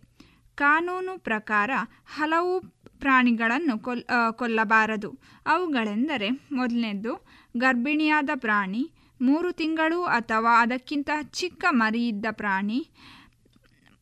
[0.56, 1.72] ಕಾನೂನು ಪ್ರಕಾರ
[2.16, 2.60] ಹಲವು
[3.00, 5.10] ಪ್ರಾಣಿಗಳನ್ನು ಕೊಲ್ ಕೊಲ್ಲಬಾರದು.
[5.46, 7.14] ಅವುಗಳೆಂದರೆ ಮೊದಲನೇದು
[7.58, 8.84] ಗರ್ಭಿಣಿಯಾದ ಪ್ರಾಣಿ
[9.22, 11.10] ಮೂರು ತಿಂಗಳು ಅಥವಾ ಅದಕ್ಕಿಂತ
[11.40, 12.80] ಚಿಕ್ಕ ಮರಿಯಿದ್ದ ಪ್ರಾಣಿ,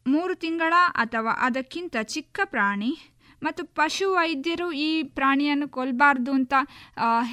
[0.05, 2.91] ಮೂರು ತಿಂಗಳ ಅಥವಾ ಅದಕ್ಕಿಂತ ಚಿಕ್ಕ ಪ್ರಾಣಿ
[3.43, 6.53] ಮತ್ತು ಪಶು ವೈದ್ಯರು ಈ ಪ್ರಾಣಿಯನ್ನು ಕೊಲ್ಲಬಾರ್ದು ಅಂತ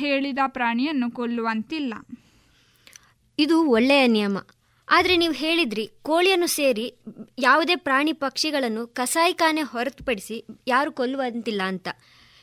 [0.01, 1.95] ಹೇಳಿದ ಪ್ರಾಣಿಯನ್ನು ಕೊಲ್ಲುವಂತಿಲ್ಲ.
[3.39, 4.39] ಇದು ಒಳ್ಳೆಯ ನಿಯಮ.
[4.89, 6.85] ಆದರೆ ನೀವು ಹೇಳಿದ್ರಿ, ಕೋಳಿಯನ್ನು ಸೇರಿ
[7.39, 11.89] ಯಾವುದೇ ಪ್ರಾಣಿ ಪಕ್ಷಿಗಳನ್ನು ಕಸಾಯಿಖಾನೆ ಹೊರತುಪಡಿಸಿ ಯಾರು ಕೊಲ್ಲುವಂತಿಲ್ಲ ಅಂತ.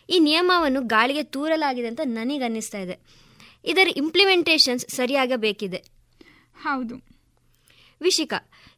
[0.09, 2.97] ಈ ನಿಯಮವನ್ನು ಗಾಳಿಗೆ ತೂರಲಾಗಿದೆ ಅಂತ ನನಗನ್ನಿಸ್ತಾ ಇದೆ.
[3.65, 5.83] ಇದರ ಇಂಪ್ಲಿಮೆಂಟೇಷನ್ಸ್ ಸರಿಯಾಗಬೇಕಿದೆ.
[6.63, 7.13] ಹೌದು.
[8.01, 8.33] ವಿಶಿಕ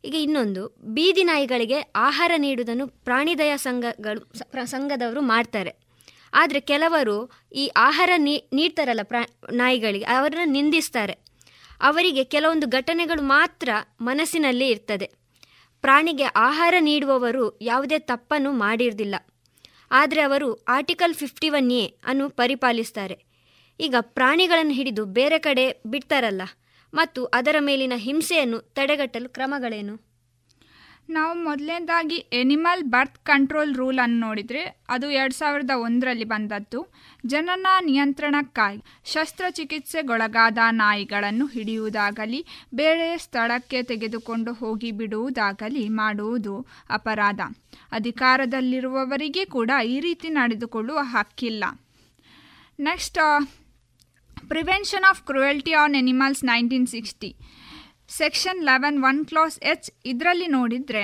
[0.05, 4.31] ಈಗ ಇನ್ನೊಂದು ಬೀದಿ ನಾಯಿಗಳಿಗೆ ಆಹಾರ ನೀಡುವುದನ್ನು ಪ್ರಾಣಿದಯ ಸಂಘಗಳು
[4.65, 5.75] ಸಂಘದವರು ಮಾಡ್ತಾರೆ.
[6.33, 11.13] ಆದರೆ ಕೆಲವರು ಈ ಆಹಾರ ನೀ ನೀಡ್ತಾರಲ್ಲ ಪ್ರಾ ನಾಯಿಗಳಿಗೆ ಅವರನ್ನು ನಿಂದಿಸ್ತಾರೆ.
[11.81, 13.69] ಅವರಿಗೆ ಕೆಲವೊಂದು ಘಟನೆಗಳು ಮಾತ್ರ
[14.01, 15.11] ಮನಸ್ಸಿನಲ್ಲಿ ಇರ್ತದೆ.
[15.81, 19.15] ಪ್ರಾಣಿಗೆ ಆಹಾರ ನೀಡುವವರು ಯಾವುದೇ ತಪ್ಪನ್ನು ಮಾಡಿರದಿಲ್ಲ.
[19.91, 23.24] ಆದರೆ ಅವರು ಆರ್ಟಿಕಲ್ ಫಿಫ್ಟಿ ಒನ್ ಎ ಅನ್ನು ಪರಿಪಾಲಿಸ್ತಾರೆ.
[23.79, 26.43] ಈಗ ಪ್ರಾಣಿಗಳನ್ನು ಹಿಡಿದು ಬೇರೆ ಕಡೆ ಬಿಡ್ತಾರಲ್ಲ,
[26.93, 29.95] ಮತ್ತು ಅದರ ಮೇಲಿನ ಹಿಂಸೆಯನ್ನು ತಡೆಗಟ್ಟಲು ಕ್ರಮಗಳೇನು?
[31.15, 34.61] ನಾವು ಮೊದಲನೇದಾಗಿ ಎನಿಮಲ್ ಬರ್ತ್ ಕಂಟ್ರೋಲ್ ರೂಲ್ ಅನ್ನು ನೋಡಿದರೆ
[34.93, 36.79] ಅದು ಎರಡು ಸಾವಿರದ ಒಂದರಲ್ಲಿ ಬಂದದ್ದು.
[37.25, 38.79] ಜನನ ನಿಯಂತ್ರಣಕ್ಕಾಗಿ
[39.11, 42.39] ಶಸ್ತ್ರಚಿಕಿತ್ಸೆಗೊಳಗಾದ ನಾಯಿಗಳನ್ನು ಹಿಡಿಯುವುದಾಗಲಿ,
[42.73, 46.55] ಬೇರೆ ಸ್ಥಳಕ್ಕೆ ತೆಗೆದುಕೊಂಡು ಹೋಗಿ ಬಿಡುವುದಾಗಲಿ ಮಾಡುವುದು
[46.89, 47.41] ಅಪರಾಧ.
[47.91, 51.63] ಅಧಿಕಾರದಲ್ಲಿರುವವರಿಗೆ ಕೂಡ ಈ ರೀತಿ ನಡೆದುಕೊಳ್ಳುವ ಹಕ್ಕಿಲ್ಲ.
[52.79, 53.21] Next
[54.51, 57.29] prevention of cruelty on animals nineteen sixty
[58.17, 61.03] section eleven one clause H ಇದರಲ್ಲಿ ನೋಡಿದರೆ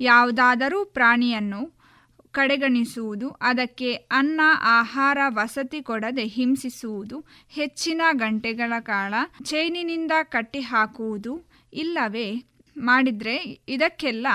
[0.00, 1.62] ಯಾವುದಾದರೂ ಪ್ರಾಣಿಯನ್ನು
[2.34, 4.40] ಕಡೆಗಣಿಸುವುದು, ಅದಕ್ಕೆ ಅನ್ನ,
[4.78, 7.16] ಆಹಾರ, ವಸತಿ ಕೊಡದೆ ಹಿಂಸಿಸುವುದು,
[7.48, 9.14] ಹೆಚ್ಚಿನ ಗಂಟೆಗಳ ಕಾಲ
[9.44, 11.34] ಚೈನಿನಿಂದ ಕಟ್ಟಿ ಹಾಕುವುದು
[11.72, 12.28] ಇಲ್ಲವೇ?
[12.76, 13.36] ಮಾಡಿದರೆ
[13.68, 14.26] ಇದಕ್ಕೆಲ್ಲ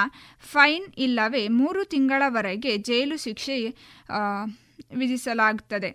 [0.52, 1.44] ಫೈನ್ ಇಲ್ಲವೇ?
[1.60, 3.58] ಮೂರು ತಿಂಗಳವರೆಗೆ ಜೈಲು ಶಿಕ್ಷೆ
[4.96, 5.92] ವಿಧಿಸಲಾಗುತ್ತದೆ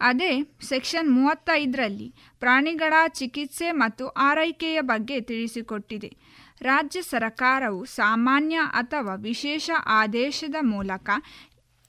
[0.00, 6.16] ಅದೇ ಸೆಕ್ಷನ್ ಮೂವತ್ತೈದರಲ್ಲಿ ಪ್ರಾಣಿಗಳ ಚಿಕಿತ್ಸೆ ಮತ್ತು ಆರೈಕೆಯ ಬಗ್ಗೆ ತಿಳಿಸಿಕೊಟ್ಟಿದೆ.
[6.62, 11.10] ರಾಜ್ಯ ಸರ್ಕಾರವು ಸಾಮಾನ್ಯ ಅಥವಾ ವಿಶೇಷ ಆದೇಶದ ಮೂಲಕ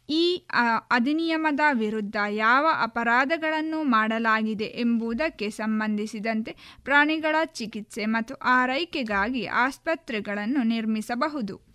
[0.10, 0.46] ಈ
[0.92, 11.71] ಅಧಿನಿಯಮದ ವಿರುದ್ಧ ಯಾವ ಅಪರಾಧಗಳನ್ನು ಮಾಡಲಾಗಿದೆ ಎಂಬುದಕ್ಕೆ ಸಂಬಂಧಿಸಿದಂತೆ ಪ್ರಾಣಿಗಳ ಚಿಕಿತ್ಸೆ ಮತ್ತು ಆರೈಕೆಗಾಗಿ ಆಸ್ಪತ್ರೆಗಳನ್ನು ನಿರ್ಮಿಸಬಹುದು.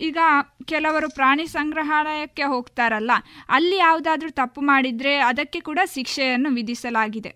[0.00, 0.18] ಈಗ
[0.64, 3.12] ಕೆಲವರು ಪ್ರಾಣಿ ಸಂಗ್ರಹಾಲಯಕ್ಕೆ ಹೋಗ್ತಾರಲ್ಲ,
[3.48, 7.32] ಅಲ್ಲಿ ಯಾವುದಾದ್ರೂ ತಪ್ಪು ಮಾಡಿದರೆ ಅದಕ್ಕೆ ಕೂಡ ಶಿಕ್ಷೆಯನ್ನು ವಿಧಿಸಲಾಗಿದೆ.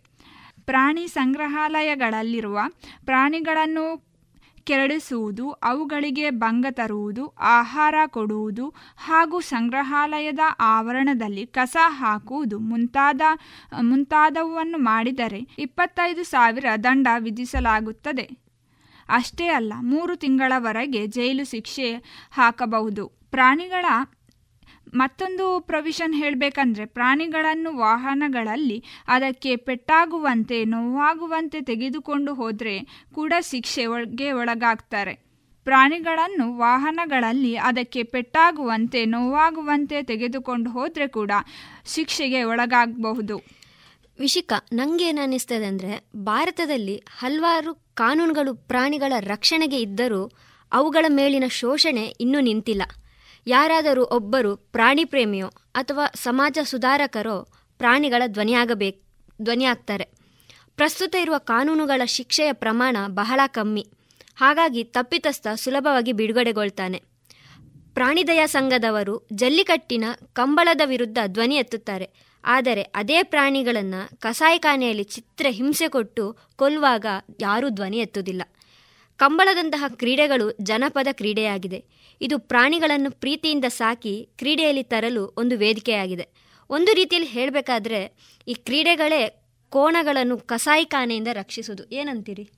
[0.65, 2.61] ಪ್ರಾಣಿ ಸಂಗ್ರಹಾಲಯಗಳಲ್ಲಿರುವ
[3.05, 3.85] ಪ್ರಾಣಿಗಳನ್ನು
[4.67, 13.23] ಕೆರಳಿಸುವುದು, ಅವುಗಳಿಗೆ ಭಂಗ ತರುವುದು, ಆಹಾರ ಕೊಡುವುದು ಹಾಗೂ ಸಂಗ್ರಹಾಲಯದ ಆವರಣದಲ್ಲಿ ಕಸ ಹಾಕುವುದು ಮುಂತಾದ
[13.83, 18.49] ಮುಂತಾದವನ್ನು ಮಾಡಿದರೆ ಇಪ್ಪತ್ತೈದು ಸಾವಿರ ದಂಡ ವಿಧಿಸಲಾಗುತ್ತದೆ.
[19.11, 21.89] ಅಷ್ಟೇ ಅಲ್ಲ, ಮೂರು ತಿಂಗಳವರೆಗೆ ಜೈಲು ಶಿಕ್ಷೆ
[22.33, 23.05] ಹಾಕಬಹುದು.
[23.31, 23.87] ಪ್ರಾಣಿಗಳ,
[24.95, 32.77] ಮತ್ತೊಂದು ಪ್ರೊವಿಷನ್ ಹೇಳಬೇಕಂದ್ರೆ ಪ್ರಾಣಿಗಳನ್ನು ವಾಹನಗಳಲ್ಲಿ ಅದಕ್ಕೆ ಪೆಟ್ಟಾಗುವಂತೆ, ನೋವಾಗುವಂತೆ ತೆಗೆದುಕೊಂಡು ಹೋದರೆ
[33.15, 35.15] ಕೂಡ ಶಿಕ್ಷೆ ಒಳಗೆ ಒಳಗಾಗ್ತಾರೆ.
[35.67, 41.33] ಪ್ರಾಣಿಗಳನ್ನು ವಾಹನಗಳಲ್ಲಿ ಅದಕ್ಕೆ ಪೆಟ್ಟಾಗುವಂತೆ, ನೋವಾಗುವಂತೆ ತೆಗೆದುಕೊಂಡು ಹೋದರೆ ಕೂಡ
[41.87, 43.37] ಶಿಕ್ಷೆಗೆ ಒಳಗಾಗಬಹುದು.
[44.19, 45.93] ವಿಶಿಕ, ನಂಗೇನು ಅನ್ನಿಸ್ತದೆ ಅಂದರೆ
[46.25, 50.30] ಭಾರತದಲ್ಲಿ ಹಲವಾರು ಕಾನೂನುಗಳು ಪ್ರಾಣಿಗಳ ರಕ್ಷಣೆಗೆ ಇದ್ದರೂ
[50.72, 52.82] ಅವುಗಳ ಮೇಲಿನ ಶೋಷಣೆ ಇನ್ನೂ ನಿಂತಿಲ್ಲ.
[53.46, 57.46] ಯಾರಾದರೂ ಒಬ್ಬರು ಪ್ರಾಣಿ ಪ್ರೇಮಿಯೋ ಅಥವಾ ಸಮಾಜ ಸುಧಾರಕರೋ
[57.78, 59.01] ಪ್ರಾಣಿಗಳ ಧ್ವನಿಯಾಗಬೇಕು
[59.42, 60.09] ಧ್ವನಿಯಾಗ್ತಾರೆ.
[60.76, 63.86] ಪ್ರಸ್ತುತ ಇರುವ ಕಾನೂನುಗಳ ಶಿಕ್ಷೆಯ ಪ್ರಮಾಣ ಬಹಳ ಕಮ್ಮಿ.
[64.36, 67.03] ಹಾಗಾಗಿ ತಪ್ಪಿತಸ್ಥ ಸುಲಭವಾಗಿ ಬಿಡುಗಡೆಗೊಳ್ತಾನೆ.
[67.94, 72.30] ಪ್ರಾಣಿದಯಾ ಸಂಘದವರು ಜಲ್ಲಿಕಟ್ಟಿನ ಕಂಬಳದ ವಿರುದ್ಧ ಧ್ವನಿ ಎತ್ತುತ್ತಾರೆ.
[72.45, 77.07] ಆದರೆ ಅದೇ ಪ್ರಾಣಿಗಳನ್ನು ಕಸಾಯಿಖಾನೆಯಲ್ಲಿ ಚಿತ್ರ ಹಿಂಸೆ ಕೊಟ್ಟು ಕೊಲ್ಲುವಾಗ
[77.41, 78.43] ಯಾರೂ ಧ್ವನಿ ಎತ್ತುವುದಿಲ್ಲ.
[79.16, 81.84] ಕಂಬಳದಂತಹ ಕ್ರೀಡೆಗಳು ಜನಪದ ಕ್ರೀಡೆಯಾಗಿದೆ.
[82.20, 86.28] ಇದು ಪ್ರಾಣಿಗಳನ್ನು ಪ್ರೀತಿಯಿಂದ ಸಾಕಿ ಕ್ರೀಡೆಯಲ್ಲಿ ತರಲು ಒಂದು ವೇದಿಕೆಯಾಗಿದೆ.
[86.70, 88.12] ಒಂದು ರೀತಿಯಲ್ಲಿ ಹೇಳಬೇಕಾದ್ರೆ
[88.49, 91.88] ಈ ಕ್ರೀಡೆಗಳೇ ಕೋಣಗಳನ್ನು ಕಸಾಯಿಖಾನೆಯಿಂದ ರಕ್ಷಿಸುವುದು.
[91.88, 92.51] ಏನಂತೀರಿ?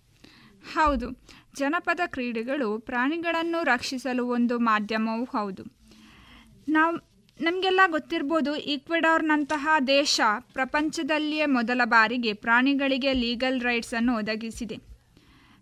[0.74, 1.11] ಹೌದು.
[1.57, 5.64] ಜನಪದ ಕ್ರೀಡೆಗಳು ಪ್ರಾಣಿಗಳನ್ನು ರಕ್ಷಿಸಲು ಒಂದು ಮಾಧ್ಯಮವೂ ಹೌದು.
[6.68, 7.12] ನಾವು
[7.43, 10.20] ನಮಗೆಲ್ಲ ಗೊತ್ತಿರ್ಬೋದು ಈಕ್ವೆಡಾರ್ನಂತಹ ದೇಶ
[10.53, 14.76] ಪ್ರಪಂಚದಲ್ಲಿಯೇ ಮೊದಲ ಬಾರಿಗೆ ಪ್ರಾಣಿಗಳಿಗೆ ಲೀಗಲ್ ರೈಟ್ಸನ್ನು ಒದಗಿಸಿದೆ.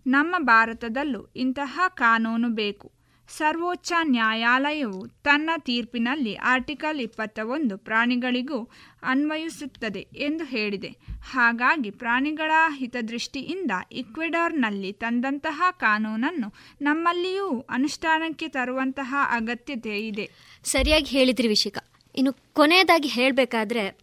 [0.06, 2.99] ನಮ್ಮ ಭಾರತದಲ್ಲೂ ಇಂತಹ ಕಾನೂನು ಬೇಕು.
[3.36, 8.68] ಸರ್ವೋಚ್ಚ ನ್ಯಾಯಾಲಯವು ತನ್ನ ತೀರ್ಪಿನಲ್ಲಿ ಆರ್ಟಿಕಲ್ ಇಪ್ಪತ್ತ ಒಂದು ಪ್ರಾಣಿಗಳಿಗೂ
[9.02, 10.96] ಅನ್ವಯಿಸುತ್ತದೆ ಎಂದು ಹೇಳಿದೆ.
[11.32, 20.30] ಹಾಗಾಗಿ ಪ್ರಾಣಿಗಳ ಹಿತದೃಷ್ಟಿಯಿಂದ ಇಕ್ವೆಡಾರ್ನಲ್ಲಿ ತಂದಂತಹ ಕಾನೂನನ್ನು ನಮ್ಮಲ್ಲಿಯೂ ಅನುಷ್ಠಾನಕ್ಕೆ ತರುವಂತಹ ಅಗತ್ಯತೆ ಇದೆ.
[20.64, 21.78] ಸರಿಯಾಗಿ ಹೇಳಿದ್ರಿ ವಿಷಿಕ
[22.16, 23.98] ಇನ್ನು ಕೊನೆಯದಾಗಿ ಹೇಳಬೇಕಾದ್ರೆ,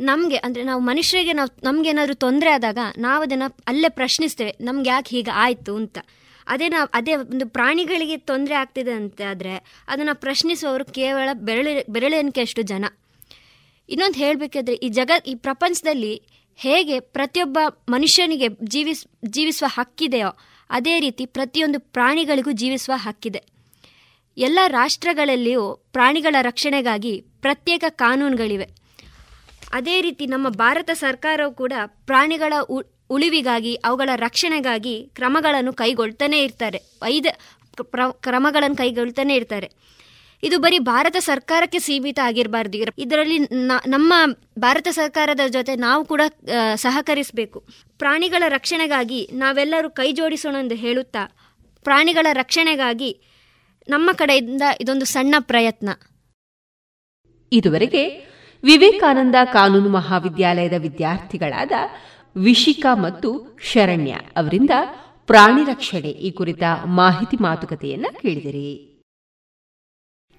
[0.00, 5.30] ನಮಗೆ ಅಂದರೆ ನಾವು ಮನುಷ್ಯರಿಗೆ ನಾವು ನಮಗೇನಾದರೂ ತೊಂದರೆ ಆದಾಗ ನಾವು ಅದನ್ನು ಅಲ್ಲೇ ಪ್ರಶ್ನಿಸ್ತೇವೆ, ನಮ್ಗೆ ಯಾಕೆ ಹೀಗೆ
[5.30, 5.98] ಆಯಿತು ಅಂತ.
[6.50, 9.54] ಅದೇ ನಾವು ಅದೇ ಒಂದು ಪ್ರಾಣಿಗಳಿಗೆ ತೊಂದರೆ ಆಗ್ತಿದೆ ಅಂತ ಆದರೆ
[9.88, 12.84] ಅದನ್ನು ಪ್ರಶ್ನಿಸುವವರು ಕೇವಲ ಬೆರಳು ಅಷ್ಟು ಜನ.
[13.88, 16.22] ಇನ್ನೊಂದು ಹೇಳಬೇಕಾದ್ರೆ ಈ ಜಗ, ಈ ಪ್ರಪಂಚದಲ್ಲಿ
[16.56, 20.38] ಹೇಗೆ ಪ್ರತಿಯೊಬ್ಬ ಮನುಷ್ಯನಿಗೆ ಜೀವಿಸ್, ಜೀವಿಸುವ ಹಕ್ಕಿದೆಯೋ
[20.70, 23.42] ಅದೇ ರೀತಿ ಪ್ರತಿಯೊಂದು ಪ್ರಾಣಿಗಳಿಗೂ ಜೀವಿಸುವ ಹಕ್ಕಿದೆ.
[24.38, 28.68] ಎಲ್ಲ ರಾಷ್ಟ್ರಗಳಲ್ಲಿಯೂ ಪ್ರಾಣಿಗಳ ರಕ್ಷಣೆಗಾಗಿ ಪ್ರತ್ಯೇಕ ಕಾನೂನುಗಳಿವೆ.
[29.72, 32.52] ಅದೇ ರೀತಿ ನಮ್ಮ ಭಾರತ ಸರ್ಕಾರವು ಕೂಡ ಪ್ರಾಣಿಗಳ
[33.10, 36.78] ಉಳಿವಿಗಾಗಿ, ಅವುಗಳ ರಕ್ಷಣೆಗಾಗಿ ಕ್ರಮಗಳನ್ನು ಕೈಗೊಳ್ತಾನೆ ಇರ್ತಾರೆ.
[37.82, 39.70] ಪ್ರ- ಕ್ರಮಗಳನ್ನು ಕೈಗೊಳ್ತಾನೆ ಇರ್ತಾರೆ.
[40.42, 42.78] ಇದು ಬರೀ ಭಾರತ ಸರ್ಕಾರಕ್ಕೆ ಸೀಮಿತ ಆಗಿರಬಾರ್ದು.
[42.98, 43.38] ಇದರಲ್ಲಿ
[43.86, 44.14] ನಮ್ಮ
[44.58, 46.20] ಭಾರತ ಸರ್ಕಾರದ ಜೊತೆ ನಾವು ಕೂಡ
[46.74, 47.66] ಸಹಕರಿಸಬೇಕು.
[47.98, 51.36] ಪ್ರಾಣಿಗಳ ರಕ್ಷಣೆಗಾಗಿ ನಾವೆಲ್ಲರೂ ಕೈ ಜೋಡಿಸೋಣ ಎಂದು ಹೇಳುತ್ತಾ,
[51.82, 53.22] ಪ್ರಾಣಿಗಳ ರಕ್ಷಣೆಗಾಗಿ
[53.88, 55.88] ನಮ್ಮ ಕಡೆಯಿಂದ ಇದೊಂದು ಸಣ್ಣ ಪ್ರಯತ್ನ.
[57.52, 58.08] ಇದುವರೆಗೆ
[58.64, 61.70] ವಿವೇಕಾನಂದ ಕಾನೂನು ಮಹಾವಿದ್ಯಾಲಯದ ವಿದ್ಯಾರ್ಥಿಗಳಾದ
[62.36, 64.70] ವಿಶಿಕಾ ಮತ್ತು ಶರಣ್ಯ ಅವರಿಂದ
[65.26, 68.70] ಪ್ರಾಣಿ ರಕ್ಷಣೆ ಈ ಕುರಿತ ಮಾಹಿತಿ ಮಾತುಕತೆಯನ್ನ ಕೇಳಿದಿರಿ.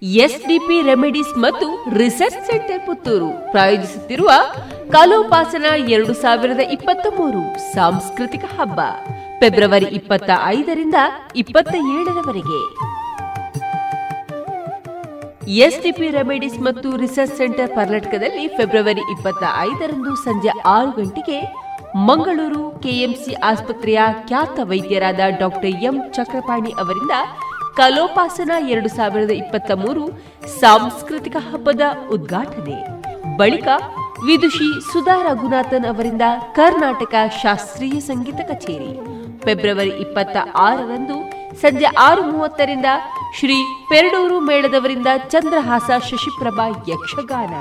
[0.02, 4.30] ಎಸ್ಡಿಪಿ ರೆಮಿಡೀಸ್ ಮತ್ತು ರಿಸರ್ಚ್ ಸೆಂಟರ್ ಪುತ್ತೂರು ಪ್ರಾಯೋಜಿಸುತ್ತಿರುವ
[4.90, 7.42] ಕಲೋಪಾಸನ ಎರಡು ಸಾವಿರದ ಇಪ್ಪತ್ತ ಮೂರು
[7.74, 8.80] ಸಾಂಸ್ಕೃತಿಕ ಹಬ್ಬ,
[9.40, 10.94] ಫೆಬ್ರವರಿ ಇಪ್ಪತ್ತ ಐದರಿಂದ
[11.36, 12.60] ಇಪ್ಪತ್ತ ಏಳರವರೆಗೆ.
[15.48, 21.61] ಎಸ್ಡಿಪಿ ರೆಮಿಡೀಸ್ ಮತ್ತು ರಿಸರ್ಚ್ ಸೆಂಟರ್ ಕರ್ನಾಟಕದಲ್ಲಿ ಫೆಬ್ರವರಿ ಇಪ್ಪತ್ತ ಐದರಂದು ಸಂಜೆ ಆರು ಗಂಟೆಗೆ
[21.94, 27.10] ಮಂಗಳೂರು ಕೆಎಂಸಿ ಆಸ್ಪತ್ರೆಯ ಖ್ಯಾತ ವೈದ್ಯರಾದ ಡಾಕ್ಟರ್ ಎಂ ಚಕ್ರಪಾಣಿ ಅವರಿಂದ
[27.76, 30.08] ಕಲೋಪಾಸನ ಎರಡು ಸಾವಿರದ ಇಪ್ಪತ್ತ ಮೂರು
[30.60, 32.78] ಸಾಂಸ್ಕೃತಿಕ ಹಬ್ಬದ ಉದ್ಘಾಟನೆ.
[33.36, 33.68] ಬಳಿಕ
[34.26, 36.22] ವಿದುಷಿ ಸುಧಾ ರಘುನಾಥನ್ ಅವರಿಂದ
[36.54, 38.92] ಕರ್ನಾಟಕ ಶಾಸ್ತ್ರೀಯ ಸಂಗೀತ ಕಚೇರಿ.
[39.38, 42.86] ಫೆಬ್ರವರಿ ಇಪ್ಪತ್ತ ಆರರಂದು ಸಂಜೆ ಆರು ಮೂವತ್ತರಿಂದ
[43.38, 47.54] ಶ್ರೀ ಪೆರಡೂರು ಮೇಳದವರಿಂದ ಚಂದ್ರಹಾಸ ಶಶಿಪ್ರಭಾ ಯಕ್ಷಗಾನ.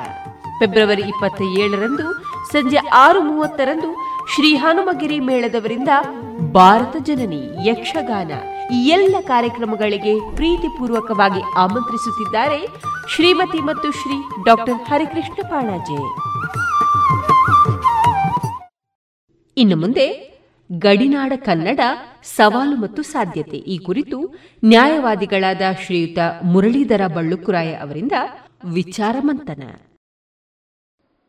[0.60, 2.14] ಫೆಬ್ರವರಿ ಇಪ್ಪತ್ತ ಏಳರಂದು
[2.52, 5.92] ಸಂಜೆ ಆರು ಮೂವತ್ತರಂದು ಶ್ರೀ ಹನುಮಗಿರಿ ಮೇಳದವರಿಂದ
[6.52, 8.32] ಭಾರತ ಜನನಿ ಯಕ್ಷಗಾನ
[8.94, 12.60] ಎಲ್ಲ ಕಾರ್ಯಕ್ರಮಗಳಿಗೆ ಪ್ರೀತಿಪೂರ್ವಕವಾಗಿ ಆಮಂತ್ರಿಸುತ್ತಿದ್ದಾರೆ
[13.08, 16.00] ಶ್ರೀಮತಿ ಮತ್ತು ಶ್ರೀ ಡಾಕ್ಟರ್ ಹರಿಕೃಷ್ಣ ಪಾಣಾಜೆ
[19.58, 20.08] ಇನ್ನು ಮುಂದೆ
[20.70, 21.82] ಗಡಿನಾಡ ಕನ್ನಡ
[22.28, 24.18] ಸವಾಲು ಮತ್ತು ಸಾಧ್ಯತೆ ಈ ಕುರಿತು
[24.64, 28.16] ನ್ಯಾಯವಾದಿಗಳಾದ ಶ್ರೀಯುತ ಮುರಳೀಧರ ಬಳ್ಳುಕುರಾಯ ಅವರಿಂದ
[28.74, 29.64] ವಿಚಾರ ಮಂಥನ.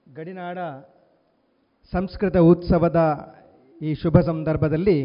[0.06, 0.58] ಗಡಿನಾಡ
[1.94, 3.00] ಸಂಸ್ಕೃತ ಉತ್ಸವದ
[3.80, 4.98] ಈ ಶುಭ ಸಂದರ್ಭದಲ್ಲಿ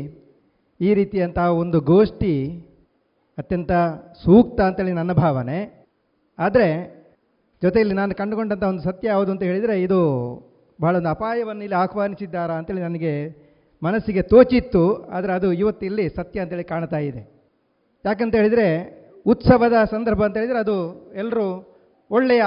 [0.79, 2.35] ಈ ರೀತಿಯಂತಹ ಒಂದು ಗೋಷ್ಠಿ
[3.37, 3.71] ಅತ್ಯಂತ
[4.23, 5.57] ಸೂಕ್ತ ಅಂತೇಳಿ ನನ್ನ ಭಾವನೆ.
[6.39, 6.67] ಆದರೆ
[7.61, 9.99] ಜೊತೆಯಲ್ಲಿ ನಾನು ಕಂಡುಕೊಂಡಂಥ ಒಂದು ಸತ್ಯ ಯಾವುದು ಅಂತ ಹೇಳಿದರೆ ಇದು
[10.79, 13.13] ಬಹಳ ಒಂದು ಅಪಾಯವನ್ನು ಇಲ್ಲಿ ಆಹ್ವಾನಿಸಿದ್ದಾರಾ ಅಂತೇಳಿ ನನಗೆ
[13.81, 14.83] ಮನಸ್ಸಿಗೆ ತೋಚಿತ್ತು,
[15.15, 17.21] ಆದರೆ ಅದು ಇವತ್ತು ಇಲ್ಲಿ ಸತ್ಯ ಅಂತೇಳಿ ಕಾಣ್ತಾ ಇದೆ.
[18.05, 18.67] ಯಾಕಂತ ಹೇಳಿದರೆ
[19.25, 20.77] ಉತ್ಸವದ ಸಂದರ್ಭ ಅಂತ ಹೇಳಿದರೆ ಅದು
[21.21, 21.47] ಎಲ್ಲರೂ
[22.11, 22.43] ಒಳ್ಳೆಯ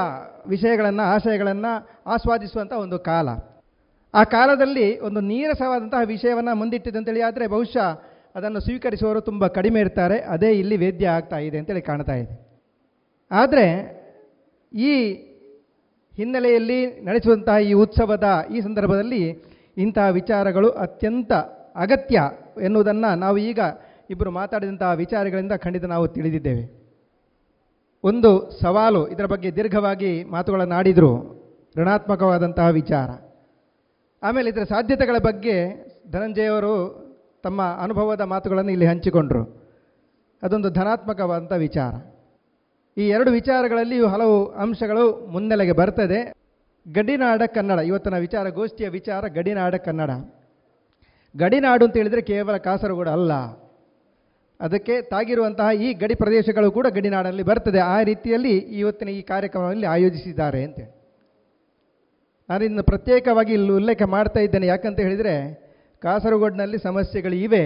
[0.54, 1.72] ವಿಷಯಗಳನ್ನು, ಆಶಯಗಳನ್ನು
[2.14, 3.28] ಆಸ್ವಾದಿಸುವಂಥ ಒಂದು ಕಾಲ.
[4.14, 8.02] ಆ ಕಾಲದಲ್ಲಿ ಒಂದು ನೀರಸವಾದಂತಹ ವಿಷಯವನ್ನು ಮುಂದಿಟ್ಟಿದೆ ಆದರೆ ಬಹುಶಃ
[8.34, 10.18] ಅದನ್ನು ಸ್ವೀಕರಿಸುವವರು ತುಂಬ ಕಡಿಮೆ ಇರ್ತಾರೆ.
[10.18, 12.50] ಅದೇ ಇಲ್ಲಿ ವೇದ್ಯ ಆಗ್ತಾ ಇದೆ ಅಂತೇಳಿ ಕಾಣ್ತಾ ಇದೆ.
[13.30, 14.00] ಆದರೆ
[14.72, 15.12] ಈ
[16.16, 18.24] ಹಿನ್ನೆಲೆಯಲ್ಲಿ ನಡೆಸುವಂತಹ ಈ ಉತ್ಸವದ
[18.54, 19.44] ಈ ಸಂದರ್ಭದಲ್ಲಿ
[19.76, 21.32] ಇಂತಹ ವಿಚಾರಗಳು ಅತ್ಯಂತ
[21.76, 22.22] ಅಗತ್ಯ
[22.64, 23.60] ಎನ್ನುವುದನ್ನು ನಾವು ಈಗ
[24.10, 26.80] ಇಬ್ಬರು ಮಾತಾಡಿದಂತಹ ವಿಚಾರಗಳಿಂದ ಖಂಡಿತ ನಾವು ತಿಳಿದಿದ್ದೇವೆ.
[28.04, 31.40] ಒಂದು ಸವಾಲು ಇದರ ಬಗ್ಗೆ ದೀರ್ಘವಾಗಿ ಮಾತುಗಳನ್ನು ಆಡಿದರು
[31.76, 33.29] ಋಣಾತ್ಮಕವಾದಂತಹ ವಿಚಾರ.
[34.22, 37.10] ಆಮೇಲೆ ಇದರ ಸಾಧ್ಯತೆಗಳ ಬಗ್ಗೆ ಧನಂಜಯವರು
[37.42, 39.60] ತಮ್ಮ ಅನುಭವದ ಮಾತುಗಳನ್ನು ಇಲ್ಲಿ ಹಂಚಿಕೊಂಡರು.
[40.42, 41.92] ಅದೊಂದು ಧನಾತ್ಮಕವಾದಂಥ ವಿಚಾರ.
[43.00, 46.32] ಈ ಎರಡು ವಿಚಾರಗಳಲ್ಲಿಯೂ ಹಲವು ಅಂಶಗಳು ಮುನ್ನೆಲೆಗೆ ಬರ್ತದೆ.
[46.92, 50.10] ಗಡಿನಾಡ ಕನ್ನಡ, ಇವತ್ತಿನ ವಿಚಾರ, ಗೋಷ್ಠಿಯ ವಿಚಾರ ಗಡಿನಾಡ ಕನ್ನಡ.
[51.36, 53.32] ಗಡಿನಾಡು ಅಂತ ಹೇಳಿದರೆ ಕೇವಲ ಕಾಸರಗೋಡು ಅಲ್ಲ.
[54.60, 57.78] ಅದಕ್ಕೆ ತಾಗಿರುವಂತಹ ಈ ಗಡಿ ಪ್ರದೇಶಗಳು ಕೂಡ ಗಡಿನಾಡಲ್ಲಿ ಬರ್ತದೆ.
[57.78, 60.99] ಆ ರೀತಿಯಲ್ಲಿ ಇವತ್ತಿನ ಈ ಕಾರ್ಯಕ್ರಮದಲ್ಲಿ ಆಯೋಜಿಸಿದ್ದಾರೆ ಅಂತೇಳಿ.
[62.50, 64.66] ನಾನು ಇದನ್ನು ಪ್ರತ್ಯೇಕವಾಗಿ ಇಲ್ಲಿ ಉಲ್ಲೇಖ ಮಾಡ್ತಾ ಇದ್ದೇನೆ.
[64.66, 65.34] ಯಾಕಂತ ಹೇಳಿದರೆ,
[66.00, 67.64] ಕಾಸರಗೋಡಿನಲ್ಲಿ ಸಮಸ್ಯೆಗಳು ಇವೆ.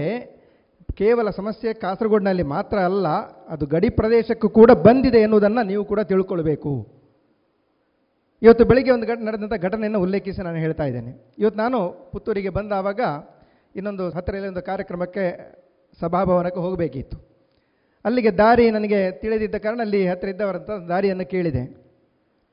[0.94, 3.08] ಕೇವಲ ಸಮಸ್ಯೆ ಕಾಸರಗೋಡಿನಲ್ಲಿ ಮಾತ್ರ ಅಲ್ಲ,
[3.48, 6.88] ಅದು ಗಡಿ ಪ್ರದೇಶಕ್ಕೂ ಕೂಡ ಬಂದಿದೆ ಎನ್ನುವುದನ್ನು ನೀವು ಕೂಡ ತಿಳ್ಕೊಳ್ಬೇಕು.
[8.42, 11.34] ಇವತ್ತು ಬೆಳಿಗ್ಗೆ ಒಂದು ಘಟನೆ ನಡೆದಂಥ ಘಟನೆಯನ್ನು ಉಲ್ಲೇಖಿಸಿ ನಾನು ಹೇಳ್ತಾ ಇದ್ದೇನೆ.
[11.38, 13.00] ಇವತ್ತು ನಾನು ಪುತ್ತೂರಿಗೆ ಬಂದಾವಾಗ
[13.76, 15.54] ಇನ್ನೊಂದು ಹತ್ತಿರದಲ್ಲಿ ಒಂದು ಕಾರ್ಯಕ್ರಮಕ್ಕೆ
[16.00, 17.16] ಸಭಾಭವನಕ್ಕೆ ಹೋಗಬೇಕಿತ್ತು.
[18.04, 21.84] ಅಲ್ಲಿಗೆ ದಾರಿ ನನಗೆ ತಿಳಿದಿದ್ದ ಕಾರಣ ಅಲ್ಲಿ ಹತ್ತಿರ ಇದ್ದವರಂಥ ದಾರಿಯನ್ನು ಕೇಳಿದೆ.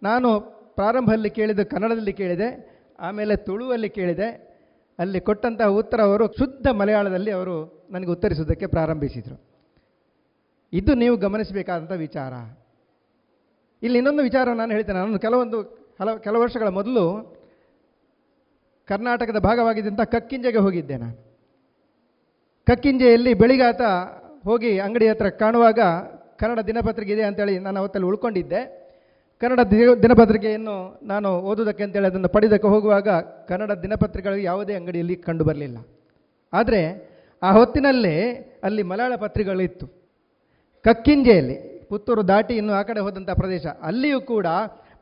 [0.04, 4.52] ನಾನು ಪ್ರಾರಂಭದಲ್ಲಿ ಕೇಳಿದ್ದು ಕನ್ನಡದಲ್ಲಿ ಕೇಳಿದೆ, ಆಮೇಲೆ ತುಳುವಲ್ಲಿ ಕೇಳಿದೆ.
[5.00, 9.42] ಅಲ್ಲಿ ಕೊಟ್ಟಂತಹ ಉತ್ತರ ಅವರು ಶುದ್ಧ ಮಲಯಾಳದಲ್ಲಿ ಅವರು ನನಗೆ ಉತ್ತರಿಸೋದಕ್ಕೆ ಪ್ರಾರಂಭಿಸಿದರು.
[10.74, 12.34] ಇದು ನೀವು ಗಮನಿಸಬೇಕಾದಂಥ ವಿಚಾರ.
[13.84, 15.00] ಇಲ್ಲಿ ಇನ್ನೊಂದು ವಿಚಾರ ನಾನು ಹೇಳ್ತೇನೆ.
[15.00, 15.62] ನಾನು ಕೆಲವೊಂದು,
[16.02, 17.36] ಹಲವು, ಕೆಲವು ವರ್ಷಗಳ ಮೊದಲು
[18.88, 21.32] ಕರ್ನಾಟಕದ ಭಾಗವಾಗಿದ್ದಂಥ ಕಕ್ಕಿಂಜೆಗೆ ಹೋಗಿದ್ದೆ ನಾನು.
[22.68, 23.82] ಕಕ್ಕಿಂಜೆಯಲ್ಲಿ ಬೆಳಿಗಾತ
[24.44, 25.80] ಹೋಗಿ ಅಂಗಡಿ ಹತ್ರ ಕಾಣುವಾಗ
[26.40, 28.81] ಕನ್ನಡ ದಿನಪತ್ರಿಕೆ ಇದೆ ಅಂತೇಳಿ ನಾನು ಅವತ್ತಲ್ಲಿ ಉಳ್ಕೊಂಡಿದ್ದೆ.
[29.42, 29.60] ಕನ್ನಡ
[30.04, 33.10] ದಿನಪತ್ರಿಕೆಯನ್ನು ನಾನು ಓದೋದಕ್ಕೆ ಅಂತೇಳಿ ಅದನ್ನು ಪಡೆದಕ್ಕೆ ಹೋಗುವಾಗ
[33.48, 35.78] ಕನ್ನಡ ದಿನಪತ್ರಿಕೆಗಳು ಯಾವುದೇ ಅಂಗಡಿಯಲ್ಲಿ ಕಂಡು ಬರಲಿಲ್ಲ.
[36.54, 36.82] ಆದರೆ
[37.44, 38.16] ಆ ಹೊತ್ತಿನಲ್ಲೇ
[38.64, 39.86] ಅಲ್ಲಿ ಮಲಯಾಳ ಪತ್ರಿಕೆಗಳಿತ್ತು.
[40.84, 43.66] ಕಕ್ಕಿಂಜೆಯಲ್ಲಿ ಪುತ್ತೂರು ದಾಟಿ ಇನ್ನು ಆ ಕಡೆ ಹೋದಂಥ ಪ್ರದೇಶ.
[43.82, 44.48] ಅಲ್ಲಿಯೂ ಕೂಡ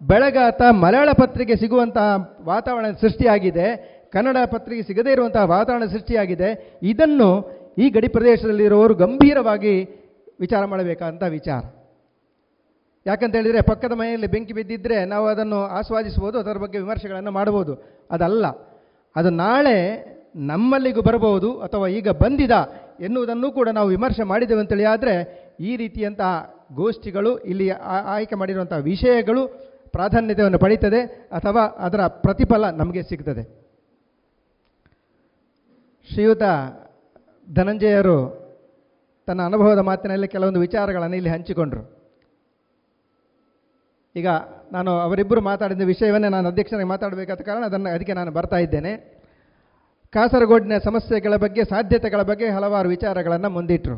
[0.07, 3.67] ಬೆಳಗಾತ ಮಲಯಾಳ ಪತ್ರಿಕೆ ಸಿಗುವಂತಹ ವಾತಾವರಣ ಸೃಷ್ಟಿಯಾಗಿದೆ.
[4.13, 6.79] ಕನ್ನಡ ಪತ್ರಿಕೆ ಸಿಗದೇ ಇರುವಂತಹ ವಾತಾವರಣ ಸೃಷ್ಟಿಯಾಗಿದೆ.
[6.83, 7.29] ಇದನ್ನು
[7.77, 9.83] ಈ ಗಡಿ ಪ್ರದೇಶದಲ್ಲಿರುವವರು ಗಂಭೀರವಾಗಿ
[10.39, 11.78] ವಿಚಾರ ಮಾಡಬೇಕಾದಂಥ ವಿಚಾರ.
[13.05, 17.73] ಯಾಕಂತ ಹೇಳಿದರೆ ಪಕ್ಕದ ಮನೆಯಲ್ಲಿ ಬೆಂಕಿ ಬಿದ್ದಿದ್ದರೆ ನಾವು ಅದನ್ನು ಆಸ್ವಾದಿಸ್ಬೋದು ಅದರ ಬಗ್ಗೆ ವಿಮರ್ಶೆಗಳನ್ನು ಮಾಡ್ಬೋದು
[18.11, 18.45] ಅದಲ್ಲ.
[19.15, 19.77] ಅದು ನಾಳೆ
[20.49, 22.55] ನಮ್ಮಲ್ಲಿಗೂ ಬರಬಹುದು ಅಥವಾ ಈಗ ಬಂದಿದ
[22.99, 25.13] ಎನ್ನುವುದನ್ನು ಕೂಡ ನಾವು ವಿಮರ್ಶೆ ಮಾಡಿದ್ದೇವೆ ಅಂತೇಳಿ ಆದರೆ
[25.59, 26.31] ಈ ರೀತಿಯಂತಹ
[26.73, 27.69] ಗೋಷ್ಠಿಗಳು, ಇಲ್ಲಿ
[28.15, 29.43] ಆಯ್ಕೆ ಮಾಡಿರುವಂಥ ವಿಷಯಗಳು
[29.95, 31.01] ಪ್ರಾಧಾನ್ಯತೆಯನ್ನು ಪಡೀತದೆ
[31.37, 33.43] ಅಥವಾ ಅದರ ಪ್ರತಿಫಲ ನಮಗೆ ಸಿಗ್ತದೆ.
[36.09, 36.43] ಶ್ರೀಯುತ
[37.47, 38.17] ಧನಂಜಯರು
[39.27, 41.98] ತನ್ನ ಅನುಭವದ ಮಾತಿನಲ್ಲಿ ಕೆಲವೊಂದು ವಿಚಾರಗಳನ್ನು ಇಲ್ಲಿ ಹಂಚಿಕೊಂಡರು.
[44.19, 44.29] ಈಗ
[44.71, 48.93] ನಾನು ಅವರಿಬ್ಬರು ಮಾತಾಡಿದ ವಿಷಯವನ್ನೇ ನಾನು ಅಧ್ಯಕ್ಷನಾಗಿ ಮಾತಾಡಬೇಕಾದ ಕಾರಣ ಅದನ್ನು ಅದಕ್ಕೆ ನಾನು ಬರ್ತಾ ಇದ್ದೇನೆ.
[50.13, 53.97] ಕಾಸರಗೋಡಿನ ಸಮಸ್ಯೆಗಳ ಬಗ್ಗೆ, ಸಾಧ್ಯತೆಗಳ ಬಗ್ಗೆ ಹಲವಾರು ವಿಚಾರಗಳನ್ನು ಮುಂದಿಟ್ಟರು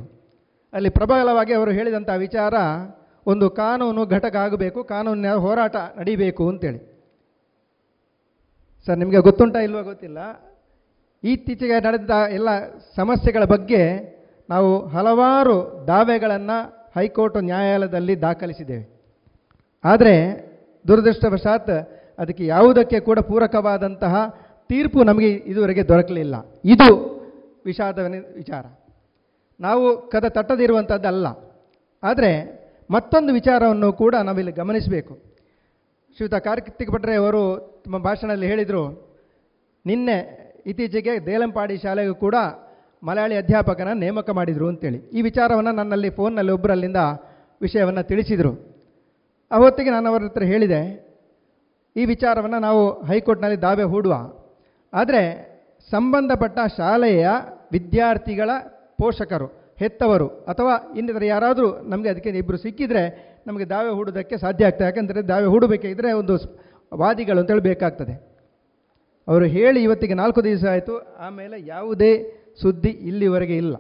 [0.74, 2.54] ಅಲ್ಲಿ ಪ್ರಬಲವಾಗಿ ಅವರು ಹೇಳಿದಂಥ ವಿಚಾರ
[3.28, 6.80] ಒಂದು ಕಾನೂನು ಘಟಕ ಆಗಬೇಕು, ಕಾನೂನಿನ ಹೋರಾಟ ನಡಿಬೇಕು ಅಂತೇಳಿ.
[8.86, 10.20] ಸರ್, ನಿಮಗೆ ಗೊತ್ತುಂಟ ಇಲ್ವೋ ಗೊತ್ತಿಲ್ಲ.
[11.24, 12.50] ಇತ್ತೀಚೆಗೆ ನಡೆದ ಎಲ್ಲ
[12.96, 13.82] ಸಮಸ್ಯೆಗಳ ಬಗ್ಗೆ
[14.50, 15.56] ನಾವು ಹಲವಾರು
[15.88, 16.58] ದಾವೆಗಳನ್ನು
[16.96, 18.91] ಹೈಕೋರ್ಟ್ ನ್ಯಾಯಾಲಯದಲ್ಲಿ ದಾಖಲಿಸಿದ್ದೇವೆ.
[19.84, 20.16] ಆದರೆ
[20.88, 21.74] ದುರದೃಷ್ಟವಶಾತ್
[22.20, 24.16] ಅದಕ್ಕೆ ಯಾವುದಕ್ಕೆ ಕೂಡ ಪೂರಕವಾದಂತಹ
[24.70, 26.36] ತೀರ್ಪು ನಮಗೆ ಇದುವರೆಗೆ ದೊರಕಲಿಲ್ಲ.
[26.66, 26.90] ಇದು
[27.66, 28.00] ವಿಷಾದ
[28.36, 28.66] ವಿಚಾರ.
[29.60, 31.28] ನಾವು ಕದ ತಟ್ಟದಿರುವಂಥದ್ದಲ್ಲ
[32.04, 32.32] ಆದರೆ
[32.90, 35.14] ಮತ್ತೊಂದು ವಿಚಾರವನ್ನು ಕೂಡ ನಾವಿಲ್ಲಿ ಗಮನಿಸಬೇಕು.
[36.18, 37.42] ಶ್ರೀಯುತ ಕಾರ್ತಿಕ್ ಭಟ್ರೆ ಅವರು
[37.84, 38.84] ತಮ್ಮ ಭಾಷಣದಲ್ಲಿ ಹೇಳಿದರು,
[39.86, 40.18] ನಿನ್ನೆ
[40.66, 42.36] ಇತ್ತೀಚೆಗೆ ದೇಲಂಪಾಡಿ ಶಾಲೆಗೂ ಕೂಡ
[43.04, 45.00] ಮಲಯಾಳಿ ಅಧ್ಯಾಪಕನ ನೇಮಕ ಮಾಡಿದರು ಅಂತೇಳಿ.
[45.18, 47.02] ಈ ವಿಚಾರವನ್ನು ನನ್ನಲ್ಲಿ ಫೋನ್ನಲ್ಲಿ ಒಬ್ಬರಲ್ಲಿಂದ
[47.62, 48.71] ವಿಷಯವನ್ನು ತಿಳಿಸಿದರು.
[49.58, 50.82] ಅವತ್ತಿಗೆ ನಾನು ಅವರ ಹತ್ರ ಹೇಳಿದೆ,
[51.96, 54.14] ಈ ವಿಚಾರವನ್ನು ನಾವು ಹೈಕೋರ್ಟ್ನಲ್ಲಿ ದಾವೆ ಹೂಡುವ.
[54.94, 55.24] ಆದರೆ
[55.90, 57.28] ಸಂಬಂಧಪಟ್ಟ ಶಾಲೆಯ
[57.76, 58.50] ವಿದ್ಯಾರ್ಥಿಗಳ
[59.02, 59.48] ಪೋಷಕರು,
[59.82, 63.04] ಹೆತ್ತವರು, ಅಥವಾ ಇನ್ನಿತರ ಯಾರಾದರೂ ನಮಗೆ ಅದಕ್ಕೆ ಇಬ್ಬರು ಸಿಕ್ಕಿದರೆ
[63.48, 64.88] ನಮಗೆ ದಾವೆ ಹೂಡೋದಕ್ಕೆ ಸಾಧ್ಯ ಆಗ್ತದೆ.
[64.90, 66.34] ಯಾಕಂದರೆ ದಾವೆ ಹೂಡಬೇಕಿದ್ರೆ ಒಂದು
[66.92, 68.14] ವಾದಿಗಳು ಅಂತೇಳಿ ಬೇಕಾಗ್ತದೆ.
[69.28, 70.96] ಅವರು ಹೇಳಿ ಇವತ್ತಿಗೆ ನಾಲ್ಕು ದಿವಸ ಆಯಿತು,
[71.26, 72.12] ಆಮೇಲೆ ಯಾವುದೇ
[72.62, 73.76] ಸುದ್ದಿ ಇಲ್ಲಿವರೆಗೆ ಇಲ್ಲ.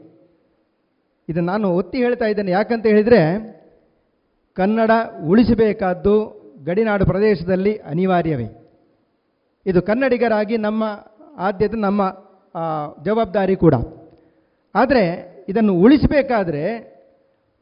[1.28, 2.52] ಇದು ನಾನು ಒತ್ತಿ ಹೇಳ್ತಾ ಇದ್ದೇನೆ.
[2.52, 3.22] ಯಾಕಂತ ಹೇಳಿದರೆ
[4.56, 4.92] ಕನ್ನಡ
[5.28, 6.16] ಉಳಿಸಬೇಕಾದ್ದು
[6.66, 8.48] ಗಡಿನಾಡು ಪ್ರದೇಶದಲ್ಲಿ ಅನಿವಾರ್ಯವೇ.
[9.66, 10.84] ಇದು ಕನ್ನಡಿಗರಾಗಿ ನಮ್ಮ,
[11.38, 12.02] ಆದ್ಯತೆ ನಮ್ಮ
[13.06, 13.74] ಜವಾಬ್ದಾರಿ ಕೂಡ.
[14.76, 15.04] ಆದರೆ
[15.50, 16.64] ಇದನ್ನು ಉಳಿಸಬೇಕಾದ್ರೆ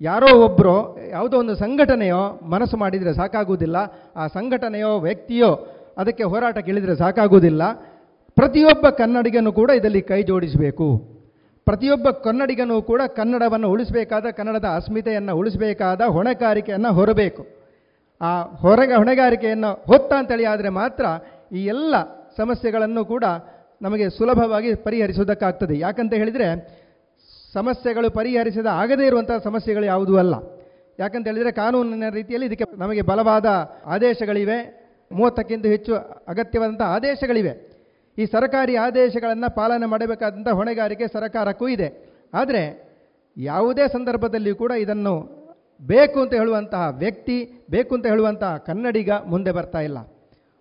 [0.01, 3.77] ಯಾರೋ ಒಬ್ಬರು ಯಾವುದೋ ಒಂದು ಸಂಘಟನೆಯೋ ಮನಸ್ಸು ಮಾಡಿದರೆ ಸಾಕಾಗುವುದಿಲ್ಲ,
[4.15, 5.49] ಆ ಸಂಘಟನೆಯೋ ವ್ಯಕ್ತಿಯೋ
[5.97, 7.71] ಅದಕ್ಕೆ ಹೋರಾಟ ಇಳಿದರೆ ಸಾಕಾಗುವುದಿಲ್ಲ.
[8.35, 11.18] ಪ್ರತಿಯೊಬ್ಬ ಕನ್ನಡಿಗನು ಕೂಡ ಇದರಲ್ಲಿ ಕೈ ಜೋಡಿಸಬೇಕು.
[11.65, 17.47] ಪ್ರತಿಯೊಬ್ಬ ಕನ್ನಡಿಗನೂ ಕೂಡ ಕನ್ನಡವನ್ನು ಉಳಿಸಬೇಕಾದ, ಕನ್ನಡದ ಅಸ್ಮಿತೆಯನ್ನು ಉಳಿಸಬೇಕಾದ ಹೊಣೆಗಾರಿಕೆಯನ್ನು ಹೊರಬೇಕು.
[18.21, 21.05] ಆ ಹೊರಗ ಹೊಣೆಗಾರಿಕೆಯನ್ನು ಹೊತ್ತ ಅಂತೇಳಿ ಆದರೆ ಮಾತ್ರ
[21.51, 21.95] ಈ ಎಲ್ಲ
[22.37, 23.23] ಸಮಸ್ಯೆಗಳನ್ನು ಕೂಡ
[23.81, 25.79] ನಮಗೆ ಸುಲಭವಾಗಿ ಪರಿಹರಿಸುವುದಕ್ಕಾಗ್ತದೆ.
[25.79, 26.79] ಯಾಕಂತ ಹೇಳಿದರೆ
[27.53, 30.35] ಸಮಸ್ಯೆಗಳು ಪರಿಹರಿಸದ ಆಗದೇ ಇರುವಂಥ ಸಮಸ್ಯೆಗಳು ಯಾವುದೂ ಅಲ್ಲ.
[30.99, 33.45] ಯಾಕಂತ ಹೇಳಿದರೆ ಕಾನೂನಿನ ರೀತಿಯಲ್ಲಿ ಇದಕ್ಕೆ ನಮಗೆ ಬಲವಾದ
[33.85, 34.89] ಆದೇಶಗಳಿವೆ.
[35.11, 35.95] ಮೂವತ್ತಕ್ಕಿಂತ ಹೆಚ್ಚು
[36.27, 37.68] ಅಗತ್ಯವಾದಂಥ ಆದೇಶಗಳಿವೆ.
[38.19, 41.89] ಈ ಸರ್ಕಾರಿ ಆದೇಶಗಳನ್ನು ಪಾಲನೆ ಮಾಡಬೇಕಾದಂಥ ಹೊಣೆಗಾರಿಕೆ ಸರ್ಕಾರಕ್ಕೂ ಇದೆ.
[42.33, 42.89] ಆದರೆ
[43.37, 45.13] ಯಾವುದೇ ಸಂದರ್ಭದಲ್ಲಿಯೂ ಕೂಡ ಇದನ್ನು
[45.81, 49.97] ಬೇಕು ಅಂತ ಹೇಳುವಂತಹ ವ್ಯಕ್ತಿ, ಬೇಕು ಅಂತ ಹೇಳುವಂತಹ ಕನ್ನಡಿಗ ಮುಂದೆ ಬರ್ತಾ ಇಲ್ಲ.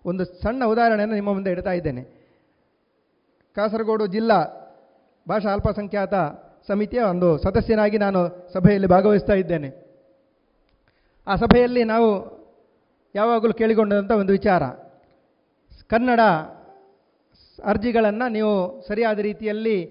[0.05, 2.03] ಒಂದು ಸಣ್ಣ ಉದಾಹರಣೆಯನ್ನು ನಿಮ್ಮ ಮುಂದೆ ಇಡ್ತಾ ಇದ್ದೇನೆ.
[3.55, 4.39] ಕಾಸರಗೋಡು ಜಿಲ್ಲಾ
[5.29, 6.13] ಭಾಷಾ ಅಲ್ಪಸಂಖ್ಯಾತ
[6.67, 9.69] ಸಮಿತಿಯ ಒಂದು ಸದಸ್ಯನಾಗಿ ನಾನು ಸಭೆಯಲ್ಲಿ ಭಾಗವಹಿಸ್ತಾ ಇದ್ದೇನೆ.
[11.27, 12.09] ಆ ಸಭೆಯಲ್ಲಿ ನಾವು
[13.15, 14.63] ಯಾವಾಗಲೂ ಕೇಳಿಕೊಂಡಂಥ ಒಂದು ವಿಚಾರ.
[15.87, 16.19] ಕನ್ನಡ
[17.63, 19.85] ಅರ್ಜಿಗಳನ್ನು ನೀವು ಸರಿಯಾದ ರೀತಿಯಲ್ಲಿ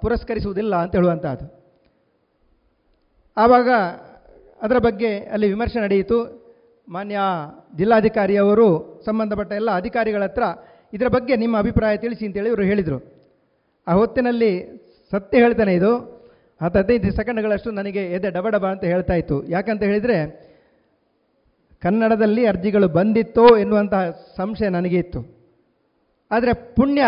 [0.00, 1.64] ಪುರಸ್ಕರಿಸುವುದಿಲ್ಲ ಅಂತ ಹೇಳುವಂಥದ್ದು
[3.36, 3.70] ಆವಾಗ
[4.62, 6.44] ಅದರ ಬಗ್ಗೆ ಅಲ್ಲಿ ವಿಮರ್ಶೆ ನಡೆಯಿತು.
[6.88, 7.18] ಮಾನ್ಯ
[7.76, 10.42] ಜಿಲ್ಲಾಧಿಕಾರಿಯವರು ಸಂಬಂಧಪಟ್ಟ ಎಲ್ಲ ಅಧಿಕಾರಿಗಳ ಹತ್ರ
[10.92, 12.98] ಇದರ ಬಗ್ಗೆ ನಿಮ್ಮ ಅಭಿಪ್ರಾಯ ತಿಳಿಸಿ ಅಂತೇಳಿ ಇವರು ಹೇಳಿದರು.
[13.88, 14.52] ಆ ಹೊತ್ತಿನಲ್ಲಿ
[15.10, 15.98] ಸತ್ಯ ಹೇಳ್ತಾನೆ ಇದು.
[16.62, 19.44] ಹತ್ತು ಹದಿನೈದು ಸೆಕೆಂಡ್ಗಳಷ್ಟು ನನಗೆ ಎದೆ ಡಬಡಬ ಅಂತ ಹೇಳ್ತಾ ಇತ್ತು.
[19.44, 20.18] ಯಾಕಂತ ಹೇಳಿದರೆ,
[21.80, 25.33] ಕನ್ನಡದಲ್ಲಿ ಅರ್ಜಿಗಳು ಬಂದಿತ್ತೋ ಎನ್ನುವಂತಹ ಸಂಶಯ ನನಗೆ ಇತ್ತು.
[26.30, 27.02] ಆದರೆ ಪುಣ್ಯ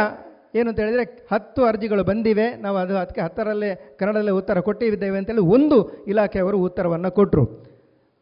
[0.58, 3.70] ಏನು ಅಂತ ಹೇಳಿದರೆ ಹತ್ತು ಅರ್ಜಿಗಳು ಬಂದಿವೆ, ನಾವು ಅದು ಅದಕ್ಕೆ ಹತ್ತರಲ್ಲೇ
[4.00, 5.78] ಕನ್ನಡದಲ್ಲೇ ಉತ್ತರ ಕೊಟ್ಟಿದ್ದೇವೆ ಅಂತೇಳಿ ಒಂದು
[6.12, 7.44] ಇಲಾಖೆಯವರು ಉತ್ತರವನ್ನು ಕೊಟ್ಟರು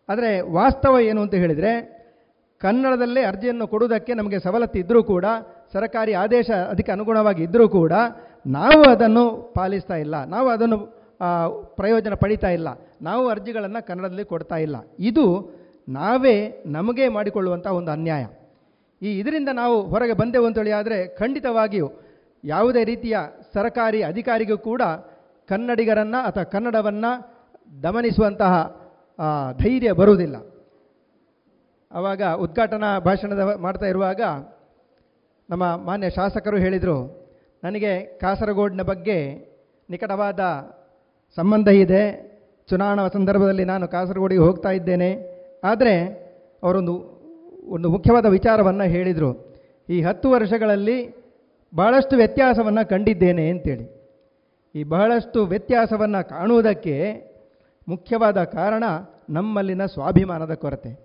[0.09, 1.73] ಆದರೆ ವಾಸ್ತವ ಏನು ಅಂತ ಹೇಳಿದರೆ
[2.61, 5.27] ಕನ್ನಡದಲ್ಲೇ ಅರ್ಜಿಯನ್ನು ಕೊಡುವುದಕ್ಕೆ ನಮಗೆ ಸವಲತ್ತು ಇದ್ದರೂ ಕೂಡ,
[5.75, 7.93] ಸರ್ಕಾರಿ ಆದೇಶ ಅದಕ್ಕೆ ಅನುಗುಣವಾಗಿ ಇದ್ದರೂ ಕೂಡ
[8.59, 9.25] ನಾವು ಅದನ್ನು
[9.57, 10.79] ಪಾಲಿಸ್ತಾ ಇಲ್ಲ, ನಾವು ಅದನ್ನು
[11.81, 12.69] ಪ್ರಯೋಜನ ಪಡಿತಾ ಇಲ್ಲ,
[13.09, 14.77] ನಾವು ಅರ್ಜಿಗಳನ್ನು ಕನ್ನಡದಲ್ಲಿ ಕೊಡ್ತಾ ಇಲ್ಲ.
[15.11, 15.27] ಇದು
[15.99, 16.37] ನಾವೇ
[16.77, 18.25] ನಮಗೆ ಮಾಡಿಕೊಳ್ಳುವಂಥ ಒಂದು ಅನ್ಯಾಯ.
[19.05, 21.89] ಈ ಇದರಿಂದ ನಾವು ಹೊರಗೆ ಬಂದೆವು ಅಂತೇಳಿ ಆದರೆ ಖಂಡಿತವಾಗಿಯೂ
[22.45, 23.17] ಯಾವುದೇ ರೀತಿಯ
[23.55, 24.83] ಸರ್ಕಾರಿ ಅಧಿಕಾರಿಗೂ ಕೂಡ
[25.49, 27.13] ಕನ್ನಡಿಗರನ್ನು ಅಥವಾ ಕನ್ನಡವನ್ನು
[27.83, 28.53] ದಮನಿಸುವಂತಹ
[29.63, 30.37] ಧೈರ್ಯ ಬರುವುದಿಲ್ಲ.
[31.91, 34.23] ಆವಾಗ ಉದ್ಘಾಟನಾ ಭಾಷಣದ ಮಾಡ್ತಾ ಇರುವಾಗ
[35.49, 36.99] ನಮ್ಮ ಮಾನ್ಯ ಶಾಸಕರು ಹೇಳಿದರು,
[37.63, 39.19] ನನಗೆ ಕಾಸರಗೋಡಿನ ಬಗ್ಗೆ
[39.89, 40.41] ನಿಕಟವಾದ
[41.37, 42.03] ಸಂಬಂಧ ಇದೆ.
[42.69, 45.11] ಚುನಾವಣಾ ಸಂದರ್ಭದಲ್ಲಿ ನಾನು ಕಾಸರಗೋಡಿಗೆ ಹೋಗ್ತಾ ಇದ್ದೇನೆ.
[45.65, 45.95] ಆದರೆ
[46.63, 46.95] ಅವರೊಂದು
[47.67, 49.55] ಒಂದು ಮುಖ್ಯವಾದ ವಿಚಾರವನ್ನು ಹೇಳಿದರು.
[49.89, 51.25] ಈ ಹತ್ತು ವರ್ಷಗಳಲ್ಲಿ
[51.75, 54.05] ಬಹಳಷ್ಟು ವ್ಯತ್ಯಾಸವನ್ನು ಕಂಡಿದ್ದೇನೆ ಅಂತೇಳಿ.
[54.75, 57.15] ಈ ಬಹಳಷ್ಟು ವ್ಯತ್ಯಾಸವನ್ನು ಕಾಣುವುದಕ್ಕೆ
[57.89, 58.85] ಮುಖ್ಯವಾದ ಕಾರಣ
[59.31, 61.05] ನಮ್ಮಲ್ಲಿನ ಸ್ವಾಭಿಮಾನದ ಕೊರತೆ.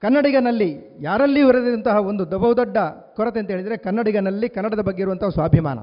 [0.00, 2.76] ಕನ್ನಡಿಗನಲ್ಲಿ ಯಾರಲ್ಲಿ ಇರದಂತಹ ಒಂದು ಬಹುದೊಡ್ಡ
[3.16, 5.78] ಕೊರತೆ ಅಂತ ಹೇಳಿದರೆ ಕನ್ನಡಿಗನಲ್ಲಿ ಕನ್ನಡದ ಬಗ್ಗೆ ಇರುವಂಥ ಸ್ವಾಭಿಮಾನ.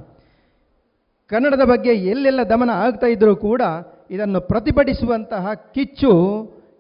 [1.28, 3.62] ಕನ್ನಡದ ಬಗ್ಗೆ ಎಲ್ಲೆಲ್ಲ ದಮನ ಆಗ್ತಾ ಇದ್ದರೂ ಕೂಡ
[4.12, 6.12] ಇದನ್ನು ಪ್ರತಿಭಟಿಸುವಂತಹ ಕಿಚ್ಚು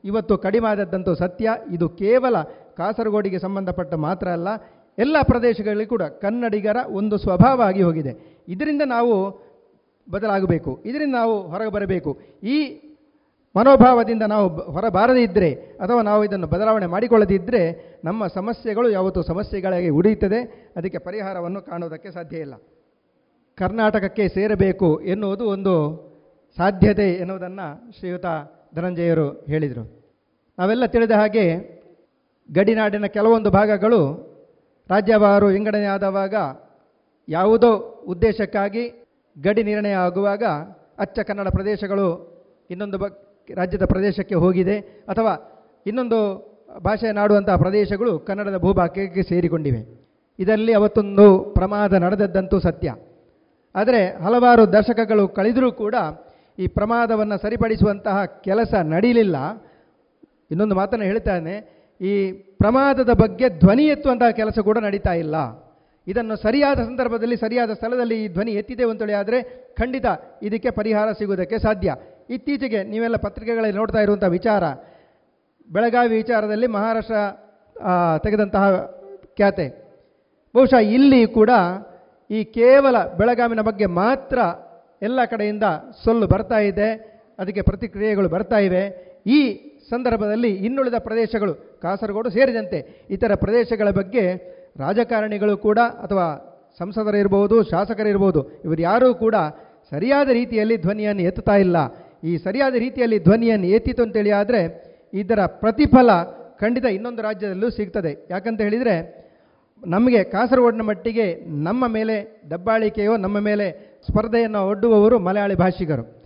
[0.04, 1.50] ಇವತ್ತು ಕಡಿಮೆ ಸತ್ಯ.
[1.74, 2.36] ಇದು ಕೇವಲ
[2.78, 4.50] ಕಾಸರಗೋಡಿಗೆ ಸಂಬಂಧಪಟ್ಟ ಮಾತ್ರ ಅಲ್ಲ,
[4.98, 8.14] ಎಲ್ಲ ಪ್ರದೇಶಗಳಲ್ಲಿ ಕೂಡ ಕನ್ನಡಿಗರ ಒಂದು ಸ್ವಭಾವ ಆಗಿ ಹೋಗಿದೆ.
[8.48, 9.14] ಇದರಿಂದ ನಾವು
[10.08, 12.12] ಬದಲಾಗಬೇಕು, ಇದರಿಂದ ನಾವು ಹೊರಗೆ ಬರಬೇಕು.
[12.44, 12.58] ಈ
[13.56, 15.50] ಮನೋಭಾವದಿಂದ ನಾವು ಹೊರಬಾರದೇ ಇದ್ದರೆ
[15.82, 17.62] ಅಥವಾ ನಾವು ಇದನ್ನು ಬದಲಾವಣೆ ಮಾಡಿಕೊಳ್ಳದಿದ್ದರೆ
[18.06, 20.40] ನಮ್ಮ ಸಮಸ್ಯೆಗಳು ಯಾವತ್ತೂ ಸಮಸ್ಯೆಗಳಾಗಿ ಉಳಿಯುತ್ತದೆ.
[20.78, 22.56] ಅದಕ್ಕೆ ಪರಿಹಾರವನ್ನು ಕಾಣುವುದಕ್ಕೆ ಸಾಧ್ಯ ಇಲ್ಲ.
[23.58, 25.74] ಕರ್ನಾಟಕಕ್ಕೆ ಸೇರಬೇಕು ಎನ್ನುವುದು ಒಂದು
[26.58, 27.68] ಸಾಧ್ಯತೆ ಎನ್ನುವುದನ್ನು
[27.98, 28.28] ಶ್ರೀಯುತ
[28.76, 29.84] ಧನಂಜಯರು ಹೇಳಿದರು.
[30.58, 31.46] ನಾವೆಲ್ಲ ತಿಳಿದ ಹಾಗೆ
[32.54, 34.00] ಗಡಿನಾಡಿನ ಕೆಲವೊಂದು ಭಾಗಗಳು
[34.90, 36.36] ರಾಜ್ಯಭಾರು ವಿಂಗಡಣೆ ಆದವಾಗ
[37.30, 37.72] ಯಾವುದೋ
[38.08, 39.06] ಉದ್ದೇಶಕ್ಕಾಗಿ
[39.42, 40.44] ಗಡಿ ನಿರ್ಣಯ ಆಗುವಾಗ
[41.00, 42.38] ಅಚ್ಚ ಕನ್ನಡ ಪ್ರದೇಶಗಳು
[42.70, 42.98] ಇನ್ನೊಂದು
[43.56, 45.34] ರಾಜ್ಯದ ಪ್ರದೇಶಕ್ಕೆ ಹೋಗಿದೆ ಅಥವಾ
[45.88, 46.20] ಇನ್ನೊಂದು
[46.84, 50.08] ಭಾಷೆ ನಾಡುವಂತಹ ಪ್ರದೇಶಗಳು ಕನ್ನಡದ ಭೂಭಾಗ್ಯಕ್ಕೆ ಸೇರಿಕೊಂಡಿವೆ.
[50.40, 52.96] ಇದರಲ್ಲಿ ಅವತ್ತೊಂದು ಪ್ರಮಾದ ನಡೆದದ್ದಂತೂ ಸತ್ಯ.
[53.76, 55.96] ಆದರೆ ಹಲವಾರು ದಶಕಗಳು ಕಳೆದರೂ ಕೂಡ
[56.60, 59.36] ಈ ಪ್ರಮಾದವನ್ನು ಸರಿಪಡಿಸುವಂತಹ ಕೆಲಸ ನಡೀಲಿಲ್ಲ.
[60.52, 62.14] ಇನ್ನೊಂದು ಮಾತನ್ನು ಹೇಳ್ತಾನೆ ಈ
[62.62, 65.36] ಪ್ರಮಾದದ ಬಗ್ಗೆ ಧ್ವನಿ ಎತ್ತುವಂತಹ ಕೆಲಸ ಕೂಡ ನಡೀತಾ ಇಲ್ಲ.
[66.08, 69.40] ಇದನ್ನು ಸರಿಯಾದ ಸಂದರ್ಭದಲ್ಲಿ, ಸರಿಯಾದ ಸ್ಥಳದಲ್ಲಿ ಈ ಧ್ವನಿ ಎತ್ತಿದೆವು ಅಂತೇಳಿ ಆದರೆ
[69.80, 70.06] ಖಂಡಿತ
[70.48, 71.96] ಇದಕ್ಕೆ ಪರಿಹಾರ ಸಿಗುವುದಕ್ಕೆ ಸಾಧ್ಯ.
[72.36, 74.64] ಇತ್ತೀಚೆಗೆ ನೀವೆಲ್ಲ ಪತ್ರಿಕೆಗಳಲ್ಲಿ ನೋಡ್ತಾ ಇರುವಂಥ ವಿಚಾರ,
[75.70, 77.18] ಬೆಳಗಾವಿ ವಿಚಾರದಲ್ಲಿ ಮಹಾರಾಷ್ಟ್ರ
[78.26, 78.64] ತೆಗೆದಂತಹ
[79.38, 79.68] ಖ್ಯಾತೆ.
[80.56, 81.52] ಬಹುಶಃ ಇಲ್ಲಿ ಕೂಡ
[82.30, 84.38] ಈ ಕೇವಲ ಬೆಳಗಾವಿನ ಬಗ್ಗೆ ಮಾತ್ರ
[85.08, 85.66] ಎಲ್ಲ ಕಡೆಯಿಂದ
[86.04, 86.90] ಸೊಲ್ಲು ಬರ್ತಾ ಇದೆ,
[87.40, 88.84] ಅದಕ್ಕೆ ಪ್ರತಿಕ್ರಿಯೆಗಳು ಬರ್ತಾ ಇವೆ.
[89.38, 89.40] ಈ
[89.90, 94.24] ಸಂದರ್ಭದಲ್ಲಿ ಇನ್ನುಳಿದ ಪ್ರದೇಶಗಳು ಕಾಸರಗೋಡು ಸೇರಿದಂತೆ ಇತರ ಪ್ರದೇಶಗಳ ಬಗ್ಗೆ
[94.80, 96.26] ರಾಜಕಾರಣಿಗಳು ಕೂಡ ಅಥವಾ
[96.80, 99.36] ಸಂಸದರಿರ್ಬೋದು ಶಾಸಕರಿರ್ಬೋದು ಇವರು ಯಾರೂ ಕೂಡ
[99.92, 101.78] ಸರಿಯಾದ ರೀತಿಯಲ್ಲಿ ಧ್ವನಿಯನ್ನು ಎತ್ತುತ್ತಾ ಇಲ್ಲ.
[102.24, 104.62] ಈ ಸರಿಯಾದ ರೀತಿಯಲ್ಲಿ ಧ್ವನಿಯನ್ನು ಎತ್ತಿತು ಅಂತೇಳಿ ಆದರೆ
[105.14, 106.10] ಇದರ ಪ್ರತಿಫಲ
[106.60, 108.28] ಖಂಡಿತ ಇನ್ನೊಂದು ರಾಜ್ಯದಲ್ಲೂ ಸಿಗ್ತದೆ.
[108.30, 108.96] ಯಾಕಂತ ಹೇಳಿದರೆ
[109.88, 111.26] ನಮಗೆ ಕಾಸರಗೋಡಿನ ಮಟ್ಟಿಗೆ
[111.64, 112.16] ನಮ್ಮ ಮೇಲೆ
[112.50, 113.66] ದಬ್ಬಾಳಿಕೆಯೋ, ನಮ್ಮ ಮೇಲೆ
[114.08, 116.17] ಸ್ಪರ್ಧೆಯನ್ನು ಒಡ್ಡುವವರು ಮಲಯಾಳಿ ಭಾಷಿಗರು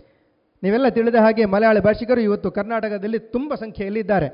[0.62, 4.28] ನೀವೆಲ್ಲ ತಿಳಿದ ಹಾಗೆ ಮಲಯಾಳಿ ಭಾಷಿಕರು ಇವತ್ತು ಕರ್ನಾಟಕದಲ್ಲಿ ತುಂಬ ಸಂಖ್ಯೆಯಲ್ಲಿದ್ದಾರೆ.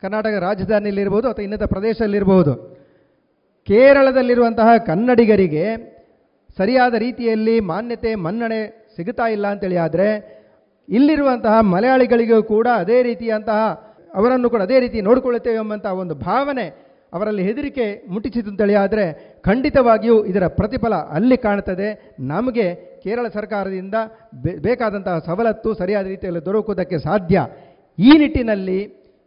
[0.00, 2.82] ಕರ್ನಾಟಕ ರಾಜಧಾನಿಯಲ್ಲಿರ್ಬೋದು ಅಥವಾ ಇನ್ನಿತ ಪ್ರದೇಶದಲ್ಲಿರಬಹುದು
[3.66, 5.64] ಕೇರಳದಲ್ಲಿರುವಂತಹ ಕನ್ನಡಿಗರಿಗೆ
[6.58, 10.08] ಸರಿಯಾದ ರೀತಿಯಲ್ಲಿ ಮಾನ್ಯತೆ, ಮನ್ನಣೆ ಸಿಗುತ್ತಾ ಇಲ್ಲ ಅಂತೇಳಿ ಆದರೆ,
[10.88, 13.60] ಇಲ್ಲಿರುವಂತಹ ಮಲಯಾಳಿಗಳಿಗೂ ಕೂಡ ಅದೇ ರೀತಿಯಂತಹ,
[14.14, 20.46] ಅವರನ್ನು ಕೂಡ ಅದೇ ರೀತಿ ನೋಡಿಕೊಳ್ಳುತ್ತೇವೆ ಎಂಬಂತಹ ಒಂದು ಭಾವನೆ ಅವರಲ್ಲಿ ಹೆದರಿಕೆ ಮುಟ್ಟಿಸಿತು ಅಂತೇಳಿ ಆದರೆ, ಖಂಡಿತವಾಗಿಯೂ ಇದರ
[20.46, 22.16] ಪ್ರತಿಫಲ ಅಲ್ಲಿ ಕಾಣುತ್ತದೆ.
[22.20, 23.96] ನಮಗೆ ಕೇರಳ ಸರ್ಕಾರದಿಂದ
[24.66, 27.36] ಬೇಕಾದಂತಹ ಸವಲತ್ತು ಸರಿಯಾದ ರೀತಿಯಲ್ಲಿ ದೊರಕುವುದಕ್ಕೆ ಸಾಧ್ಯ.
[27.98, 28.78] ಈ ನಿಟ್ಟಿನಲ್ಲಿ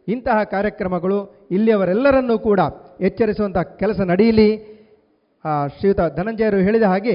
[0.08, 1.18] ಇಂತಹ ಕಾರ್ಯಕ್ರಮಗಳು
[1.50, 2.60] ಇಲ್ಲಿಯವರೆಲ್ಲರನ್ನೂ ಕೂಡ
[3.00, 4.50] ಎಚ್ಚರಿಸುವಂಥ ಕೆಲಸ ನಡೆಯಲಿ.
[5.78, 7.14] ಶ್ರೀಯುತ ಧನಂಜಯರು ಹೇಳಿದ ಹಾಗೆ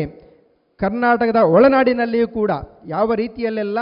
[0.80, 2.52] ಕರ್ನಾಟಕದ ಒಳನಾಡಿನಲ್ಲಿಯೂ ಕೂಡ
[2.88, 3.80] ಯಾವ ರೀತಿಯಲ್ಲೆಲ್ಲ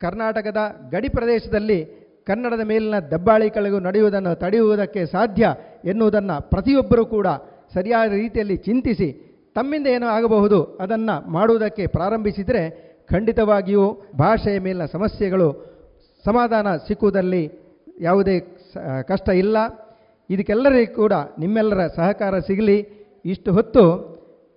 [0.00, 0.60] ಕರ್ನಾಟಕದ
[0.90, 1.78] ಗಡಿ ಪ್ರದೇಶದಲ್ಲಿ
[2.26, 5.44] ಕನ್ನಡದ ಮೇಲಿನ ದಬ್ಬಾಳಿಕೆಗಳು ನಡೆಯುವುದನ್ನು ತಡೆಯುವುದಕ್ಕೆ ಸಾಧ್ಯ
[5.84, 7.28] ಎನ್ನುವುದನ್ನು ಪ್ರತಿಯೊಬ್ಬರೂ ಕೂಡ
[7.74, 9.08] ಸರಿಯಾದ ರೀತಿಯಲ್ಲಿ ಚಿಂತಿಸಿ
[9.56, 12.62] ತಮ್ಮಿಂದ ಏನೋ ಆಗಬಹುದು ಅದನ್ನು ಮಾಡುವುದಕ್ಕೆ ಪ್ರಾರಂಭಿಸಿದರೆ
[13.12, 13.84] ಖಂಡಿತವಾಗಿಯೂ
[14.18, 15.48] ಭಾಷೆಯ ಮೇಲಿನ ಸಮಸ್ಯೆಗಳು,
[16.24, 17.44] ಸಮಾಧಾನ ಸಿಕ್ಕುವುದರಲ್ಲಿ
[18.00, 18.36] ಯಾವುದೇ
[19.10, 19.56] ಕಷ್ಟ ಇಲ್ಲ.
[20.30, 22.78] ಇದಕ್ಕೆಲ್ಲರಿಗೂ ಕೂಡ ನಿಮ್ಮೆಲ್ಲರ ಸಹಕಾರ ಸಿಗಲಿ.
[23.24, 23.84] ಇಷ್ಟು ಹೊತ್ತು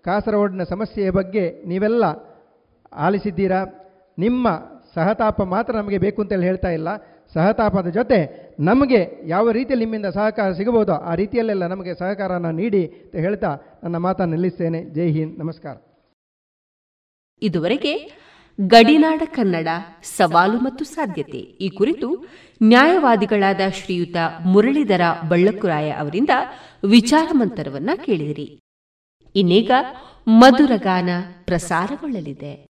[0.05, 2.05] ಕಾಸರಗೋಡಿನ ಸಮಸ್ಯೆಯ ಬಗ್ಗೆ ನೀವೆಲ್ಲ
[3.05, 3.61] ಆಲಿಸಿದ್ದೀರಾ?
[4.17, 4.47] ನಿಮ್ಮ
[4.95, 6.89] ಸಹತಾಪ ಮಾತ್ರ ನಮಗೆ ಬೇಕು ಅಂತೇಳಿ ಹೇಳ್ತಾ ಇಲ್ಲ.
[7.33, 8.19] ಸಹತಾಪದ ಜೊತೆ
[8.59, 14.31] ನಮಗೆ ಯಾವ ರೀತಿಯಲ್ಲಿ ನಿಮ್ಮಿಂದ ಸಹಕಾರ ಸಿಗಬಹುದೋ ಆ ರೀತಿಯಲ್ಲೆಲ್ಲ ನಮಗೆ ಸಹಕಾರನ ನೀಡಿ ಅಂತ ಹೇಳ್ತಾ ನನ್ನ ಮಾತನ್ನು
[14.31, 14.83] ನಿಲ್ಲಿಸ್ತೇನೆ.
[14.83, 15.39] ಜೈ ಹಿಂದ್.
[15.39, 15.75] ನಮಸ್ಕಾರ.
[17.41, 18.11] ಇದುವರೆಗೆ
[18.67, 19.67] ಗಡಿನಾಡ ಕನ್ನಡ
[20.03, 21.37] ಸವಾಲು ಮತ್ತು ಸಾಧ್ಯತೆ.
[21.37, 22.25] ಈ ಕುರಿತು
[22.63, 24.15] ನ್ಯಾಯವಾದಿಗಳಾದ ಶ್ರೀಯುತ
[24.45, 26.29] ಮುರಳೀಧರ ಬಳ್ಳಕ್ಕುರಾಯ ಅವರಿಂದ
[26.89, 28.59] ವಿಚಾರ ಮಂತರವನ್ನ ಕೇಳಿದಿರಿ.
[29.35, 29.71] ಇನ್ನೀಗ
[30.27, 31.09] ಮಧುರಗಾನ
[31.45, 32.67] ಪ್ರಸಾರಗೊಳ್ಳಲಿದೆ.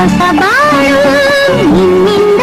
[0.00, 1.00] ಹೊಸಬಾಳು
[1.72, 2.42] ನಿನ್ನಿಂದ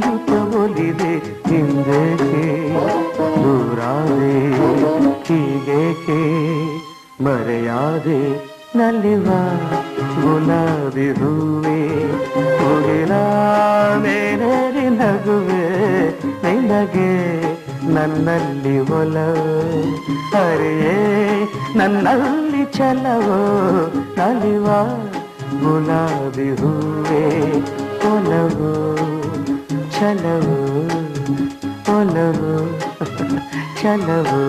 [0.00, 1.12] ಕಿರೀಟ ಒಲಿದೆ
[1.48, 2.44] ಹಿಂದೇಕೆ
[3.42, 4.36] ದೂರಾದೆ,
[5.26, 6.20] ಹೀಗೇಕೆ?
[7.24, 8.20] ಮರೆಯಾದೆ
[8.78, 9.28] ನಲ್ಲಿವ
[10.22, 11.76] ಗುಲಾಬಿ ಹೂವೆ,
[12.60, 13.12] ಮುಗಿಲ
[14.04, 15.64] ಮೇಲೇರಿ ನಗುವೆ,
[16.44, 17.12] ನಿನಗೆ
[17.94, 19.46] ನನ್ನಲ್ಲಿ ಒಲವು
[20.42, 20.98] ಅರೆಯೇ
[21.76, 23.40] ನನ್ನಲ್ಲಿ ಚಲವೋ
[24.18, 24.68] ನಲಿವ
[25.62, 27.24] ಗುಲಾಬಿ ಹೂವೆ,
[28.12, 28.74] ಒಲವೋ.
[30.00, 30.54] చలవు
[31.94, 32.52] ఒలవు
[33.80, 34.40] చలవు.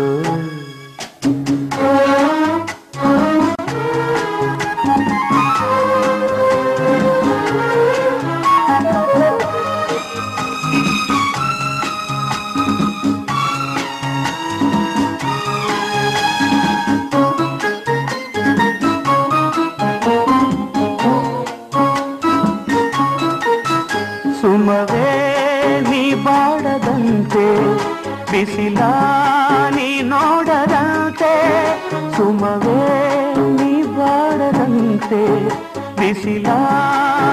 [36.11, 36.47] ಬಿಸಿಲ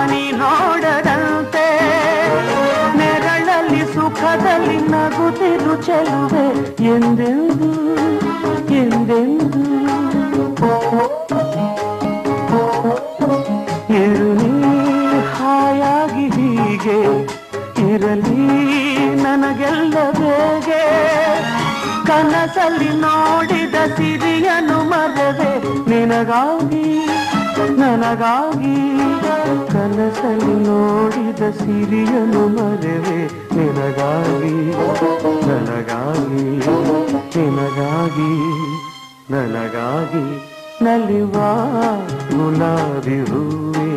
[0.07, 1.81] ನೀ ನೋಡದಂತೆ.
[2.97, 6.47] ನೆರಳಲ್ಲಿ ಸುಖದಲ್ಲಿ ನಗುತ್ತಿರು ಚೆಲುವೆ.
[6.85, 7.97] ಎಂದೆಂದು
[8.75, 9.69] ಎಂದೆಂದು.
[13.95, 14.63] ಇರಲಿ
[15.21, 17.23] ಹಾಯಾಗಿ ಹೀಗೆ.
[17.93, 18.37] ಇರಲಿ
[19.15, 21.09] ನನಗೆಲ್ಲ ಬೇಗೆ.
[22.07, 25.59] ಕನಸಲ್ಲಿ ನೋಡಿದ ಸಿರಿಯನು ಮರವೆ.
[25.91, 27.09] ನಿನಗಾಗಿ
[27.81, 28.77] ನನಗಾಗಿ
[29.73, 33.19] ಕನಸಲ್ಲಿ ನೋಡಿದ ಸಿರಿಯನು ಮರೆವೆ.
[33.57, 34.57] ನಿನಗಾಗಿ,
[35.47, 36.45] ನನಗಾಗಿ
[37.37, 38.33] ನಿನಗಾಗಿ,
[39.33, 40.27] ನನಗಾಗಿ
[40.85, 41.51] ನಲಿವಾ
[42.31, 43.89] ಗುಲಾಬಿ ಹೂವೆ.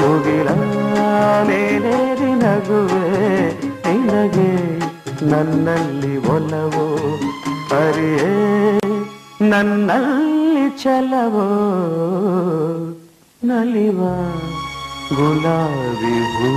[0.00, 0.48] ಮುಗಿಲ
[1.48, 3.04] ಮೇಲೇರಿ ನಗುವೆ,
[3.86, 4.52] ನಿನಗೆ
[5.30, 6.86] ನನ್ನಲ್ಲಿ ಒಲವು.
[7.76, 8.34] ಅರಿಯೇ
[9.48, 10.37] ನನ್ನಲ್ಲಿ
[10.80, 11.48] చలవో
[13.42, 14.14] నలివా
[15.18, 16.50] గులాబీ భూ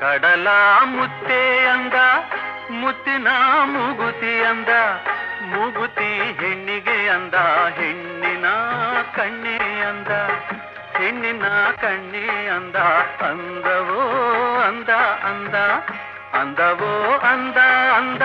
[0.00, 0.48] ಕಡಲ
[0.84, 1.94] ಮುತ್ತೆ ಅಂದ,
[2.70, 3.28] ಮುತ್ತಿನ
[3.64, 4.68] ಮುಗುತಿ ಅಂದ,
[5.42, 6.08] ಮುಗುತಿ
[6.40, 7.34] ಹೆಣ್ಣಿಗೆ ಅಂದ,
[7.78, 8.46] ಹೆಣ್ಣಿನ
[9.16, 10.10] ಕಣ್ಣಿ ಅಂದ,
[10.98, 11.46] ಹೆಣ್ಣಿನ
[11.80, 12.76] ಕಣ್ಣಿ ಅಂದ,
[13.24, 14.02] ಅಂದವೋ
[14.60, 14.90] ಅಂದ
[15.24, 15.54] ಅಂದ,
[16.40, 17.56] ಅಂದವೋ ಅಂದ
[17.96, 18.22] ಅಂದ.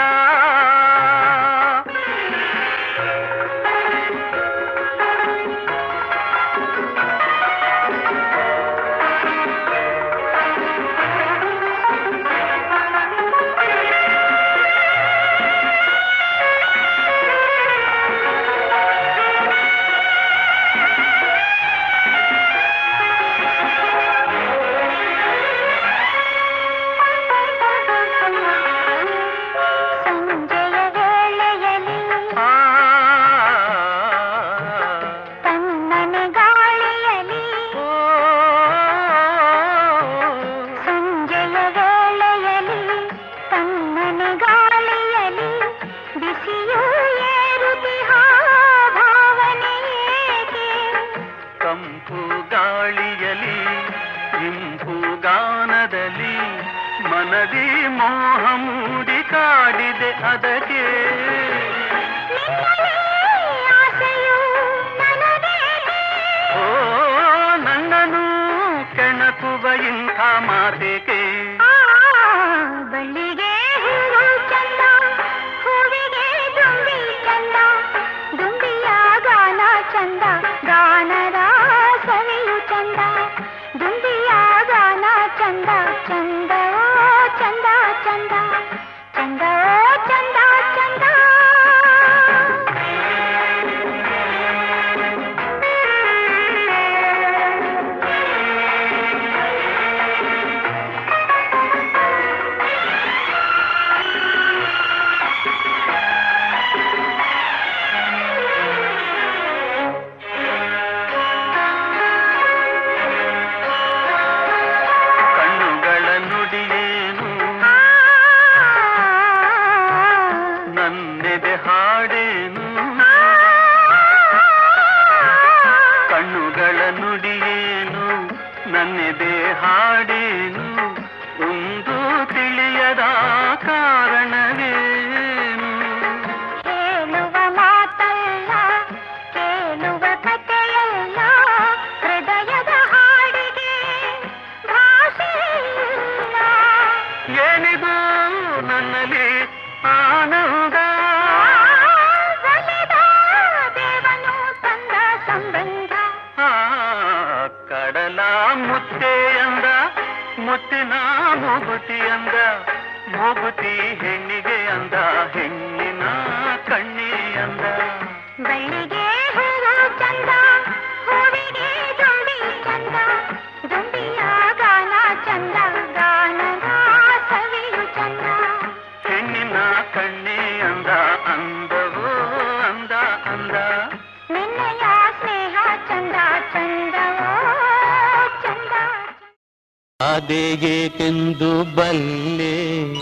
[190.32, 192.94] ಕಲ್ಲಾದೇಗೇಕೆಂದು ಬಲ್ಲೆ,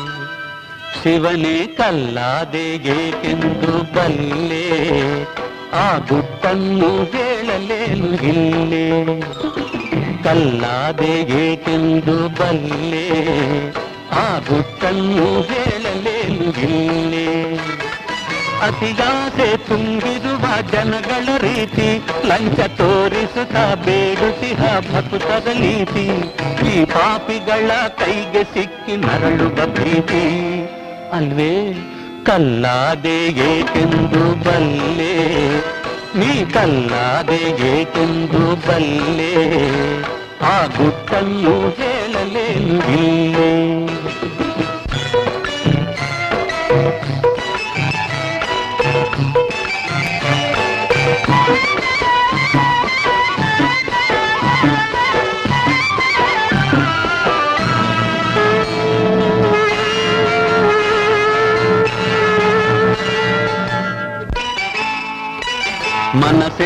[0.99, 4.65] ಶಿವನೇ ಕಲ್ಲಾದೇಗೇಕೆಂದು ಬಲ್ಲೆ,
[5.73, 9.21] ಆ ಗುಟ್ಟನ್ನು ಹೇಳಲೇನು ಇಲ್ಲೇ?
[10.23, 13.05] ಕಲ್ಲಾದೇಗೇಕೆಂದು ಬಲ್ಲೆ,
[14.11, 17.28] ಆ ಗುಟ್ಟನ್ನು ಹೇಳಲೇನು ಇಲ್ಲೇ?
[18.67, 21.87] ಅತಿಯಾಸೆ ತುಂಬಿರುವ ಜನಗಳ ರೀತಿ
[22.27, 26.05] ಲಂಚ ತೋರಿಸುತ್ತಾ ಬೇಡುತ್ತಿಹ ಭಕ್ತರ ನೀತಿ
[26.69, 27.69] ಈ ಪಾಪಿಗಳ
[28.01, 30.23] ಕೈಗೆ ಸಿಕ್ಕಿ ನರಳುವ ಪ್ರೀತಿ
[31.11, 31.53] ಅಲ್ವೇ
[32.23, 33.17] ಕಲ್ಲಾದೆ
[33.49, 35.13] ಏಕೆಂದು ಬಲ್ಲೆ
[36.15, 37.41] ನೀ ಕಲ್ಲಾದೆ
[37.71, 39.33] ಏಕೆಂದು ಬಲ್ಲೆ
[40.43, 43.51] ಆ ಗುಟ್ಟನ್ನು ಹೇಳಲೇನು ಇಲ್ಲೇ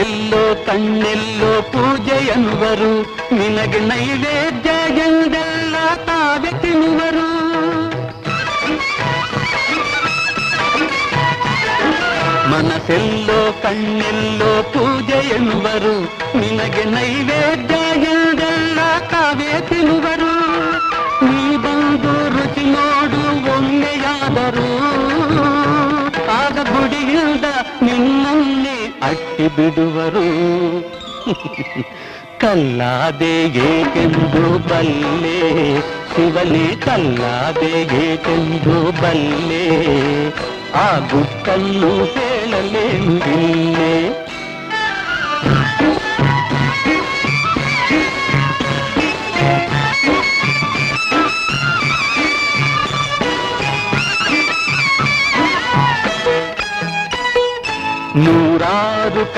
[0.03, 2.91] ಮನಸ್ಸೆಲ್ಲೋ ಕಣ್ಣೆಲ್ಲೋ ಪೂಜೆಯನ್ನುವರು
[3.33, 4.71] ನಿನಗೆ ನೈವೇದ್ಯ
[5.05, 5.75] ಎಂದೆಲ್ಲ
[6.07, 7.27] ತಾವೆ ತಿನ್ನುವರು
[12.51, 15.95] ಮನಸ್ಸೆಲ್ಲೋ ಕಣ್ಣೆಲ್ಲೋ ಪೂಜೆಯನ್ನುವರು
[16.39, 17.77] ನಿನಗೆ ನೈವೇದ್ಯ
[18.11, 18.81] ಎಂದೆಲ್ಲ
[19.11, 20.32] ತಾವೇ ತಿನ್ನುವರು
[29.44, 30.26] ಅಟ್ಟಿ ಬಿಡುವರು
[32.42, 33.32] ಕಲ್ಲಾದೆ
[33.64, 35.40] ಏಕೆಂದು ಬಲ್ಲೆ
[36.12, 37.72] ಶಿವನೇ ಕಲ್ಲಾದೆ
[38.04, 39.66] ಏಕೆಂದು ಬಲ್ಲೆ
[40.76, 43.18] ಆ ಗುಟ್ಟನ್ನು ಹೇಳಲೇನು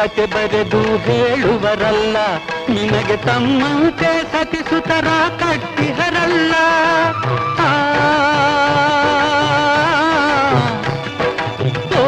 [0.06, 2.18] ಕತೆ ಬರೆದು ಹೇಳುವರಲ್ಲ
[2.70, 5.08] ನಿನಗೆ ತಮ್ಮಂತೆ ಸತಿಸುತರ
[5.40, 6.54] ಕಟ್ಟಿಹರಲ್ಲ
[7.60, 7.72] ಆ,
[11.96, 12.06] ಓ,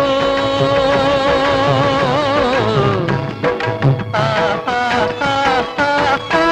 [4.15, 4.25] ಆ,
[4.67, 4.79] ಆ,
[5.23, 5.33] ಆ,
[5.79, 5.89] ಆ,
[6.37, 6.43] ಆ.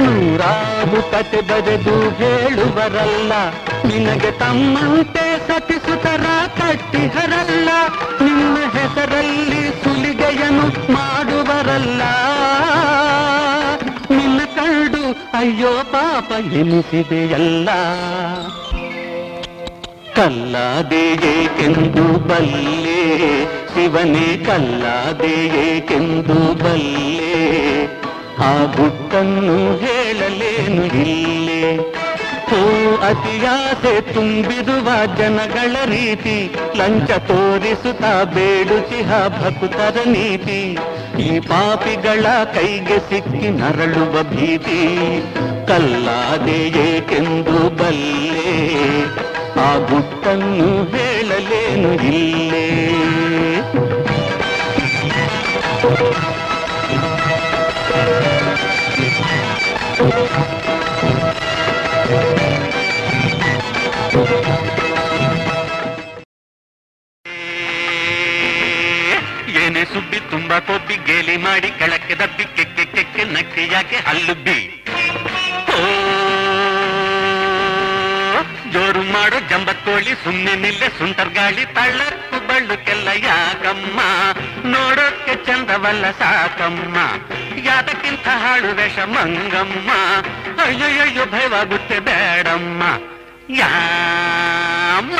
[0.00, 3.32] ನೂರಾರು ಕತೆ ಬರೆದು ಹೇಳುವರಲ್ಲ
[3.84, 6.26] ನಿನಗೆ ತಮ್ಮಂತೆ ಸತಿಸುತರ
[6.58, 7.70] ಕಟ್ಟಿಹರಲ್ಲ
[8.20, 8.27] ನಿನ್ನ ಹೆಸರಲ್ಲಿ
[10.48, 12.02] ಸುಲಿಗೆಯನ್ನು ಮಾಡುವರಲ್ಲ
[14.10, 15.00] ನಿನ್ನ ಕಂಡು
[15.38, 16.28] ಅಯ್ಯೋ ಪಾಪ
[16.60, 17.68] ಎನಿಸಿದೆಯಲ್ಲ
[20.16, 21.02] ಕಲ್ಲಾದೆ
[21.32, 23.02] ಏಕೆಂದು ಬಲ್ಲೆ
[23.72, 25.34] ಶಿವನೇ ಕಲ್ಲಾದೆ
[25.66, 27.36] ಏಕೆಂದು ಬಲ್ಲೆ
[28.42, 31.62] ಆ ಗುಟ್ಟನ್ನು ಹೇಳಲೇನು ಇಲ್ಲೇ
[32.48, 40.78] ಹೋ ಅತಿಯಾಸೆ ತುಂಬಿರುವ ಜನಗಳ ರೀತಿ, ಲಂಚ ತೋರಿಸುತ್ತಾ ಬೇಡುತ್ತಿಹ ಭಕ್ತರ ನೀತಿ.
[41.22, 44.80] ಈ ಪಾಪಿಗಳ ಕೈಗೆ ಸಿಕ್ಕಿ ನರಳುವ ಭೀತಿ,
[45.66, 46.58] ಕಲ್ಲಾದೆ
[46.88, 48.56] ಏಕೆಂದು ಬಲ್ಲೆ?
[49.60, 52.68] ಆ ಗುಟ್ಟನ್ನು ಹೇಳಲೇನು ಇಲ್ಲೇ?
[59.98, 60.57] ಏನೇ
[71.48, 74.58] ಮಾಡಿ ಕೆಳಕ್ಕೆ ದಬ್ಬಿ ಕೆಕ್ಕೆ ಕೆಕ್ಕೆ ನಕ್ಕಿ ಯಾಕೆ ಹಲ್ಲುಬ್ಬಿ
[78.72, 84.00] ಜೋರು ಮಾಡು ಜಂಬಕ್ಕೋಳಿ ಸುಮ್ಮನೆ ನಿಲ್ಲೆ ಸುಂಟರ್ ಗಾಳಿ, ತಳ್ಳಕ್ಕು ಬಳ್ಳುಕ್ಕೆಲ್ಲ ಯಾಕಮ್ಮ?
[84.64, 86.96] ನೋಡೋಕ್ಕೆ ಚಂದವಲ್ಲ ಸಾಕಮ್ಮ.
[87.64, 89.90] ಯಾತಕ್ಕಿಂತ ಹಾಳು ವೇಷ ಮಂಗಮ್ಮ.
[90.62, 92.82] ಅಯ್ಯಯ್ಯೋ ಭಯವಾಗುತ್ತೆ ಬೇಡಮ್ಮ.
[93.50, 95.18] ಯಾಮ್ಮ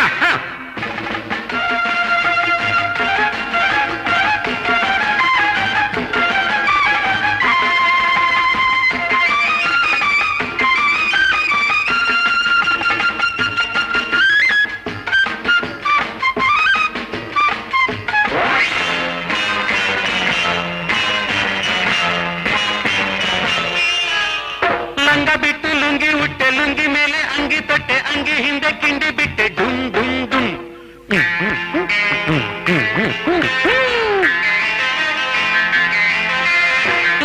[28.68, 30.46] बिटे किंडी बिटे धुन धुन धुन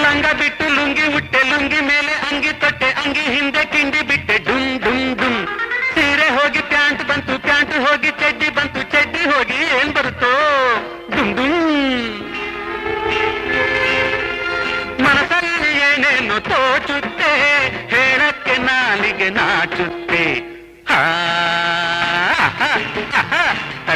[0.03, 5.35] ಲಂಗ ಬಿಟ್ಟು ಲುಂಗಿ ಉಟ್ಟೆ ಲುಂಗಿ ಮೇಲೆ ಅಂಗಿ ತೊಟ್ಟೆ ಅಂಗಿ ಹಿಂದೆ ಕಿಂಡಿ ಬಿಟ್ಟೆ ಡುಂ ಡುಂ ಡುಂ
[5.93, 8.62] ಸೀರೆ ಹೋಗಿ ಪ್ಯಾಂಟ್ ಬಂತು ಪ್ಯಾಂಟ್ ಹೋಗಿ ಚಡ್ಡಿ ಬಂತು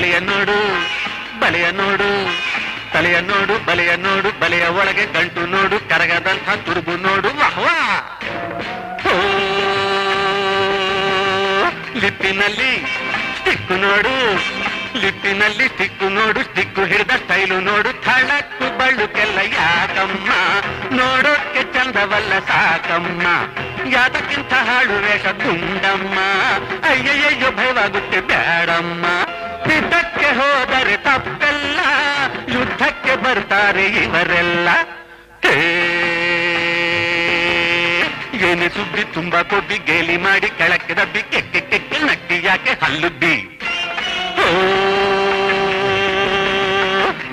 [0.08, 0.56] ತಲೆಯ ನೋಡು
[1.42, 2.08] ಬಲೆಯ ನೋಡು
[2.94, 7.98] ತಲೆಯ ನೋಡು ಬಲೆಯ ನೋಡು ಬಲೆಯ ಒಳಗೆ ಗಂಟು ನೋಡು ಕರಗದಂಥ ತುರುಬು ನೋಡು ವಾಹ್ ವಾಹ್.
[9.08, 9.16] ಓ,
[11.96, 12.72] ಲಿಪ್ಪಿನಲ್ಲಿ
[13.38, 14.14] ಸ್ಟಿಕ್ಕು ನೋಡು
[14.96, 20.30] ಲಿಪ್ಪಿನಲ್ಲಿ ಸ್ಟಿಕ್ಕು ನೋಡು ಸ್ಟಿಕ್ಕು ಹಿಡಿದ ಸ್ಟೈಲು ನೋಡು ಥಳಕ್ಕು ಬಳ್ಳುಕೆಲ್ಲ ಯಾಕಮ್ಮ
[20.98, 23.26] ನೋಡೋಕ್ಕೆ ಚಂದವಲ್ಲ ಸಾಕಮ್ಮ
[23.94, 26.18] ಯಾತಕ್ಕಿಂತ ಹಾಳು ವೇಷ ದುಂಡಮ್ಮ
[26.90, 29.06] ಅಯ್ಯಯ್ಯೋ ಭಯವಾಗುತ್ತೆ ಬೇಡಮ್ಮ
[29.70, 31.80] ಯುದ್ಧಕ್ಕೆ ಹೋದರೆ ತಪ್ಪೆಲ್ಲ,
[32.56, 34.70] ಯುದ್ಧಕ್ಕೆ ಬರ್ತಾರೆ ಇವರೆಲ್ಲ.
[38.48, 43.36] ಏನೇ ಸುದ್ದಿ ತುಂಬಾ ಕೊಬ್ಬಿ ಗೇಲಿ ಮಾಡಿ ಕೆಳಕ್ಕೆ ದಬ್ಬಿ ಕೆಕ್ಕೆ ಕೆಕ್ಕೆ ನಟ್ಟಿ ಯಾಕೆ ಹಲ್ಲುಬ್ಬಿ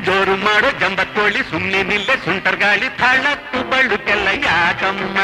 [0.06, 5.18] ಜೋರು ಮಾಡೋ ಜಂಬತ್ತೋಳಿ ಸುಮ್ಮನೆ ನಿಲ್ಲೆ ಸುಂಟರ್ ಗಾಳಿ ಥಳತ್ತು ಬಳ್ಳುಕೆಲ್ಲ ಯಾಕಮ್ಮ?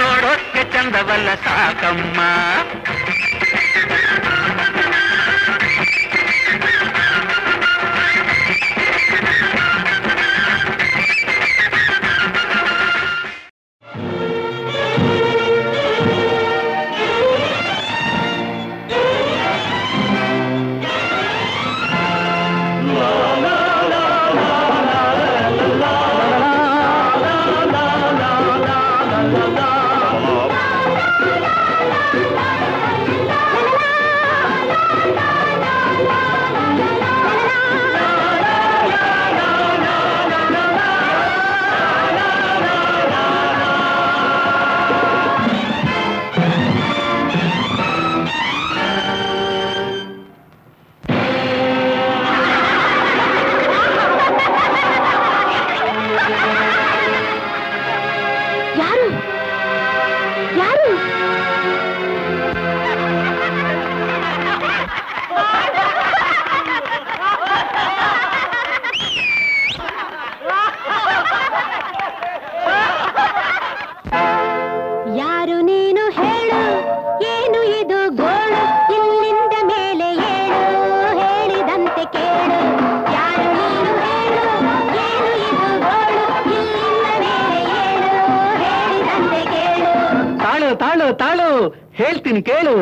[0.00, 2.18] ನೋಡೋಕ್ಕೆ ಚಂದವಲ್ಲ ಸಾಕಮ್ಮ.
[92.36, 92.78] ಹೇಳ್ತೀನಿ ಕೇಳು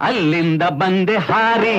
[0.00, 1.78] ಅಲ್ಲಿಂದ ಬಂದೆ ಹಾರಿ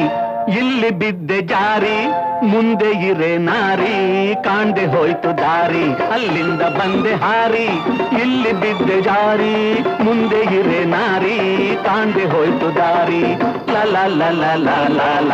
[0.60, 1.98] ಇಲ್ಲಿ ಬಿದ್ದೆ ಜಾರಿ
[2.46, 3.94] ಮುಂದೆ ಇರೆ ನಾರಿ
[4.46, 7.68] ಕಾಣ್ದೆ ಹೋಯ್ತು ದಾರಿ ಅಲ್ಲಿಂದ ಬಂದೆ ಹಾರಿ
[8.24, 9.56] ಇಲ್ಲಿ ಬಿದ್ದೆ ಜಾರಿ
[10.06, 11.38] ಮುಂದೆ ಇರೆ ನಾರಿ
[11.86, 13.24] ಕಾಣ್ದೆ ಹೋಯ್ತು ದಾರಿ
[13.68, 15.34] ಲ ಲ ಲ ಲ ಲ ಲ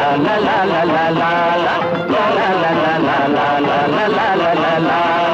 [4.80, 5.31] ಲ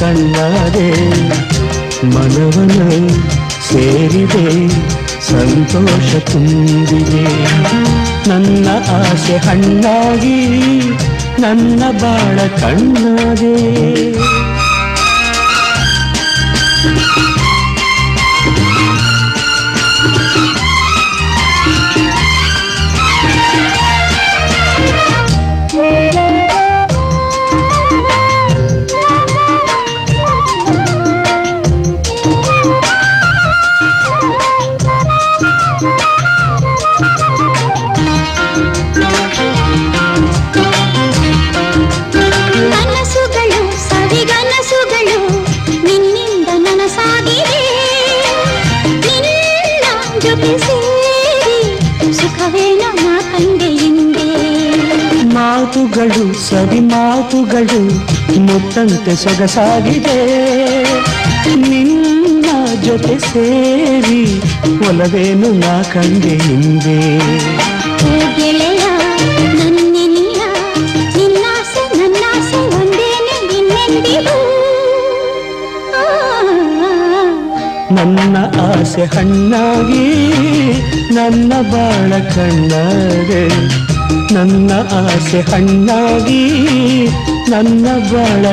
[0.00, 0.88] ಕಣ್ಣಾರೆ
[2.06, 2.80] ಮನವನ
[3.70, 4.68] ಸೇರಿದೆ
[5.20, 7.24] ಸಂತೋಷ ತುಂಬಿದೆ.
[8.28, 10.38] ನನ್ನ ಆಸೆ ಹಣ್ಣಾಗಿ
[11.38, 13.54] ನನ್ನ ಬಾಳ ಕಣ್ಣಾದೆ
[57.58, 57.84] ಮಕ್ಕಳು
[58.40, 60.18] ಮುತ್ತಂತೆ ಸೊಗಸಾಗಿದೆ.
[61.62, 62.46] ನಿನ್ನ
[62.84, 64.20] ಜೊತೆ ಸೇರಿ
[64.88, 66.98] ಒಲವೇನು ನಾ ಕಂಡೆ ಹಿಂದೆ
[77.96, 78.36] ನನ್ನ
[78.66, 80.06] ಆಸೆ ಹಣ್ಣಾಗಿ
[81.10, 83.44] ನನ್ನ ಬಾಳ ಕಣ್ಣಾಗೆ
[84.32, 86.42] ನನ್ನ ಆಸೆ ಹಣ್ಣಾಗಿ
[87.48, 88.44] ನನ್ನ ಬಾಳ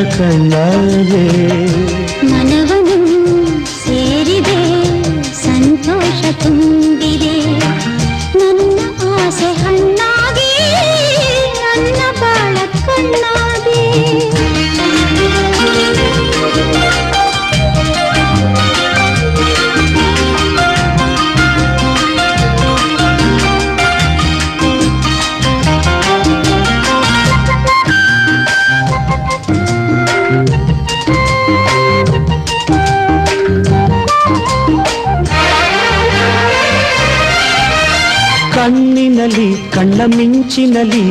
[38.56, 41.06] ಕಣ್ಣಿನಲಿ ಕಣ್ಣ ಮಿಂಚಿನಲಿ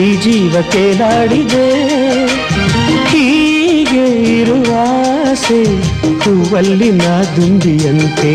[0.00, 1.66] ಈ ಜೀವ ಕೇಲಾಡಿದೆ
[3.10, 4.06] ಹೀಗೆ
[4.40, 5.60] ಇರುವಾಸೆ
[6.22, 7.02] ಹೂವಲ್ಲಿನ
[7.36, 8.34] ದುಂಬಿಯಂತೆ.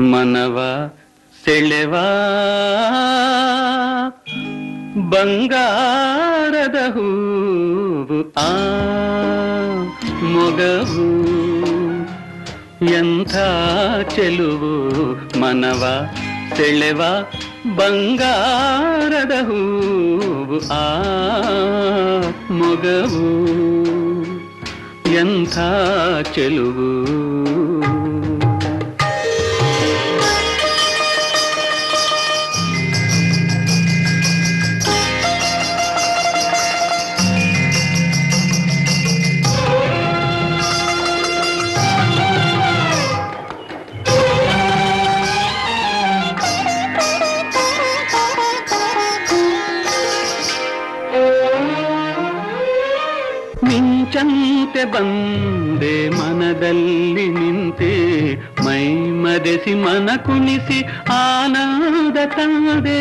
[0.00, 0.88] ಮನವ
[1.44, 1.92] ಸೆಳೆವ.
[5.10, 8.50] ಬಂಗಾರದ ಹೂವು ಆ
[10.22, 11.26] ಮೊಗವು.
[12.86, 13.36] ಎಂಥ
[14.14, 14.90] ಚೆಲುವು
[15.40, 16.06] ಮನವ
[16.56, 17.02] ಸೆಳೆವ.
[17.76, 21.02] ಬಂಗಾರದ ಹೂವು ಆ
[22.50, 23.83] ಮೊಗವು.
[25.24, 25.58] ఎంత
[26.32, 26.88] చెలువు?
[54.92, 57.92] ಬಂದೆ ಮನದಲ್ಲಿ ನಿಂತೆ,
[58.64, 58.84] ಮೈ
[59.22, 60.78] ಮರೆಸಿ ಮನ ಕುಣಿಸಿ
[61.12, 63.00] ಆನಂದ ತಂದೆ.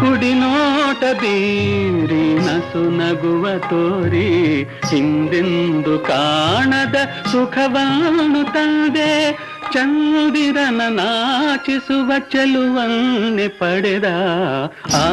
[0.00, 4.28] ಕುಡಿನೋಟ ಬೀರಿ ನಸು ನಗುವ ತೋರಿ,
[4.90, 6.96] ಹಿಂದೆಂದು ಕಾಣದ
[7.32, 9.10] ಸುಖವನ್ನು ತಂದೆ.
[9.74, 14.08] ಚಂದಿರನ ನಾಚಿಸುವ ಚೆಲುವನ್ನೆ ಪಡೆದ
[14.94, 15.06] ಆ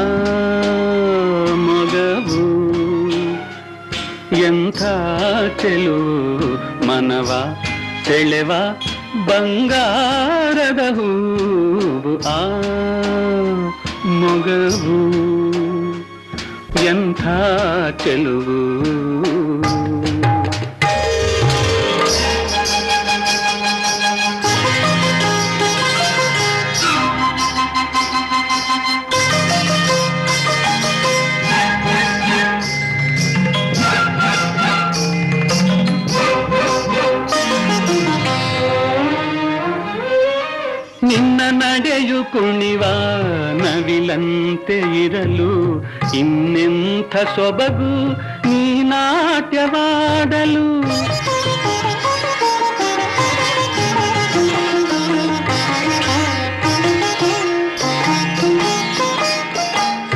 [1.65, 2.45] ಮೊಗವು
[4.41, 4.81] ಎಂಥ
[5.61, 6.49] ಚೆಲುವು
[6.87, 7.31] ಮನವ
[8.07, 8.51] ಸೆಳೆವ
[9.27, 12.39] ಬಂಗಾರದ ಹೂವು ಆ
[14.21, 14.97] ಮೊಗವು
[16.85, 17.23] ಎಂಥ
[18.03, 18.59] ಚೆಲುವು
[44.69, 45.51] ನವಿಲಂತೆ ಇರಲು
[46.19, 47.93] ಇನ್ನೆಂಥ ಸೊಬಗು
[48.47, 48.59] ನೀ
[48.91, 50.67] ನಾಟ್ಯವಾಡಲು?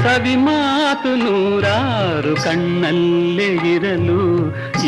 [0.04, 4.22] ಸವಿ ಮಾತು ನೂರಾರು ಕಣ್ಣಲ್ಲೇ ಇರಲು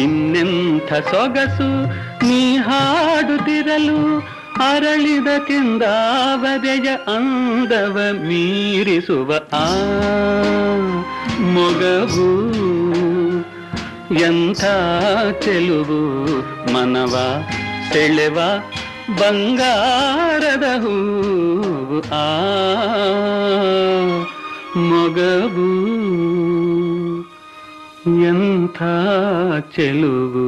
[0.03, 1.69] ಇನ್ನೆಂಥ ಸೊಗಸು
[2.27, 3.99] ನೀ ಹಾಡುತ್ತಿರಲು?
[4.61, 9.65] ಅರಳಿದ ಕೆಂದಾವದೆಯ ಅಂದವ ಮೀರಿಸುವ ಆ
[11.55, 12.29] ಮೊಗವು
[14.21, 14.63] ಎಂಥ
[15.43, 16.01] ಚೆಲುವು
[16.73, 17.15] ಮನವ
[17.91, 18.37] ಸೆಳೆವ
[19.19, 22.25] ಬಂಗಾರದ ಹೂವು ಆ
[24.89, 25.69] ಮೊಗವು
[28.25, 28.79] ಎಂಥ
[29.75, 30.47] ಚೆಲುವು